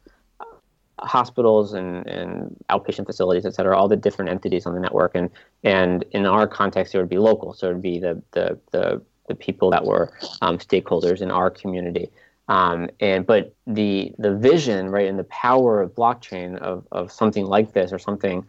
hospitals 1.02 1.74
and, 1.74 2.08
and 2.08 2.56
outpatient 2.70 3.06
facilities, 3.06 3.46
et 3.46 3.54
cetera, 3.56 3.78
all 3.78 3.88
the 3.88 3.96
different 3.96 4.30
entities 4.30 4.66
on 4.66 4.74
the 4.74 4.80
network. 4.80 5.16
And, 5.16 5.30
and 5.64 6.06
in 6.12 6.26
our 6.26 6.48
context, 6.48 6.94
it 6.94 6.98
would 6.98 7.10
be 7.10 7.18
local. 7.18 7.54
So 7.54 7.70
it 7.70 7.74
would 7.74 7.82
be 7.82 8.00
the, 8.00 8.22
the, 8.32 8.60
the, 8.72 9.02
the 9.28 9.36
people 9.36 9.70
that 9.72 9.86
were 9.86 10.14
um, 10.42 10.58
stakeholders 10.58 11.22
in 11.22 11.32
our 11.32 11.50
community. 11.50 12.10
Um, 12.48 12.90
and 13.00 13.26
but 13.26 13.56
the 13.66 14.14
the 14.18 14.36
vision, 14.36 14.90
right, 14.90 15.08
and 15.08 15.18
the 15.18 15.26
power 15.26 15.82
of 15.82 15.96
blockchain 15.96 16.58
of, 16.58 16.86
of 16.92 17.10
something 17.10 17.46
like 17.46 17.72
this 17.72 17.94
or 17.94 18.00
something 18.00 18.46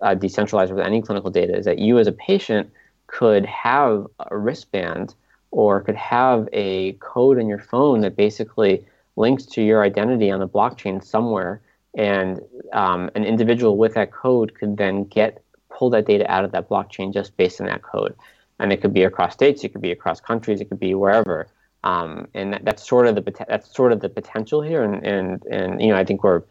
uh, 0.00 0.14
decentralized 0.14 0.72
with 0.72 0.84
any 0.84 1.00
clinical 1.00 1.30
data 1.30 1.56
is 1.56 1.64
that 1.64 1.78
you 1.78 1.98
as 1.98 2.08
a 2.08 2.12
patient 2.12 2.72
could 3.06 3.46
have 3.46 4.06
a 4.18 4.36
wristband 4.36 5.14
or 5.52 5.80
could 5.80 5.94
have 5.94 6.48
a 6.52 6.94
code 6.94 7.38
in 7.38 7.46
your 7.46 7.60
phone 7.60 8.00
that 8.00 8.16
basically 8.16 8.84
links 9.14 9.46
to 9.46 9.62
your 9.62 9.84
identity 9.84 10.30
on 10.30 10.40
the 10.40 10.48
blockchain 10.48 11.04
somewhere 11.04 11.60
and 11.96 12.40
um, 12.72 13.10
an 13.14 13.24
individual 13.24 13.76
with 13.76 13.94
that 13.94 14.12
code 14.12 14.54
could 14.54 14.76
then 14.76 15.04
get 15.04 15.42
pull 15.70 15.90
that 15.90 16.06
data 16.06 16.30
out 16.30 16.44
of 16.44 16.52
that 16.52 16.68
blockchain 16.68 17.12
just 17.12 17.36
based 17.36 17.60
on 17.60 17.66
that 17.66 17.82
code. 17.82 18.14
And 18.58 18.72
it 18.72 18.80
could 18.80 18.94
be 18.94 19.02
across 19.02 19.32
states, 19.32 19.64
it 19.64 19.70
could 19.70 19.82
be 19.82 19.90
across 19.90 20.20
countries, 20.20 20.60
it 20.60 20.66
could 20.66 20.80
be 20.80 20.94
wherever. 20.94 21.48
Um, 21.84 22.28
and 22.34 22.52
that, 22.52 22.64
that's 22.64 22.86
sort 22.86 23.06
of 23.06 23.14
the 23.14 23.44
that's 23.48 23.74
sort 23.74 23.92
of 23.92 24.00
the 24.00 24.08
potential 24.08 24.62
here. 24.62 24.82
And, 24.82 25.04
and 25.04 25.44
and 25.46 25.80
you 25.80 25.88
know 25.88 25.96
I 25.96 26.04
think 26.04 26.22
we're 26.22 26.42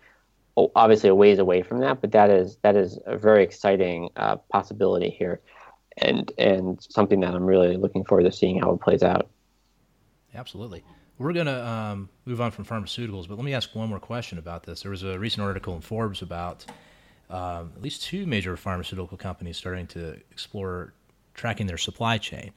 obviously 0.75 1.10
a 1.10 1.15
ways 1.15 1.39
away 1.39 1.62
from 1.62 1.79
that, 1.79 2.01
but 2.01 2.12
that 2.12 2.29
is 2.29 2.58
that 2.62 2.75
is 2.75 2.99
a 3.05 3.17
very 3.17 3.43
exciting 3.43 4.10
uh, 4.15 4.38
possibility 4.51 5.10
here, 5.10 5.41
and 5.97 6.31
and 6.38 6.81
something 6.89 7.19
that 7.21 7.34
I'm 7.36 7.45
really 7.45 7.77
looking 7.77 8.05
forward 8.05 8.23
to 8.23 8.31
seeing 8.31 8.60
how 8.60 8.71
it 8.71 8.81
plays 8.81 9.03
out. 9.03 9.29
Absolutely. 10.34 10.84
We're 11.17 11.32
going 11.32 11.45
to 11.45 11.65
um, 11.65 12.10
move 12.25 12.41
on 12.41 12.51
from 12.51 12.65
pharmaceuticals, 12.65 13.28
but 13.28 13.38
let 13.38 13.45
me 13.45 13.54
ask 13.54 13.73
one 13.73 13.88
more 13.89 13.99
question 13.99 14.38
about 14.38 14.63
this. 14.63 14.82
There 14.82 14.91
was 14.91 15.04
a 15.04 15.17
recent 15.17 15.43
article 15.43 15.73
in 15.75 15.82
Forbes 15.82 16.21
about 16.21 16.65
um, 17.30 17.71
at 17.75 17.82
least 17.82 18.04
two 18.04 18.25
major 18.25 18.58
pharmaceutical 18.58 19.17
companies 19.17 19.58
starting 19.58 19.88
to 19.88 20.17
explore 20.32 20.93
tracking 21.34 21.67
their 21.67 21.78
supply 21.78 22.17
chain. 22.17 22.51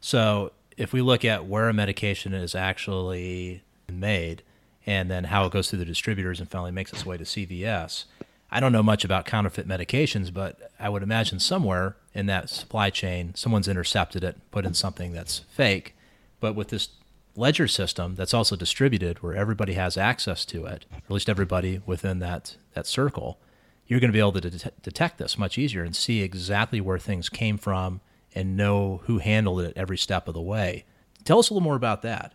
So, 0.00 0.52
if 0.76 0.92
we 0.92 1.00
look 1.00 1.24
at 1.24 1.46
where 1.46 1.68
a 1.68 1.72
medication 1.72 2.34
is 2.34 2.54
actually 2.54 3.62
made 3.90 4.42
and 4.84 5.10
then 5.10 5.24
how 5.24 5.46
it 5.46 5.52
goes 5.52 5.70
through 5.70 5.78
the 5.78 5.86
distributors 5.86 6.38
and 6.38 6.50
finally 6.50 6.70
makes 6.70 6.92
its 6.92 7.06
way 7.06 7.16
to 7.16 7.24
CVS, 7.24 8.04
I 8.50 8.60
don't 8.60 8.72
know 8.72 8.82
much 8.82 9.04
about 9.04 9.24
counterfeit 9.24 9.66
medications, 9.66 10.32
but 10.32 10.70
I 10.78 10.90
would 10.90 11.02
imagine 11.02 11.40
somewhere 11.40 11.96
in 12.14 12.26
that 12.26 12.50
supply 12.50 12.90
chain, 12.90 13.34
someone's 13.34 13.68
intercepted 13.68 14.22
it, 14.22 14.36
put 14.50 14.66
in 14.66 14.74
something 14.74 15.12
that's 15.12 15.40
fake. 15.50 15.94
But 16.40 16.54
with 16.54 16.68
this 16.68 16.90
ledger 17.38 17.68
system 17.68 18.14
that's 18.14 18.34
also 18.34 18.56
distributed 18.56 19.22
where 19.22 19.34
everybody 19.34 19.74
has 19.74 19.96
access 19.96 20.44
to 20.46 20.66
it, 20.66 20.86
or 20.92 20.96
at 20.96 21.10
least 21.10 21.28
everybody 21.28 21.80
within 21.86 22.18
that, 22.20 22.56
that 22.74 22.86
circle, 22.86 23.38
you're 23.86 24.00
going 24.00 24.10
to 24.10 24.16
be 24.16 24.20
able 24.20 24.32
to 24.32 24.50
det- 24.50 24.82
detect 24.82 25.18
this 25.18 25.38
much 25.38 25.58
easier 25.58 25.82
and 25.82 25.94
see 25.94 26.22
exactly 26.22 26.80
where 26.80 26.98
things 26.98 27.28
came 27.28 27.58
from 27.58 28.00
and 28.34 28.56
know 28.56 29.00
who 29.04 29.18
handled 29.18 29.60
it 29.60 29.72
every 29.76 29.96
step 29.96 30.28
of 30.28 30.34
the 30.34 30.40
way. 30.40 30.84
Tell 31.24 31.38
us 31.38 31.50
a 31.50 31.54
little 31.54 31.64
more 31.64 31.76
about 31.76 32.02
that. 32.02 32.32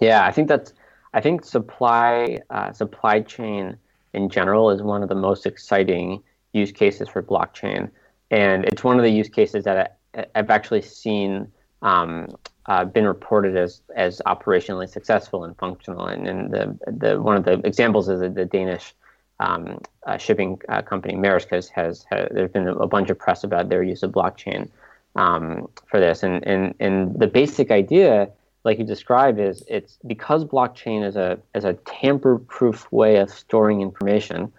Yeah, 0.00 0.24
I 0.24 0.32
think 0.32 0.48
that's 0.48 0.72
I 1.14 1.20
think 1.20 1.44
supply 1.44 2.38
uh, 2.50 2.72
supply 2.72 3.20
chain 3.20 3.76
in 4.12 4.28
general 4.28 4.70
is 4.70 4.82
one 4.82 5.02
of 5.02 5.08
the 5.08 5.14
most 5.14 5.46
exciting 5.46 6.22
use 6.52 6.72
cases 6.72 7.08
for 7.08 7.22
blockchain, 7.22 7.90
and 8.30 8.64
it's 8.66 8.84
one 8.84 8.98
of 8.98 9.02
the 9.02 9.10
use 9.10 9.28
cases 9.28 9.64
that 9.64 9.98
I, 10.14 10.26
have 10.34 10.50
actually 10.50 10.82
seen 10.82 11.50
um, 11.82 12.36
uh, 12.66 12.84
been 12.84 13.06
reported 13.06 13.56
as 13.56 13.82
as 13.94 14.20
operationally 14.26 14.88
successful 14.88 15.44
and 15.44 15.56
functional. 15.56 16.06
And, 16.06 16.26
and 16.26 16.50
the 16.50 16.78
the 16.86 17.20
one 17.20 17.36
of 17.36 17.44
the 17.44 17.60
examples 17.66 18.08
is 18.08 18.20
the, 18.20 18.28
the 18.28 18.44
Danish 18.44 18.94
um, 19.40 19.80
uh, 20.06 20.16
shipping 20.16 20.60
uh, 20.68 20.82
company 20.82 21.14
Maersk 21.14 21.50
has, 21.50 21.68
has, 21.68 22.04
has 22.10 22.28
there's 22.32 22.50
been 22.50 22.68
a 22.68 22.86
bunch 22.86 23.10
of 23.10 23.18
press 23.18 23.44
about 23.44 23.68
their 23.68 23.82
use 23.82 24.02
of 24.02 24.10
blockchain 24.12 24.68
um, 25.14 25.68
for 25.86 26.00
this. 26.00 26.22
And 26.22 26.46
and 26.46 26.74
and 26.80 27.18
the 27.18 27.26
basic 27.26 27.70
idea, 27.70 28.30
like 28.64 28.78
you 28.78 28.84
described, 28.84 29.38
is 29.38 29.62
it's 29.68 29.98
because 30.06 30.44
blockchain 30.44 31.06
is 31.06 31.16
a 31.16 31.38
is 31.54 31.64
a 31.64 31.74
tamper-proof 31.74 32.90
way 32.90 33.16
of 33.16 33.30
storing 33.30 33.80
information. 33.80 34.52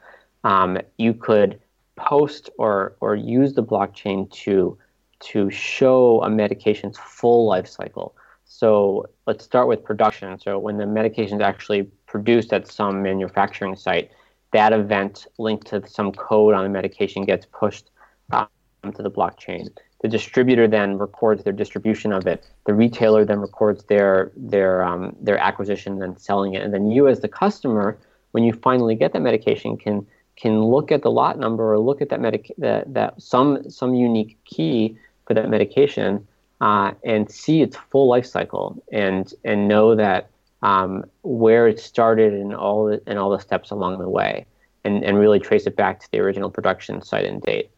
Um, 0.43 0.77
you 0.97 1.13
could 1.13 1.59
post 1.95 2.49
or 2.57 2.95
or 2.99 3.15
use 3.15 3.53
the 3.53 3.63
blockchain 3.63 4.29
to 4.31 4.77
to 5.19 5.49
show 5.49 6.21
a 6.23 6.29
medication's 6.29 6.97
full 6.97 7.45
life 7.45 7.67
cycle. 7.67 8.15
So 8.45 9.05
let's 9.25 9.43
start 9.43 9.67
with 9.67 9.83
production. 9.83 10.39
So 10.39 10.57
when 10.57 10.77
the 10.77 10.85
medication 10.85 11.37
is 11.37 11.41
actually 11.41 11.83
produced 12.05 12.53
at 12.53 12.67
some 12.67 13.03
manufacturing 13.03 13.75
site, 13.75 14.11
that 14.53 14.73
event 14.73 15.27
linked 15.37 15.67
to 15.67 15.85
some 15.87 16.11
code 16.11 16.53
on 16.53 16.63
the 16.63 16.69
medication 16.69 17.25
gets 17.25 17.45
pushed 17.45 17.89
um, 18.31 18.47
to 18.95 19.03
the 19.03 19.11
blockchain. 19.11 19.67
The 20.01 20.07
distributor 20.07 20.67
then 20.67 20.97
records 20.97 21.43
their 21.43 21.53
distribution 21.53 22.13
of 22.13 22.27
it. 22.27 22.47
The 22.65 22.73
retailer 22.73 23.25
then 23.25 23.39
records 23.39 23.83
their 23.85 24.31
their 24.35 24.83
um, 24.83 25.15
their 25.19 25.37
acquisition 25.37 26.01
and 26.01 26.19
selling 26.19 26.53
it. 26.53 26.61
And 26.63 26.73
then 26.73 26.91
you, 26.91 27.07
as 27.07 27.19
the 27.19 27.27
customer, 27.27 27.97
when 28.31 28.43
you 28.43 28.53
finally 28.53 28.95
get 28.95 29.13
that 29.13 29.21
medication, 29.21 29.75
can 29.75 30.05
can 30.35 30.63
look 30.63 30.91
at 30.91 31.01
the 31.01 31.09
lot 31.09 31.39
number 31.39 31.73
or 31.73 31.79
look 31.79 32.01
at 32.01 32.09
that 32.09 32.21
medic 32.21 32.51
that, 32.59 32.93
that 32.93 33.19
some 33.21 33.69
some 33.69 33.95
unique 33.95 34.37
key 34.45 34.97
for 35.27 35.33
that 35.33 35.49
medication 35.49 36.25
uh, 36.61 36.91
and 37.03 37.29
see 37.29 37.61
its 37.61 37.75
full 37.91 38.07
life 38.07 38.25
cycle 38.25 38.81
and 38.91 39.33
and 39.43 39.67
know 39.67 39.95
that 39.95 40.29
um, 40.63 41.05
where 41.21 41.67
it 41.67 41.79
started 41.79 42.33
and 42.33 42.55
all 42.55 42.85
the, 42.85 43.01
and 43.05 43.19
all 43.19 43.29
the 43.29 43.39
steps 43.39 43.69
along 43.69 43.99
the 43.99 44.09
way 44.09 44.45
and, 44.83 45.03
and 45.03 45.19
really 45.19 45.39
trace 45.39 45.67
it 45.67 45.75
back 45.75 45.99
to 45.99 46.11
the 46.11 46.19
original 46.19 46.49
production 46.49 47.01
site 47.01 47.25
and 47.25 47.41
date. 47.43 47.69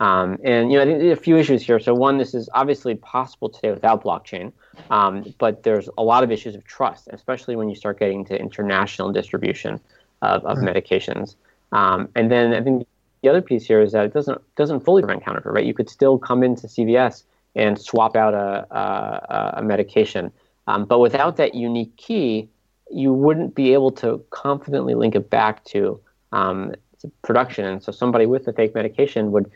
Um, 0.00 0.38
and 0.42 0.72
you 0.72 0.78
know, 0.78 0.82
I 0.82 0.86
think 0.86 0.98
there 0.98 1.10
are 1.10 1.12
a 1.12 1.16
few 1.16 1.36
issues 1.36 1.62
here. 1.62 1.78
So 1.78 1.94
one, 1.94 2.18
this 2.18 2.34
is 2.34 2.48
obviously 2.54 2.96
possible 2.96 3.48
today 3.48 3.70
without 3.70 4.02
blockchain, 4.02 4.52
um, 4.90 5.32
but 5.38 5.62
there's 5.62 5.88
a 5.98 6.02
lot 6.02 6.24
of 6.24 6.32
issues 6.32 6.54
of 6.54 6.64
trust, 6.64 7.08
especially 7.12 7.54
when 7.54 7.68
you 7.68 7.76
start 7.76 7.98
getting 7.98 8.24
to 8.24 8.36
international 8.36 9.12
distribution 9.12 9.78
of, 10.22 10.44
of 10.44 10.58
right. 10.58 10.74
medications. 10.74 11.36
Um, 11.70 12.08
and 12.16 12.30
then 12.30 12.52
I 12.52 12.62
think 12.62 12.86
the 13.22 13.28
other 13.28 13.42
piece 13.42 13.66
here 13.66 13.80
is 13.80 13.92
that 13.92 14.04
it 14.04 14.12
doesn't 14.12 14.40
doesn't 14.56 14.80
fully 14.80 15.02
prevent 15.02 15.24
counterfeit. 15.24 15.52
Right, 15.52 15.64
you 15.64 15.74
could 15.74 15.88
still 15.88 16.18
come 16.18 16.42
into 16.42 16.66
CVS 16.66 17.24
and 17.54 17.78
swap 17.78 18.16
out 18.16 18.34
a, 18.34 18.66
a, 18.74 19.54
a 19.58 19.62
medication, 19.62 20.32
um, 20.66 20.84
but 20.84 21.00
without 21.00 21.36
that 21.36 21.54
unique 21.54 21.94
key, 21.96 22.48
you 22.90 23.12
wouldn't 23.12 23.54
be 23.54 23.72
able 23.72 23.90
to 23.90 24.24
confidently 24.30 24.94
link 24.94 25.14
it 25.14 25.28
back 25.28 25.64
to, 25.64 26.00
um, 26.32 26.74
production. 27.22 27.64
And 27.64 27.82
so 27.82 27.92
somebody 27.92 28.26
with 28.26 28.44
the 28.44 28.52
fake 28.52 28.74
medication 28.74 29.32
would 29.32 29.50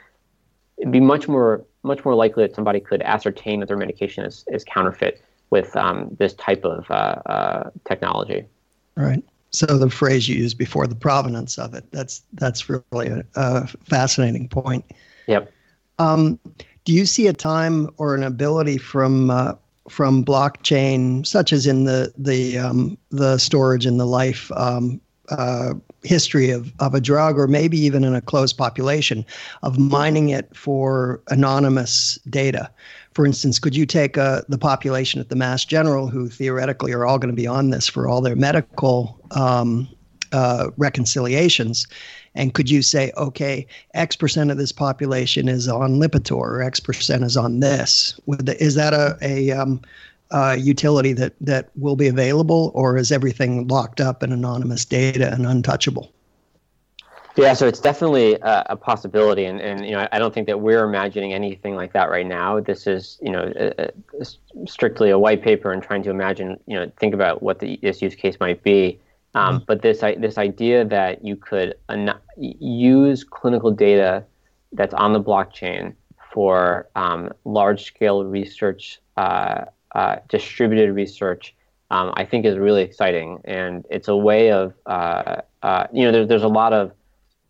be 0.90 1.00
much 1.00 1.28
more 1.28 1.64
much 1.82 2.04
more 2.04 2.14
likely 2.14 2.44
that 2.44 2.54
somebody 2.54 2.80
could 2.80 3.00
ascertain 3.02 3.60
that 3.60 3.66
their 3.66 3.76
medication 3.76 4.24
is, 4.24 4.44
is 4.48 4.64
counterfeit 4.64 5.22
with 5.50 5.74
um, 5.76 6.08
this 6.18 6.34
type 6.34 6.64
of 6.64 6.90
uh, 6.90 7.22
uh, 7.26 7.70
technology. 7.86 8.44
Right. 8.96 9.22
So 9.56 9.78
the 9.78 9.88
phrase 9.88 10.28
you 10.28 10.36
used 10.36 10.58
before, 10.58 10.86
the 10.86 10.94
provenance 10.94 11.56
of 11.56 11.72
it, 11.72 11.90
that's 11.90 12.22
that's 12.34 12.68
really 12.68 13.08
a, 13.08 13.24
a 13.36 13.66
fascinating 13.66 14.48
point. 14.48 14.84
Yep. 15.28 15.50
Um, 15.98 16.38
do 16.84 16.92
you 16.92 17.06
see 17.06 17.26
a 17.26 17.32
time 17.32 17.88
or 17.96 18.14
an 18.14 18.22
ability 18.22 18.76
from 18.76 19.30
uh, 19.30 19.54
from 19.88 20.22
blockchain, 20.22 21.26
such 21.26 21.54
as 21.54 21.66
in 21.66 21.84
the 21.84 22.12
the 22.18 22.58
um, 22.58 22.98
the 23.08 23.38
storage 23.38 23.86
and 23.86 23.98
the 23.98 24.04
life 24.04 24.52
um, 24.52 25.00
uh, 25.30 25.72
history 26.02 26.50
of, 26.50 26.70
of 26.80 26.94
a 26.94 27.00
drug, 27.00 27.38
or 27.38 27.46
maybe 27.48 27.78
even 27.78 28.04
in 28.04 28.14
a 28.14 28.20
closed 28.20 28.58
population, 28.58 29.24
of 29.62 29.78
mining 29.78 30.28
it 30.28 30.54
for 30.54 31.22
anonymous 31.28 32.18
data. 32.28 32.70
For 33.16 33.24
instance, 33.24 33.58
could 33.58 33.74
you 33.74 33.86
take 33.86 34.18
uh, 34.18 34.42
the 34.46 34.58
population 34.58 35.22
at 35.22 35.30
the 35.30 35.36
Mass 35.36 35.64
General, 35.64 36.06
who 36.06 36.28
theoretically 36.28 36.92
are 36.92 37.06
all 37.06 37.18
going 37.18 37.32
to 37.32 37.34
be 37.34 37.46
on 37.46 37.70
this 37.70 37.88
for 37.88 38.06
all 38.06 38.20
their 38.20 38.36
medical 38.36 39.18
um, 39.30 39.88
uh, 40.32 40.68
reconciliations, 40.76 41.86
and 42.34 42.52
could 42.52 42.70
you 42.70 42.82
say, 42.82 43.12
okay, 43.16 43.66
X 43.94 44.16
percent 44.16 44.50
of 44.50 44.58
this 44.58 44.70
population 44.70 45.48
is 45.48 45.66
on 45.66 45.98
Lipitor, 45.98 46.36
or 46.36 46.60
X 46.60 46.78
percent 46.78 47.24
is 47.24 47.38
on 47.38 47.60
this? 47.60 48.20
The, 48.26 48.62
is 48.62 48.74
that 48.74 48.92
a, 48.92 49.16
a 49.22 49.50
um, 49.50 49.80
uh, 50.30 50.54
utility 50.60 51.14
that 51.14 51.32
that 51.40 51.70
will 51.74 51.96
be 51.96 52.08
available, 52.08 52.70
or 52.74 52.98
is 52.98 53.10
everything 53.10 53.66
locked 53.66 53.98
up 53.98 54.22
in 54.22 54.30
anonymous 54.30 54.84
data 54.84 55.32
and 55.32 55.46
untouchable? 55.46 56.12
Yeah, 57.36 57.52
so 57.52 57.66
it's 57.66 57.80
definitely 57.80 58.34
a, 58.34 58.66
a, 58.70 58.76
possibility, 58.76 59.44
and, 59.44 59.60
and 59.60 59.84
you 59.84 59.92
know 59.92 60.08
I 60.10 60.18
don't 60.18 60.32
think 60.32 60.46
that 60.46 60.60
we're 60.60 60.84
imagining 60.84 61.34
anything 61.34 61.74
like 61.74 61.92
that 61.92 62.08
right 62.08 62.26
now. 62.26 62.60
This 62.60 62.86
is 62.86 63.18
you 63.20 63.30
know 63.30 63.52
a, 63.54 63.90
a, 64.20 64.26
strictly 64.66 65.10
a 65.10 65.18
white 65.18 65.42
paper 65.42 65.70
and 65.70 65.82
trying 65.82 66.02
to 66.04 66.10
imagine 66.10 66.58
you 66.66 66.78
know 66.78 66.90
think 66.98 67.12
about 67.12 67.42
what 67.42 67.58
the, 67.58 67.78
this 67.82 68.00
use 68.00 68.14
case 68.14 68.38
might 68.40 68.62
be. 68.62 68.98
Um, 69.34 69.56
mm-hmm. 69.56 69.64
But 69.66 69.82
this 69.82 70.00
this 70.00 70.38
idea 70.38 70.86
that 70.86 71.24
you 71.24 71.36
could 71.36 71.74
an- 71.90 72.14
use 72.38 73.22
clinical 73.22 73.70
data 73.70 74.24
that's 74.72 74.94
on 74.94 75.12
the 75.12 75.22
blockchain 75.22 75.94
for 76.32 76.88
um, 76.96 77.32
large 77.44 77.84
scale 77.84 78.24
research 78.24 78.98
uh, 79.18 79.66
uh, 79.94 80.16
distributed 80.28 80.94
research, 80.94 81.54
um, 81.90 82.12
I 82.16 82.24
think 82.24 82.44
is 82.46 82.58
really 82.58 82.82
exciting, 82.82 83.40
and 83.44 83.84
it's 83.90 84.08
a 84.08 84.16
way 84.16 84.52
of 84.52 84.72
uh, 84.86 85.42
uh, 85.62 85.86
you 85.92 86.04
know 86.04 86.12
there, 86.12 86.26
there's 86.26 86.42
a 86.42 86.48
lot 86.48 86.72
of 86.72 86.92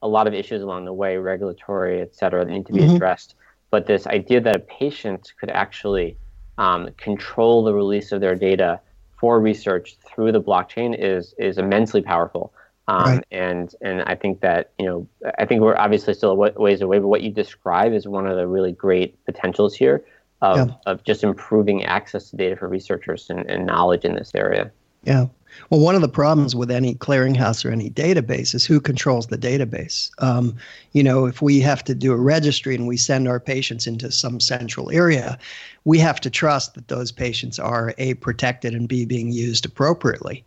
a 0.03 0.09
lot 0.09 0.27
of 0.27 0.35
issues 0.35 0.63
along 0.63 0.85
the 0.85 0.93
way, 0.93 1.17
regulatory, 1.17 2.01
et 2.01 2.15
cetera, 2.15 2.45
that 2.45 2.51
need 2.51 2.67
to 2.67 2.73
be 2.73 2.81
mm-hmm. 2.81 2.97
addressed. 2.97 3.35
But 3.71 3.87
this 3.87 4.07
idea 4.07 4.41
that 4.41 4.57
a 4.57 4.61
patient 4.61 5.33
could 5.39 5.51
actually 5.51 6.17
um, 6.59 6.91
control 6.97 7.65
the 7.65 7.75
release 7.75 8.13
of 8.13 8.21
their 8.21 8.35
data 8.35 8.81
for 9.19 9.41
research 9.41 9.97
through 10.07 10.33
the 10.33 10.41
blockchain 10.41 10.95
is 10.99 11.35
is 11.39 11.59
immensely 11.59 12.03
powerful. 12.03 12.53
Um, 12.89 13.05
right. 13.05 13.25
And 13.31 13.75
and 13.81 14.03
I 14.03 14.15
think 14.15 14.41
that 14.41 14.73
you 14.79 14.87
know 14.87 15.09
I 15.39 15.45
think 15.45 15.61
we're 15.63 15.77
obviously 15.77 16.15
still 16.15 16.31
a 16.31 16.61
ways 16.61 16.81
away, 16.81 16.99
but 16.99 17.09
what 17.09 17.23
you 17.23 17.31
describe 17.31 17.93
is 17.93 18.07
one 18.07 18.27
of 18.27 18.37
the 18.37 18.47
really 18.47 18.73
great 18.73 19.23
potentials 19.25 19.75
here 19.75 20.05
of, 20.43 20.69
yeah. 20.69 20.75
of 20.87 21.03
just 21.03 21.25
improving 21.25 21.85
access 21.85 22.31
to 22.31 22.37
data 22.37 22.57
for 22.57 22.69
researchers 22.69 23.31
and, 23.31 23.49
and 23.51 23.67
knowledge 23.67 24.05
in 24.05 24.15
this 24.15 24.33
area. 24.35 24.71
Yeah. 25.03 25.27
Well, 25.71 25.81
one 25.81 25.95
of 25.95 26.01
the 26.01 26.09
problems 26.09 26.55
with 26.55 26.71
any 26.71 26.95
clearinghouse 26.95 27.65
or 27.65 27.71
any 27.71 27.91
database 27.91 28.55
is 28.55 28.65
who 28.65 28.81
controls 28.81 29.27
the 29.27 29.39
database. 29.39 30.11
Um, 30.23 30.57
you 30.93 31.03
know, 31.03 31.27
if 31.27 31.43
we 31.43 31.61
have 31.61 31.83
to 31.85 31.95
do 31.95 32.13
a 32.13 32.17
registry 32.17 32.75
and 32.75 32.87
we 32.87 32.97
send 32.97 33.27
our 33.27 33.41
patients 33.41 33.87
into 33.87 34.11
some 34.13 34.41
central 34.41 34.91
area, 34.91 35.39
we 35.85 35.99
have 35.99 36.21
to 36.21 36.31
trust 36.31 36.75
that 36.75 36.89
those 36.89 37.11
patients 37.13 37.59
are 37.59 37.95
A, 37.99 38.15
protected 38.15 38.75
and 38.75 38.89
B, 38.89 39.05
being 39.05 39.33
used 39.33 39.67
appropriately. 39.67 40.45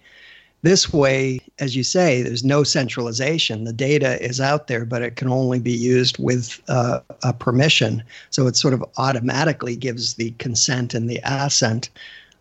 This 0.61 0.91
way, 0.91 1.39
as 1.59 1.75
you 1.75 1.83
say, 1.83 2.21
there's 2.21 2.43
no 2.43 2.63
centralization. 2.63 3.63
The 3.63 3.71
data 3.71 4.21
is 4.21 4.41
out 4.41 4.67
there, 4.67 4.83
but 4.83 5.01
it 5.01 5.15
can 5.15 5.29
only 5.29 5.59
be 5.59 5.71
used 5.71 6.17
with 6.19 6.61
uh, 6.67 6.99
a 7.23 7.31
permission. 7.31 8.03
So 8.29 8.45
it 8.47 8.57
sort 8.57 8.73
of 8.73 8.83
automatically 8.97 9.77
gives 9.77 10.15
the 10.15 10.31
consent 10.31 10.93
and 10.93 11.09
the 11.09 11.21
assent. 11.23 11.89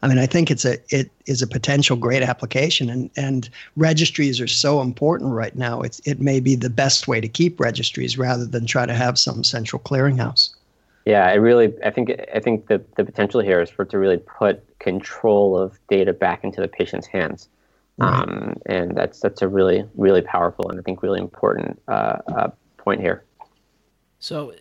I 0.02 0.08
mean, 0.08 0.18
I 0.18 0.26
think 0.26 0.50
it's 0.50 0.64
a 0.64 0.78
it 0.94 1.10
is 1.26 1.42
a 1.42 1.46
potential 1.46 1.96
great 1.96 2.22
application, 2.22 2.88
and 2.88 3.10
and 3.16 3.48
registries 3.76 4.40
are 4.40 4.46
so 4.46 4.80
important 4.80 5.32
right 5.32 5.56
now. 5.56 5.80
It's 5.80 6.00
it 6.06 6.20
may 6.20 6.40
be 6.40 6.54
the 6.54 6.70
best 6.70 7.08
way 7.08 7.20
to 7.20 7.28
keep 7.28 7.58
registries 7.58 8.16
rather 8.16 8.46
than 8.46 8.66
try 8.66 8.86
to 8.86 8.94
have 8.94 9.18
some 9.18 9.42
central 9.42 9.82
clearinghouse. 9.82 10.50
Yeah, 11.04 11.26
I 11.26 11.34
really 11.34 11.72
I 11.84 11.90
think 11.90 12.12
I 12.32 12.38
think 12.38 12.68
the 12.68 12.80
the 12.96 13.04
potential 13.04 13.40
here 13.40 13.60
is 13.60 13.70
for 13.70 13.82
it 13.82 13.90
to 13.90 13.98
really 13.98 14.18
put 14.18 14.62
control 14.78 15.58
of 15.58 15.78
data 15.88 16.12
back 16.12 16.44
into 16.44 16.60
the 16.60 16.68
patient's 16.68 17.06
hands. 17.06 17.48
Um, 18.00 18.54
and 18.66 18.96
that's 18.96 19.18
that's 19.18 19.42
a 19.42 19.48
really 19.48 19.84
really 19.96 20.22
powerful 20.22 20.70
and 20.70 20.78
I 20.78 20.82
think 20.82 21.02
really 21.02 21.18
important 21.18 21.82
uh, 21.88 22.18
uh, 22.28 22.50
point 22.76 23.00
here. 23.00 23.24
So, 24.20 24.52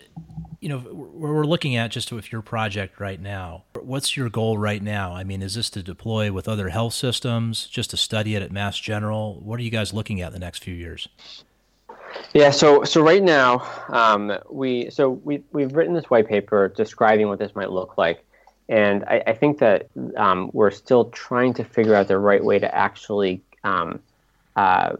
you 0.59 0.69
know, 0.69 0.77
we're 0.77 1.45
looking 1.45 1.75
at 1.75 1.91
just 1.91 2.11
with 2.11 2.31
your 2.31 2.41
project 2.41 2.99
right 2.99 3.19
now. 3.19 3.63
What's 3.79 4.15
your 4.15 4.29
goal 4.29 4.57
right 4.57 4.81
now? 4.81 5.13
I 5.13 5.23
mean, 5.23 5.41
is 5.41 5.55
this 5.55 5.69
to 5.71 5.83
deploy 5.83 6.31
with 6.31 6.47
other 6.47 6.69
health 6.69 6.93
systems, 6.93 7.67
just 7.67 7.89
to 7.91 7.97
study 7.97 8.35
it 8.35 8.43
at 8.43 8.51
Mass 8.51 8.77
General? 8.77 9.39
What 9.41 9.59
are 9.59 9.63
you 9.63 9.71
guys 9.71 9.93
looking 9.93 10.21
at 10.21 10.31
the 10.31 10.39
next 10.39 10.63
few 10.63 10.75
years? 10.75 11.09
Yeah, 12.33 12.51
so 12.51 12.83
so 12.83 13.01
right 13.01 13.21
now, 13.21 13.67
um, 13.89 14.37
we 14.49 14.89
so 14.89 15.09
we 15.09 15.43
we've 15.51 15.75
written 15.75 15.93
this 15.93 16.05
white 16.05 16.27
paper 16.27 16.69
describing 16.69 17.27
what 17.27 17.39
this 17.39 17.55
might 17.55 17.71
look 17.71 17.97
like. 17.97 18.23
And 18.69 19.03
I, 19.05 19.23
I 19.27 19.33
think 19.33 19.59
that 19.59 19.87
um, 20.17 20.49
we're 20.53 20.71
still 20.71 21.05
trying 21.05 21.53
to 21.55 21.63
figure 21.63 21.95
out 21.95 22.07
the 22.07 22.17
right 22.17 22.43
way 22.43 22.59
to 22.59 22.75
actually, 22.75 23.41
um, 23.63 23.99
uh, 24.57 24.93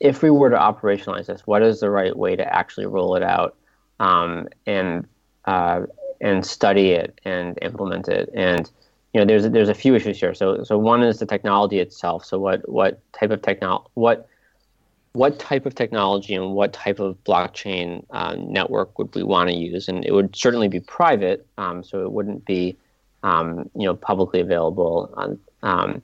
if 0.00 0.22
we 0.22 0.30
were 0.30 0.50
to 0.50 0.56
operationalize 0.56 1.26
this, 1.26 1.46
what 1.46 1.62
is 1.62 1.80
the 1.80 1.90
right 1.90 2.16
way 2.16 2.36
to 2.36 2.54
actually 2.54 2.86
roll 2.86 3.14
it 3.14 3.22
out 3.22 3.56
um, 4.00 4.48
and 4.66 5.06
uh, 5.44 5.82
and 6.20 6.44
study 6.44 6.90
it 6.90 7.20
and 7.24 7.58
implement 7.62 8.08
it? 8.08 8.30
And 8.34 8.70
you 9.12 9.20
know, 9.20 9.26
there's 9.26 9.48
there's 9.50 9.68
a 9.68 9.74
few 9.74 9.94
issues 9.94 10.18
here. 10.18 10.34
So 10.34 10.64
so 10.64 10.78
one 10.78 11.02
is 11.02 11.18
the 11.18 11.26
technology 11.26 11.78
itself. 11.78 12.24
So 12.24 12.38
what 12.38 12.68
what 12.68 13.00
type 13.12 13.30
of 13.30 13.42
technology 13.42 13.88
what 13.94 14.28
what 15.12 15.38
type 15.38 15.66
of 15.66 15.74
technology 15.74 16.34
and 16.34 16.54
what 16.54 16.72
type 16.72 16.98
of 16.98 17.22
blockchain 17.24 18.04
uh, 18.10 18.34
network 18.38 18.98
would 18.98 19.14
we 19.14 19.22
want 19.22 19.50
to 19.50 19.54
use? 19.54 19.88
And 19.88 20.04
it 20.06 20.12
would 20.12 20.34
certainly 20.34 20.68
be 20.68 20.80
private, 20.80 21.46
um, 21.58 21.84
so 21.84 22.02
it 22.02 22.12
wouldn't 22.12 22.44
be 22.46 22.76
um, 23.22 23.70
you 23.74 23.86
know 23.86 23.94
publicly 23.94 24.40
available. 24.40 25.12
On, 25.14 25.38
um, 25.62 26.02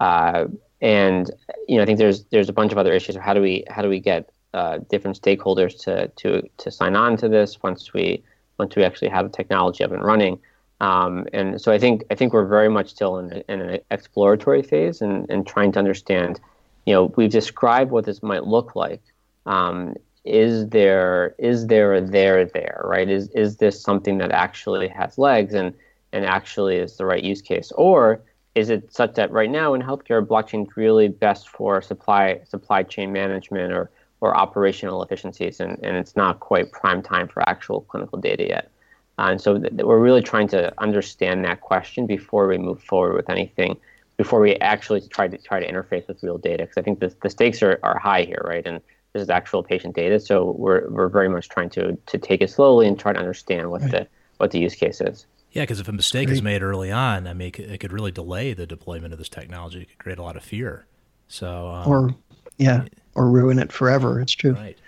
uh, 0.00 0.46
and 0.82 1.30
you 1.68 1.76
know, 1.76 1.82
I 1.82 1.86
think 1.86 1.98
there's 1.98 2.24
there's 2.24 2.50
a 2.50 2.52
bunch 2.52 2.72
of 2.72 2.78
other 2.78 2.92
issues. 2.92 3.16
How 3.16 3.32
do 3.32 3.40
we 3.40 3.64
how 3.70 3.80
do 3.80 3.88
we 3.88 4.00
get 4.00 4.28
uh, 4.52 4.78
different 4.90 5.18
stakeholders 5.20 5.80
to 5.84 6.08
to 6.08 6.42
to 6.58 6.70
sign 6.70 6.94
on 6.96 7.16
to 7.18 7.28
this 7.28 7.62
once 7.62 7.94
we 7.94 8.22
once 8.58 8.76
we 8.76 8.84
actually 8.84 9.08
have 9.08 9.24
the 9.24 9.34
technology 9.34 9.82
up 9.82 9.92
and 9.92 10.04
running? 10.04 10.38
Um, 10.80 11.26
and 11.32 11.60
so 11.60 11.72
I 11.72 11.78
think 11.78 12.04
I 12.10 12.14
think 12.16 12.34
we're 12.34 12.46
very 12.46 12.68
much 12.68 12.90
still 12.90 13.18
in, 13.18 13.42
in 13.48 13.60
an 13.60 13.80
exploratory 13.90 14.62
phase 14.62 15.00
and, 15.00 15.30
and 15.30 15.46
trying 15.46 15.72
to 15.72 15.78
understand 15.78 16.40
you 16.86 16.94
know, 16.94 17.12
we've 17.16 17.30
described 17.30 17.90
what 17.90 18.04
this 18.04 18.22
might 18.22 18.44
look 18.44 18.74
like. 18.74 19.02
Um, 19.46 19.94
is 20.24 20.68
there 20.68 21.34
is 21.38 21.66
there 21.66 21.94
a 21.94 22.00
there 22.00 22.44
there 22.44 22.80
right? 22.84 23.08
Is 23.08 23.28
is 23.30 23.56
this 23.56 23.80
something 23.80 24.18
that 24.18 24.30
actually 24.30 24.88
has 24.88 25.18
legs 25.18 25.54
and 25.54 25.74
and 26.12 26.24
actually 26.24 26.76
is 26.76 26.96
the 26.96 27.06
right 27.06 27.22
use 27.22 27.42
case, 27.42 27.72
or 27.72 28.22
is 28.54 28.68
it 28.70 28.92
such 28.92 29.14
that 29.14 29.30
right 29.30 29.50
now 29.50 29.74
in 29.74 29.82
healthcare, 29.82 30.24
blockchain 30.24 30.66
is 30.68 30.76
really 30.76 31.08
best 31.08 31.48
for 31.48 31.80
supply 31.80 32.40
supply 32.44 32.82
chain 32.82 33.12
management 33.12 33.72
or 33.72 33.90
or 34.20 34.36
operational 34.36 35.02
efficiencies, 35.02 35.58
and, 35.58 35.78
and 35.82 35.96
it's 35.96 36.14
not 36.14 36.38
quite 36.38 36.70
prime 36.70 37.02
time 37.02 37.26
for 37.26 37.46
actual 37.48 37.80
clinical 37.82 38.18
data 38.20 38.46
yet. 38.46 38.70
Uh, 39.18 39.28
and 39.30 39.40
so 39.40 39.58
th- 39.58 39.72
we're 39.82 39.98
really 39.98 40.22
trying 40.22 40.46
to 40.48 40.72
understand 40.80 41.44
that 41.44 41.60
question 41.60 42.06
before 42.06 42.46
we 42.46 42.56
move 42.56 42.80
forward 42.82 43.14
with 43.16 43.28
anything, 43.28 43.76
before 44.16 44.40
we 44.40 44.54
actually 44.56 45.00
try 45.08 45.26
to 45.26 45.36
try 45.38 45.58
to 45.58 45.70
interface 45.70 46.06
with 46.06 46.22
real 46.22 46.38
data, 46.38 46.62
because 46.64 46.78
I 46.78 46.82
think 46.82 47.00
the, 47.00 47.12
the 47.22 47.30
stakes 47.30 47.62
are, 47.62 47.80
are 47.82 47.98
high 47.98 48.22
here, 48.22 48.42
right? 48.44 48.64
And 48.64 48.80
this 49.12 49.22
is 49.22 49.28
actual 49.28 49.62
patient 49.62 49.96
data, 49.96 50.20
so 50.20 50.52
we're, 50.52 50.88
we're 50.88 51.08
very 51.08 51.28
much 51.28 51.48
trying 51.48 51.70
to, 51.70 51.98
to 52.06 52.16
take 52.18 52.40
it 52.42 52.50
slowly 52.50 52.86
and 52.86 52.98
try 52.98 53.12
to 53.12 53.18
understand 53.18 53.70
what 53.70 53.82
right. 53.82 53.90
the 53.90 54.06
what 54.38 54.50
the 54.50 54.58
use 54.58 54.74
case 54.74 55.00
is. 55.00 55.26
Yeah, 55.52 55.62
because 55.62 55.80
if 55.80 55.88
a 55.88 55.92
mistake 55.92 56.30
is 56.30 56.42
made 56.42 56.62
early 56.62 56.90
on, 56.90 57.26
I 57.26 57.34
mean, 57.34 57.52
it 57.56 57.78
could 57.78 57.92
really 57.92 58.10
delay 58.10 58.54
the 58.54 58.66
deployment 58.66 59.12
of 59.12 59.18
this 59.18 59.28
technology. 59.28 59.82
It 59.82 59.90
could 59.90 59.98
create 59.98 60.18
a 60.18 60.22
lot 60.22 60.36
of 60.36 60.42
fear. 60.42 60.86
So, 61.28 61.68
um, 61.68 61.88
or 61.88 62.14
yeah, 62.56 62.84
or 63.14 63.28
ruin 63.28 63.58
it 63.58 63.70
forever. 63.70 64.20
It's 64.20 64.32
true. 64.32 64.52
Right. 64.52 64.78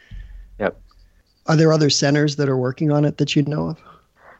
Yep. 0.59 0.81
Are 1.47 1.57
there 1.57 1.73
other 1.73 1.91
centers 1.91 2.37
that 2.37 2.49
are 2.49 2.57
working 2.57 2.91
on 2.91 3.05
it 3.05 3.19
that 3.19 3.37
you'd 3.37 3.49
know 3.49 3.69
of? 3.69 3.83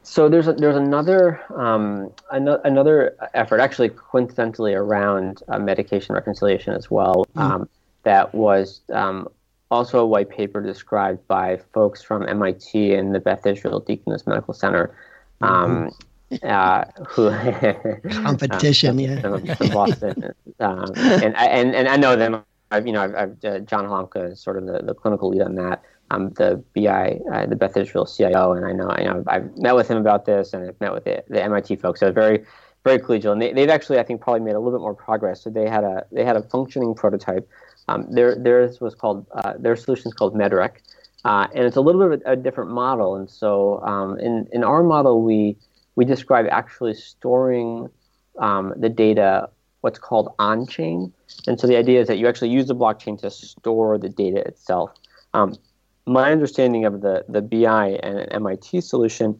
So 0.01 0.29
there's 0.29 0.47
a, 0.47 0.53
there's 0.53 0.75
another 0.75 1.41
um, 1.55 2.11
another 2.31 3.15
effort, 3.33 3.59
actually 3.59 3.89
coincidentally 3.89 4.73
around 4.73 5.41
uh, 5.47 5.59
medication 5.59 6.15
reconciliation 6.15 6.73
as 6.73 6.89
well, 6.89 7.25
mm. 7.35 7.41
um, 7.41 7.69
that 8.03 8.33
was 8.33 8.81
um, 8.93 9.27
also 9.71 9.99
a 9.99 10.05
white 10.05 10.29
paper 10.29 10.61
described 10.61 11.27
by 11.27 11.57
folks 11.73 12.03
from 12.03 12.27
MIT 12.27 12.93
and 12.93 13.15
the 13.15 13.19
Beth 13.19 13.45
Israel 13.45 13.79
Deaconess 13.79 14.27
Medical 14.27 14.53
Center. 14.53 14.95
Um, 15.41 15.51
mm-hmm. 15.51 16.07
Uh, 16.43 16.85
who 17.07 17.29
competition, 18.09 18.99
yeah, 18.99 19.21
from, 19.21 19.69
Boston, 19.69 20.33
um, 20.59 20.91
and, 20.95 21.35
and 21.35 21.75
and 21.75 21.87
I 21.87 21.97
know 21.97 22.15
them. 22.15 22.43
I've 22.71 22.87
you 22.87 22.93
know 22.93 23.01
I've, 23.01 23.15
I've 23.15 23.45
uh, 23.45 23.59
John 23.59 23.85
Halamka 23.85 24.31
is 24.31 24.41
sort 24.41 24.57
of 24.57 24.65
the, 24.65 24.79
the 24.79 24.93
clinical 24.93 25.29
lead 25.29 25.41
on 25.41 25.55
that. 25.55 25.83
I'm 26.11 26.29
the 26.33 26.63
BI, 26.75 27.19
uh, 27.33 27.45
the 27.47 27.55
Beth 27.55 27.75
Israel 27.77 28.05
CIO, 28.05 28.53
and 28.53 28.65
I 28.65 28.71
know, 28.71 28.95
you 28.97 29.05
know 29.05 29.23
I've 29.27 29.57
met 29.57 29.75
with 29.75 29.87
him 29.87 29.97
about 29.97 30.25
this, 30.25 30.53
and 30.53 30.67
I've 30.67 30.79
met 30.79 30.93
with 30.93 31.03
the, 31.03 31.23
the 31.29 31.41
MIT 31.43 31.77
folks. 31.77 31.99
So 31.99 32.11
very, 32.11 32.45
very 32.83 32.99
collegial, 32.99 33.31
and 33.31 33.41
they, 33.41 33.61
have 33.61 33.69
actually, 33.69 33.97
I 33.99 34.03
think, 34.03 34.21
probably 34.21 34.41
made 34.41 34.53
a 34.53 34.59
little 34.59 34.77
bit 34.77 34.81
more 34.81 34.93
progress. 34.93 35.41
So 35.41 35.49
they 35.49 35.67
had 35.67 35.83
a 35.83 36.05
they 36.11 36.23
had 36.23 36.35
a 36.35 36.43
functioning 36.43 36.93
prototype. 36.93 37.49
Um, 37.87 38.07
their 38.09 38.35
theirs 38.35 38.79
was 38.79 38.93
called 38.93 39.25
uh, 39.33 39.53
their 39.57 39.75
solution 39.75 40.09
is 40.09 40.13
called 40.13 40.35
Medrec, 40.35 40.77
uh, 41.23 41.47
and 41.55 41.65
it's 41.65 41.75
a 41.75 41.81
little 41.81 42.07
bit 42.07 42.21
of 42.21 42.27
a, 42.27 42.33
a 42.33 42.35
different 42.35 42.71
model. 42.71 43.15
And 43.15 43.29
so 43.29 43.81
um, 43.81 44.19
in 44.19 44.47
in 44.51 44.63
our 44.63 44.83
model, 44.83 45.23
we 45.23 45.57
we 45.95 46.05
describe 46.05 46.45
actually 46.49 46.93
storing 46.93 47.89
um, 48.39 48.73
the 48.77 48.89
data 48.89 49.49
what's 49.81 49.99
called 49.99 50.33
on 50.39 50.65
chain. 50.65 51.13
And 51.47 51.59
so 51.59 51.67
the 51.67 51.77
idea 51.77 52.01
is 52.01 52.07
that 52.07 52.17
you 52.17 52.27
actually 52.27 52.49
use 52.49 52.65
the 52.65 52.75
blockchain 52.75 53.19
to 53.21 53.29
store 53.29 53.99
the 53.99 54.09
data 54.09 54.39
itself. 54.39 54.91
Um, 55.35 55.55
my 56.07 56.31
understanding 56.31 56.85
of 56.85 57.01
the, 57.01 57.23
the 57.29 57.41
BI 57.41 57.99
and 58.01 58.27
MIT 58.31 58.81
solution 58.81 59.39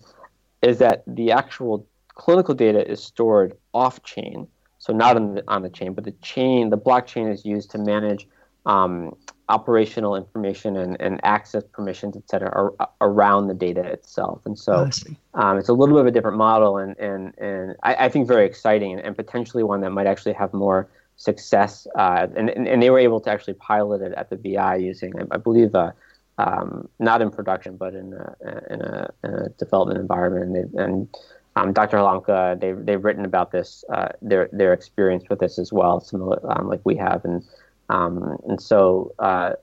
is 0.62 0.78
that 0.80 1.04
the 1.08 1.32
actual 1.32 1.88
clinical 2.14 2.54
data 2.54 2.88
is 2.90 3.04
stored 3.04 3.58
off 3.74 4.04
chain, 4.04 4.48
so 4.78 4.94
not 4.94 5.16
on 5.16 5.36
the, 5.36 5.44
on 5.48 5.64
the 5.64 5.70
chain, 5.70 5.94
but 5.94 6.04
the 6.04 6.16
chain, 6.22 6.70
the 6.70 6.78
blockchain 6.78 7.32
is 7.32 7.44
used 7.44 7.72
to 7.72 7.80
manage 7.80 8.28
um, 8.68 9.16
operational 9.50 10.16
information 10.16 10.76
and, 10.76 11.00
and 11.00 11.20
access 11.24 11.64
permissions, 11.72 12.16
et 12.16 12.24
cetera, 12.30 12.50
ar- 12.52 12.90
around 13.02 13.48
the 13.48 13.54
data 13.54 13.82
itself. 13.82 14.42
And 14.46 14.58
so 14.58 14.90
um, 15.36 15.58
it's 15.58 15.70
a 15.70 15.74
little 15.74 15.96
bit 15.96 16.02
of 16.02 16.08
a 16.08 16.12
different 16.12 16.38
model 16.38 16.78
and, 16.78 16.98
and, 16.98 17.38
and 17.38 17.76
I, 17.84 18.06
I 18.06 18.10
think 18.10 18.28
very 18.28 18.46
exciting 18.46 18.94
and, 18.94 19.02
and, 19.02 19.16
potentially 19.16 19.64
one 19.64 19.82
that 19.82 19.92
might 19.92 20.08
actually 20.08 20.34
have 20.34 20.54
more 20.54 20.90
success. 21.18 21.88
Uh, 21.96 22.28
and, 22.36 22.50
and, 22.50 22.82
they 22.82 22.90
were 22.90 23.00
able 23.00 23.20
to 23.22 23.30
actually 23.30 23.54
pilot 23.54 24.02
it 24.02 24.14
at 24.14 24.30
the 24.30 24.36
BI 24.36 24.78
using, 24.78 25.14
I, 25.20 25.36
I 25.36 25.38
believe, 25.38 25.76
uh, 25.76 25.92
um, 26.38 26.90
not 27.00 27.22
in 27.22 27.30
production, 27.30 27.78
but 27.78 27.94
in 27.94 28.14
a, 28.14 28.36
in 28.74 28.82
a, 28.82 29.10
in 29.24 29.34
a 29.34 29.50
development 29.50 30.00
environment. 30.00 30.74
And, 30.74 30.80
and 30.80 31.18
um, 31.56 31.72
Dr. 31.72 31.98
Halamka, 31.98 32.60
they've, 32.60 32.84
they've 32.84 33.04
written 33.04 33.26
about 33.26 33.52
this, 33.52 33.86
uh, 33.94 34.10
their, 34.22 34.50
their 34.52 34.74
experience 34.74 35.24
with 35.30 35.40
this 35.40 35.60
as 35.60 35.72
well, 35.72 36.00
similar 36.00 36.40
um, 36.52 36.68
like 36.68 36.82
we 36.84 36.98
have. 36.98 37.24
And, 37.24 37.44
um, 37.90 38.38
and 38.48 38.62
so 38.62 39.14
uh, 39.20 39.54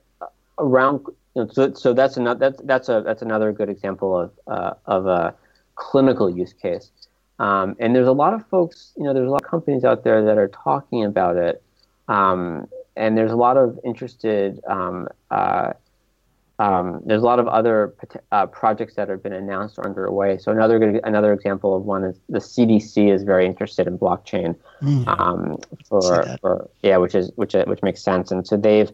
around, 0.59 1.01
you 1.35 1.43
know, 1.43 1.47
so, 1.51 1.73
so 1.73 1.93
that's, 1.93 2.17
another, 2.17 2.39
that's, 2.39 2.61
that's, 2.63 2.89
a, 2.89 3.01
that's 3.05 3.21
another 3.21 3.51
good 3.51 3.69
example 3.69 4.17
of, 4.17 4.31
uh, 4.47 4.73
of 4.85 5.07
a 5.07 5.35
clinical 5.75 6.29
use 6.29 6.53
case. 6.53 6.91
Um, 7.39 7.75
and 7.79 7.95
there's 7.95 8.07
a 8.07 8.13
lot 8.13 8.33
of 8.33 8.47
folks, 8.47 8.93
you 8.95 9.03
know, 9.03 9.13
there's 9.13 9.27
a 9.27 9.31
lot 9.31 9.43
of 9.43 9.49
companies 9.49 9.83
out 9.83 10.03
there 10.03 10.23
that 10.25 10.37
are 10.37 10.47
talking 10.47 11.03
about 11.03 11.35
it. 11.35 11.63
Um, 12.07 12.67
and 12.95 13.17
there's 13.17 13.31
a 13.31 13.35
lot 13.35 13.57
of 13.57 13.79
interested 13.83 14.61
uh, 14.67 15.73
um, 16.59 17.01
there's 17.05 17.21
a 17.21 17.25
lot 17.25 17.39
of 17.39 17.47
other 17.47 17.95
uh, 18.31 18.45
projects 18.45 18.95
that 18.95 19.09
have 19.09 19.23
been 19.23 19.33
announced 19.33 19.77
or 19.77 19.85
underway. 19.85 20.37
So 20.37 20.51
another 20.51 20.77
good, 20.77 21.01
another 21.03 21.33
example 21.33 21.75
of 21.75 21.83
one 21.83 22.03
is 22.03 22.19
the 22.29 22.39
CDC 22.39 23.11
is 23.11 23.23
very 23.23 23.45
interested 23.45 23.87
in 23.87 23.97
blockchain. 23.97 24.55
Mm. 24.81 25.19
Um, 25.19 25.57
for, 25.87 26.37
for, 26.41 26.69
yeah, 26.83 26.97
which 26.97 27.15
is 27.15 27.31
which 27.35 27.53
which 27.53 27.81
makes 27.81 28.03
sense. 28.03 28.31
And 28.31 28.45
so 28.45 28.55
they've 28.55 28.91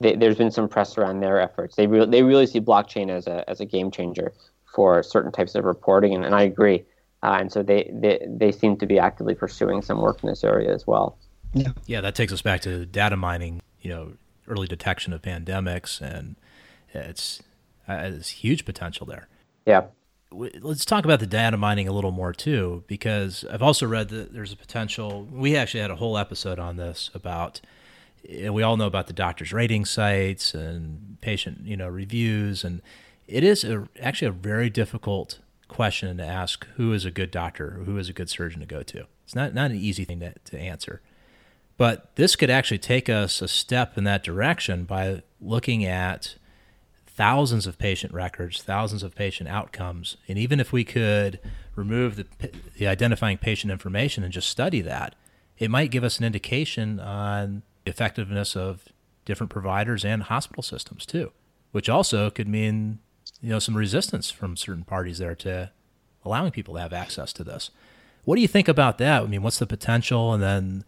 they, 0.00 0.14
there's 0.14 0.36
been 0.36 0.50
some 0.50 0.68
press 0.68 0.96
around 0.96 1.20
their 1.20 1.40
efforts. 1.40 1.76
They 1.76 1.86
re- 1.86 2.06
they 2.06 2.22
really 2.22 2.46
see 2.46 2.60
blockchain 2.60 3.10
as 3.10 3.26
a 3.26 3.48
as 3.50 3.60
a 3.60 3.64
game 3.64 3.90
changer 3.90 4.32
for 4.72 5.02
certain 5.02 5.32
types 5.32 5.54
of 5.54 5.64
reporting, 5.64 6.14
and, 6.14 6.24
and 6.24 6.34
I 6.34 6.42
agree. 6.42 6.84
Uh, 7.22 7.38
and 7.40 7.50
so 7.50 7.62
they, 7.62 7.90
they 7.92 8.24
they 8.28 8.52
seem 8.52 8.76
to 8.76 8.86
be 8.86 8.98
actively 8.98 9.34
pursuing 9.34 9.82
some 9.82 10.00
work 10.00 10.22
in 10.22 10.28
this 10.28 10.44
area 10.44 10.72
as 10.72 10.86
well. 10.86 11.16
Yeah, 11.54 11.72
yeah, 11.86 12.00
that 12.02 12.14
takes 12.14 12.32
us 12.32 12.42
back 12.42 12.60
to 12.62 12.86
data 12.86 13.16
mining. 13.16 13.62
You 13.80 13.90
know, 13.90 14.12
early 14.46 14.66
detection 14.66 15.12
of 15.12 15.22
pandemics 15.22 16.00
and 16.00 16.36
it's 17.00 17.42
uh, 17.88 18.10
there's 18.10 18.28
huge 18.28 18.64
potential 18.64 19.06
there. 19.06 19.28
Yeah. 19.66 19.84
Let's 20.32 20.84
talk 20.84 21.04
about 21.04 21.20
the 21.20 21.26
data 21.26 21.56
mining 21.56 21.86
a 21.86 21.92
little 21.92 22.10
more 22.10 22.32
too, 22.32 22.82
because 22.86 23.44
I've 23.50 23.62
also 23.62 23.86
read 23.86 24.08
that 24.08 24.32
there's 24.32 24.52
a 24.52 24.56
potential. 24.56 25.28
We 25.30 25.56
actually 25.56 25.80
had 25.80 25.92
a 25.92 25.96
whole 25.96 26.18
episode 26.18 26.58
on 26.58 26.76
this 26.76 27.10
about. 27.14 27.60
We 28.26 28.62
all 28.62 28.78
know 28.78 28.86
about 28.86 29.06
the 29.06 29.12
doctor's 29.12 29.52
rating 29.52 29.84
sites 29.84 30.54
and 30.54 31.18
patient, 31.20 31.60
you 31.66 31.76
know, 31.76 31.88
reviews, 31.88 32.64
and 32.64 32.80
it 33.28 33.44
is 33.44 33.64
a, 33.64 33.86
actually 34.00 34.28
a 34.28 34.32
very 34.32 34.70
difficult 34.70 35.40
question 35.68 36.16
to 36.16 36.24
ask 36.24 36.66
who 36.76 36.92
is 36.92 37.04
a 37.04 37.10
good 37.10 37.30
doctor 37.30 37.80
or 37.80 37.84
who 37.84 37.98
is 37.98 38.08
a 38.08 38.12
good 38.12 38.30
surgeon 38.30 38.60
to 38.60 38.66
go 38.66 38.82
to. 38.82 39.04
It's 39.24 39.34
not, 39.34 39.54
not 39.54 39.70
an 39.70 39.76
easy 39.76 40.04
thing 40.04 40.20
to, 40.20 40.34
to 40.44 40.58
answer. 40.58 41.02
But 41.76 42.14
this 42.16 42.36
could 42.36 42.50
actually 42.50 42.78
take 42.78 43.08
us 43.08 43.42
a 43.42 43.48
step 43.48 43.98
in 43.98 44.04
that 44.04 44.22
direction 44.22 44.84
by 44.84 45.22
looking 45.40 45.84
at 45.84 46.36
thousands 47.14 47.66
of 47.66 47.78
patient 47.78 48.12
records, 48.12 48.62
thousands 48.62 49.02
of 49.02 49.14
patient 49.14 49.48
outcomes, 49.48 50.16
and 50.28 50.36
even 50.36 50.58
if 50.58 50.72
we 50.72 50.84
could 50.84 51.38
remove 51.76 52.16
the, 52.16 52.26
the 52.76 52.86
identifying 52.86 53.38
patient 53.38 53.70
information 53.70 54.24
and 54.24 54.32
just 54.32 54.48
study 54.48 54.80
that, 54.80 55.14
it 55.58 55.70
might 55.70 55.90
give 55.90 56.02
us 56.02 56.18
an 56.18 56.24
indication 56.24 56.98
on 56.98 57.62
the 57.84 57.90
effectiveness 57.90 58.56
of 58.56 58.84
different 59.24 59.50
providers 59.50 60.04
and 60.04 60.24
hospital 60.24 60.62
systems 60.62 61.06
too, 61.06 61.32
which 61.70 61.88
also 61.88 62.30
could 62.30 62.48
mean 62.48 62.98
you 63.40 63.50
know 63.50 63.58
some 63.58 63.76
resistance 63.76 64.30
from 64.30 64.56
certain 64.56 64.84
parties 64.84 65.18
there 65.18 65.34
to 65.34 65.70
allowing 66.24 66.50
people 66.50 66.74
to 66.74 66.80
have 66.80 66.92
access 66.92 67.32
to 67.32 67.44
this. 67.44 67.70
What 68.24 68.36
do 68.36 68.42
you 68.42 68.48
think 68.48 68.68
about 68.68 68.98
that? 68.98 69.22
I 69.22 69.26
mean, 69.26 69.42
what's 69.42 69.58
the 69.58 69.66
potential, 69.66 70.32
and 70.32 70.42
then 70.42 70.84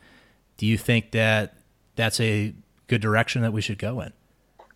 do 0.57 0.67
you 0.67 0.79
think 0.79 1.13
that 1.13 1.55
that's 1.95 2.19
a 2.19 2.55
good 2.89 3.01
direction 3.01 3.43
that 3.43 3.53
we 3.53 3.61
should 3.61 3.79
go 3.79 4.01
in? 4.01 4.13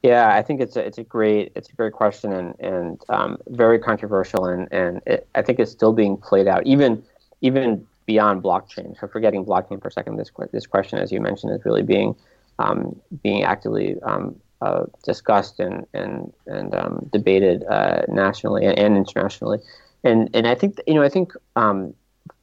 Yeah, 0.02 0.34
I 0.34 0.42
think 0.42 0.60
it's 0.60 0.76
a, 0.76 0.86
it's 0.86 0.98
a 0.98 1.04
great 1.04 1.52
it's 1.54 1.68
a 1.68 1.74
great 1.74 1.92
question 1.92 2.32
and 2.32 2.54
and 2.58 3.02
um, 3.10 3.38
very 3.48 3.78
controversial 3.78 4.46
and 4.46 4.66
and 4.72 5.02
it, 5.06 5.28
I 5.34 5.42
think 5.42 5.58
it's 5.58 5.70
still 5.70 5.92
being 5.92 6.16
played 6.16 6.48
out 6.48 6.66
even 6.66 7.02
even 7.42 7.86
beyond 8.06 8.42
blockchain. 8.42 8.98
So 8.98 9.06
forgetting 9.08 9.44
blockchain 9.44 9.80
for 9.80 9.88
a 9.88 9.92
second, 9.92 10.16
this 10.16 10.30
this 10.52 10.66
question, 10.66 10.98
as 10.98 11.12
you 11.12 11.20
mentioned, 11.20 11.52
is 11.52 11.64
really 11.64 11.82
being 11.82 12.16
um, 12.58 12.98
being 13.22 13.44
actively 13.44 14.00
um, 14.02 14.36
uh, 14.62 14.84
discussed 15.04 15.60
and 15.60 15.86
and 15.92 16.32
and 16.46 16.74
um, 16.74 17.08
debated 17.12 17.64
uh, 17.64 18.02
nationally 18.08 18.64
and, 18.64 18.78
and, 18.78 18.96
internationally. 18.96 19.58
And 20.02 20.30
and 20.34 20.46
I 20.46 20.54
think 20.54 20.80
you 20.86 20.94
know 20.94 21.02
I 21.02 21.08
think 21.08 21.32
um, 21.56 21.94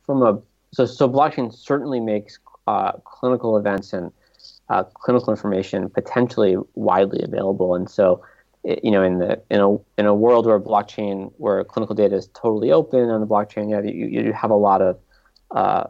from 0.06 0.22
a 0.22 0.40
so 0.74 0.86
so 0.86 1.10
blockchain 1.10 1.54
certainly 1.54 2.00
makes 2.00 2.40
uh, 2.68 2.92
clinical 3.04 3.58
events 3.58 3.94
and 3.94 4.12
uh, 4.70 4.84
clinical 4.84 5.32
information 5.32 5.90
potentially 5.90 6.58
widely 6.76 7.24
available. 7.24 7.76
And 7.76 7.90
so, 7.90 8.24
you 8.64 8.92
know, 8.92 9.04
in 9.04 9.20
the 9.20 9.42
in 9.50 9.62
a 9.62 9.76
in 9.98 10.06
a 10.06 10.14
world 10.14 10.46
where 10.46 10.60
blockchain, 10.60 11.32
where 11.38 11.64
clinical 11.64 11.96
data 11.96 12.16
is 12.16 12.28
totally 12.34 12.72
open 12.72 13.10
on 13.10 13.22
the 13.22 13.28
blockchain, 13.28 13.70
yeah, 13.70 13.82
you, 13.82 14.08
you 14.08 14.34
have 14.34 14.52
a 14.52 14.56
lot 14.56 14.82
of 14.82 15.00
uh, 15.52 15.86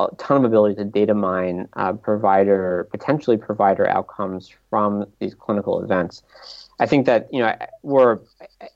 a 0.00 0.14
ton 0.16 0.38
of 0.38 0.44
ability 0.44 0.76
to 0.76 0.84
data 0.84 1.14
mine 1.14 1.68
uh, 1.74 1.92
provider 1.92 2.88
potentially 2.90 3.36
provider 3.36 3.86
outcomes 3.86 4.50
from 4.70 5.04
these 5.18 5.34
clinical 5.34 5.82
events. 5.82 6.22
I 6.78 6.86
think 6.86 7.04
that 7.06 7.28
you 7.32 7.40
know 7.40 7.54
we're 7.82 8.20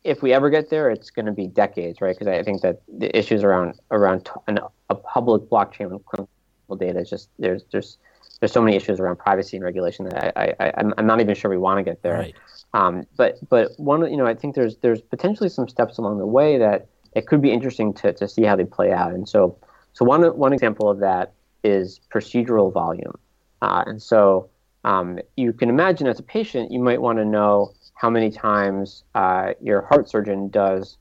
if 0.02 0.22
we 0.22 0.32
ever 0.34 0.50
get 0.50 0.68
there, 0.68 0.90
it's 0.90 1.10
going 1.10 1.26
to 1.26 1.32
be 1.32 1.46
decades, 1.46 2.00
right? 2.00 2.14
Because 2.16 2.28
I 2.28 2.42
think 2.42 2.60
that 2.60 2.82
the 2.88 3.16
issues 3.16 3.42
around 3.42 3.80
around 3.90 4.28
an, 4.46 4.58
a 4.90 4.94
public 4.94 5.42
blockchain 5.44 5.90
with 5.90 6.04
clinical 6.04 6.76
data 6.76 7.00
is 7.00 7.08
just 7.08 7.30
there's 7.38 7.64
there's 7.72 7.96
there's 8.40 8.52
so 8.52 8.62
many 8.62 8.76
issues 8.76 9.00
around 9.00 9.16
privacy 9.16 9.56
and 9.56 9.64
regulation 9.64 10.06
that 10.06 10.36
I, 10.36 10.54
I, 10.60 10.72
I'm, 10.76 10.94
I'm 10.98 11.06
not 11.06 11.20
even 11.20 11.34
sure 11.34 11.50
we 11.50 11.58
want 11.58 11.78
to 11.78 11.82
get 11.82 12.02
there. 12.02 12.18
Right. 12.18 12.34
Um, 12.72 13.04
but 13.16 13.38
but 13.48 13.70
one 13.78 14.10
you 14.10 14.16
know 14.16 14.26
I 14.26 14.34
think 14.34 14.54
there's 14.54 14.76
there's 14.78 15.00
potentially 15.00 15.48
some 15.48 15.68
steps 15.68 15.98
along 15.98 16.18
the 16.18 16.26
way 16.26 16.58
that 16.58 16.88
it 17.14 17.26
could 17.26 17.40
be 17.40 17.52
interesting 17.52 17.94
to, 17.94 18.12
to 18.12 18.26
see 18.26 18.42
how 18.42 18.56
they 18.56 18.64
play 18.64 18.92
out. 18.92 19.12
And 19.12 19.28
so 19.28 19.56
so 19.92 20.04
one 20.04 20.22
one 20.36 20.52
example 20.52 20.90
of 20.90 20.98
that 20.98 21.32
is 21.62 22.00
procedural 22.12 22.72
volume. 22.72 23.16
Uh, 23.62 23.84
and 23.86 24.02
so 24.02 24.50
um, 24.84 25.18
you 25.36 25.52
can 25.52 25.70
imagine 25.70 26.06
as 26.06 26.18
a 26.18 26.22
patient 26.22 26.70
you 26.70 26.80
might 26.80 27.00
want 27.00 27.18
to 27.18 27.24
know 27.24 27.72
how 27.94 28.10
many 28.10 28.30
times 28.30 29.04
uh, 29.14 29.52
your 29.62 29.82
heart 29.82 30.10
surgeon 30.10 30.48
does 30.48 30.98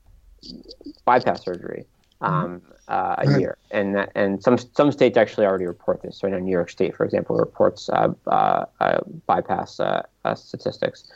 bypass 1.04 1.42
surgery 1.42 1.86
um, 2.20 2.62
uh, 2.88 3.16
a 3.18 3.38
year, 3.38 3.56
and 3.70 3.94
that, 3.94 4.12
and 4.14 4.42
some 4.42 4.58
some 4.58 4.92
states 4.92 5.16
actually 5.16 5.46
already 5.46 5.66
report 5.66 6.02
this. 6.02 6.18
So, 6.18 6.28
I 6.28 6.30
know 6.30 6.38
New 6.38 6.50
York 6.50 6.70
State, 6.70 6.94
for 6.94 7.04
example, 7.04 7.36
reports 7.36 7.88
uh, 7.88 8.08
uh, 8.26 8.64
uh 8.80 8.98
bypass 9.26 9.80
uh, 9.80 10.02
uh, 10.24 10.34
statistics. 10.34 11.10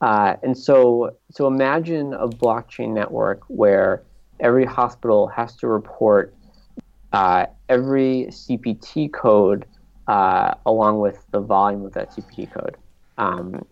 and 0.00 0.56
so, 0.56 1.16
so 1.30 1.46
imagine 1.46 2.14
a 2.14 2.28
blockchain 2.28 2.94
network 2.94 3.42
where 3.48 4.02
every 4.40 4.64
hospital 4.64 5.26
has 5.28 5.56
to 5.56 5.66
report 5.66 6.34
every 7.12 8.26
CPT 8.30 9.12
code 9.12 9.64
along 10.66 11.00
with 11.00 11.24
the 11.32 11.40
volume 11.40 11.84
of 11.84 11.92
that 11.94 12.10
CPT 12.10 12.50
code 12.50 12.76
um, 13.18 13.64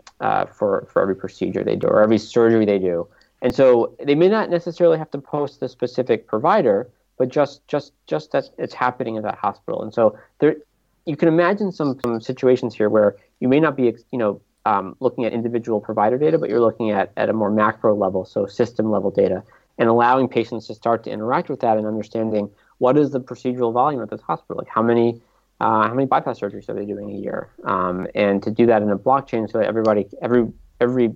for 0.53 0.89
for 0.91 1.03
every 1.03 1.17
procedure 1.17 1.63
they 1.63 1.77
do 1.77 1.87
or 1.87 2.03
every 2.03 2.19
surgery 2.19 2.65
they 2.65 2.79
do. 2.79 3.07
And 3.43 3.55
so 3.55 3.95
they 4.03 4.15
may 4.15 4.29
not 4.29 4.51
necessarily 4.51 4.99
have 4.99 5.11
to 5.11 5.19
post 5.19 5.61
the 5.61 5.69
specific 5.69 6.27
provider, 6.27 6.89
but 7.19 7.29
just 7.29 7.67
just 7.69 7.93
just 8.07 8.33
that 8.33 8.51
it's 8.59 8.75
happening 8.75 9.17
at 9.17 9.23
that 9.25 9.37
hospital. 9.37 9.83
And 9.83 9.93
so 9.93 10.19
there, 10.39 10.57
you 11.05 11.17
can 11.17 11.29
imagine 11.29 11.71
some, 11.73 11.99
some 12.03 12.21
situations 12.21 12.75
here 12.75 12.89
where 12.89 13.17
you 13.41 13.49
may 13.49 13.61
not 13.61 13.77
be 13.77 13.95
you 14.11 14.19
know 14.19 14.41
um, 14.65 14.97
looking 15.01 15.25
at 15.25 15.33
individual 15.33 15.81
provider 15.81 16.19
data, 16.19 16.39
but 16.39 16.51
you're 16.51 16.61
looking 16.61 16.91
at 16.91 17.13
at 17.17 17.29
a 17.29 17.33
more 17.33 17.51
macro 17.51 17.95
level, 17.95 18.25
so 18.25 18.47
system 18.47 18.91
level 18.91 19.11
data, 19.11 19.43
and 19.79 19.89
allowing 19.89 20.29
patients 20.29 20.67
to 20.67 20.75
start 20.75 21.05
to 21.05 21.11
interact 21.11 21.49
with 21.49 21.61
that 21.61 21.77
and 21.77 21.87
understanding 21.87 22.51
what 22.79 22.99
is 22.99 23.11
the 23.11 23.21
procedural 23.21 23.73
volume 23.73 24.03
at 24.03 24.11
this 24.11 24.21
hospital, 24.21 24.57
like 24.59 24.69
how 24.69 24.83
many 24.83 25.21
uh, 25.61 25.89
how 25.89 25.95
many 25.95 26.07
bypass 26.07 26.41
surgeries 26.41 26.69
are 26.69 26.75
they 26.75 26.85
doing 26.85 27.11
a 27.11 27.15
year, 27.15 27.49
um, 27.65 28.07
and 28.15 28.43
to 28.43 28.51
do 28.51 28.67
that 28.67 28.83
in 28.83 28.91
a 28.91 28.99
blockchain 28.99 29.51
so 29.51 29.59
that 29.59 29.67
everybody 29.67 30.07
every 30.21 30.47
every 30.81 31.15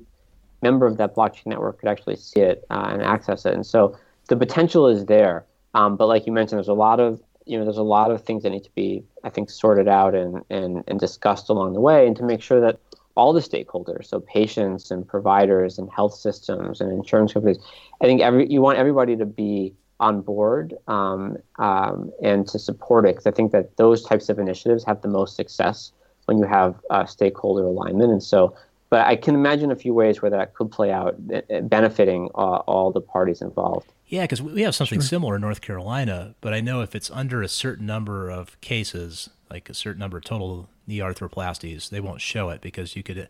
member 0.62 0.86
of 0.86 0.96
that 0.98 1.14
blockchain 1.14 1.46
network 1.46 1.80
could 1.80 1.88
actually 1.88 2.16
see 2.16 2.40
it 2.40 2.64
uh, 2.70 2.88
and 2.90 3.02
access 3.02 3.46
it. 3.46 3.54
And 3.54 3.66
so 3.66 3.96
the 4.28 4.36
potential 4.36 4.86
is 4.86 5.06
there. 5.06 5.44
Um, 5.74 5.96
but 5.96 6.06
like 6.06 6.26
you 6.26 6.32
mentioned, 6.32 6.58
there's 6.58 6.68
a 6.68 6.74
lot 6.74 7.00
of 7.00 7.20
you 7.46 7.58
know 7.58 7.64
there's 7.64 7.78
a 7.78 7.82
lot 7.82 8.10
of 8.10 8.22
things 8.22 8.42
that 8.42 8.50
need 8.50 8.64
to 8.64 8.74
be 8.74 9.02
I 9.24 9.30
think 9.30 9.50
sorted 9.50 9.88
out 9.88 10.14
and 10.14 10.42
and 10.50 10.84
and 10.86 10.98
discussed 10.98 11.48
along 11.48 11.72
the 11.74 11.80
way, 11.80 12.06
and 12.06 12.16
to 12.16 12.22
make 12.22 12.42
sure 12.42 12.60
that 12.60 12.78
all 13.16 13.32
the 13.32 13.40
stakeholders, 13.40 14.06
so 14.06 14.20
patients 14.20 14.90
and 14.90 15.06
providers 15.06 15.78
and 15.78 15.90
health 15.90 16.14
systems 16.14 16.80
and 16.80 16.92
insurance 16.92 17.32
companies, 17.32 17.58
I 18.00 18.06
think 18.06 18.20
every 18.20 18.50
you 18.50 18.60
want 18.60 18.78
everybody 18.78 19.16
to 19.16 19.26
be 19.26 19.74
on 20.00 20.22
board 20.22 20.74
um, 20.88 21.36
um, 21.58 22.10
and 22.22 22.48
to 22.48 22.58
support 22.58 23.04
it 23.04 23.12
because 23.12 23.26
I 23.26 23.30
think 23.30 23.52
that 23.52 23.76
those 23.76 24.02
types 24.02 24.28
of 24.28 24.38
initiatives 24.38 24.82
have 24.84 25.02
the 25.02 25.08
most 25.08 25.36
success 25.36 25.92
when 26.24 26.38
you 26.38 26.46
have 26.46 26.80
uh, 26.90 27.04
stakeholder 27.04 27.64
alignment. 27.64 28.10
And 28.10 28.22
so 28.22 28.56
but 28.90 29.06
I 29.06 29.16
can 29.16 29.34
imagine 29.34 29.70
a 29.70 29.76
few 29.76 29.94
ways 29.94 30.20
where 30.20 30.30
that 30.32 30.54
could 30.54 30.70
play 30.70 30.90
out, 30.90 31.16
eh, 31.32 31.40
eh, 31.48 31.60
benefiting 31.60 32.28
uh, 32.34 32.58
all 32.66 32.90
the 32.90 33.00
parties 33.00 33.40
involved. 33.40 33.92
Yeah, 34.08 34.22
because 34.22 34.42
we 34.42 34.62
have 34.62 34.74
something 34.74 34.98
sure. 34.98 35.06
similar 35.06 35.36
in 35.36 35.40
North 35.40 35.60
Carolina, 35.60 36.34
but 36.40 36.52
I 36.52 36.60
know 36.60 36.82
if 36.82 36.96
it's 36.96 37.10
under 37.12 37.40
a 37.40 37.48
certain 37.48 37.86
number 37.86 38.28
of 38.28 38.60
cases, 38.60 39.30
like 39.48 39.70
a 39.70 39.74
certain 39.74 40.00
number 40.00 40.18
of 40.18 40.24
total 40.24 40.68
knee 40.88 40.98
arthroplasties, 40.98 41.88
they 41.88 42.00
won't 42.00 42.20
show 42.20 42.50
it 42.50 42.60
because 42.60 42.96
you 42.96 43.04
could 43.04 43.28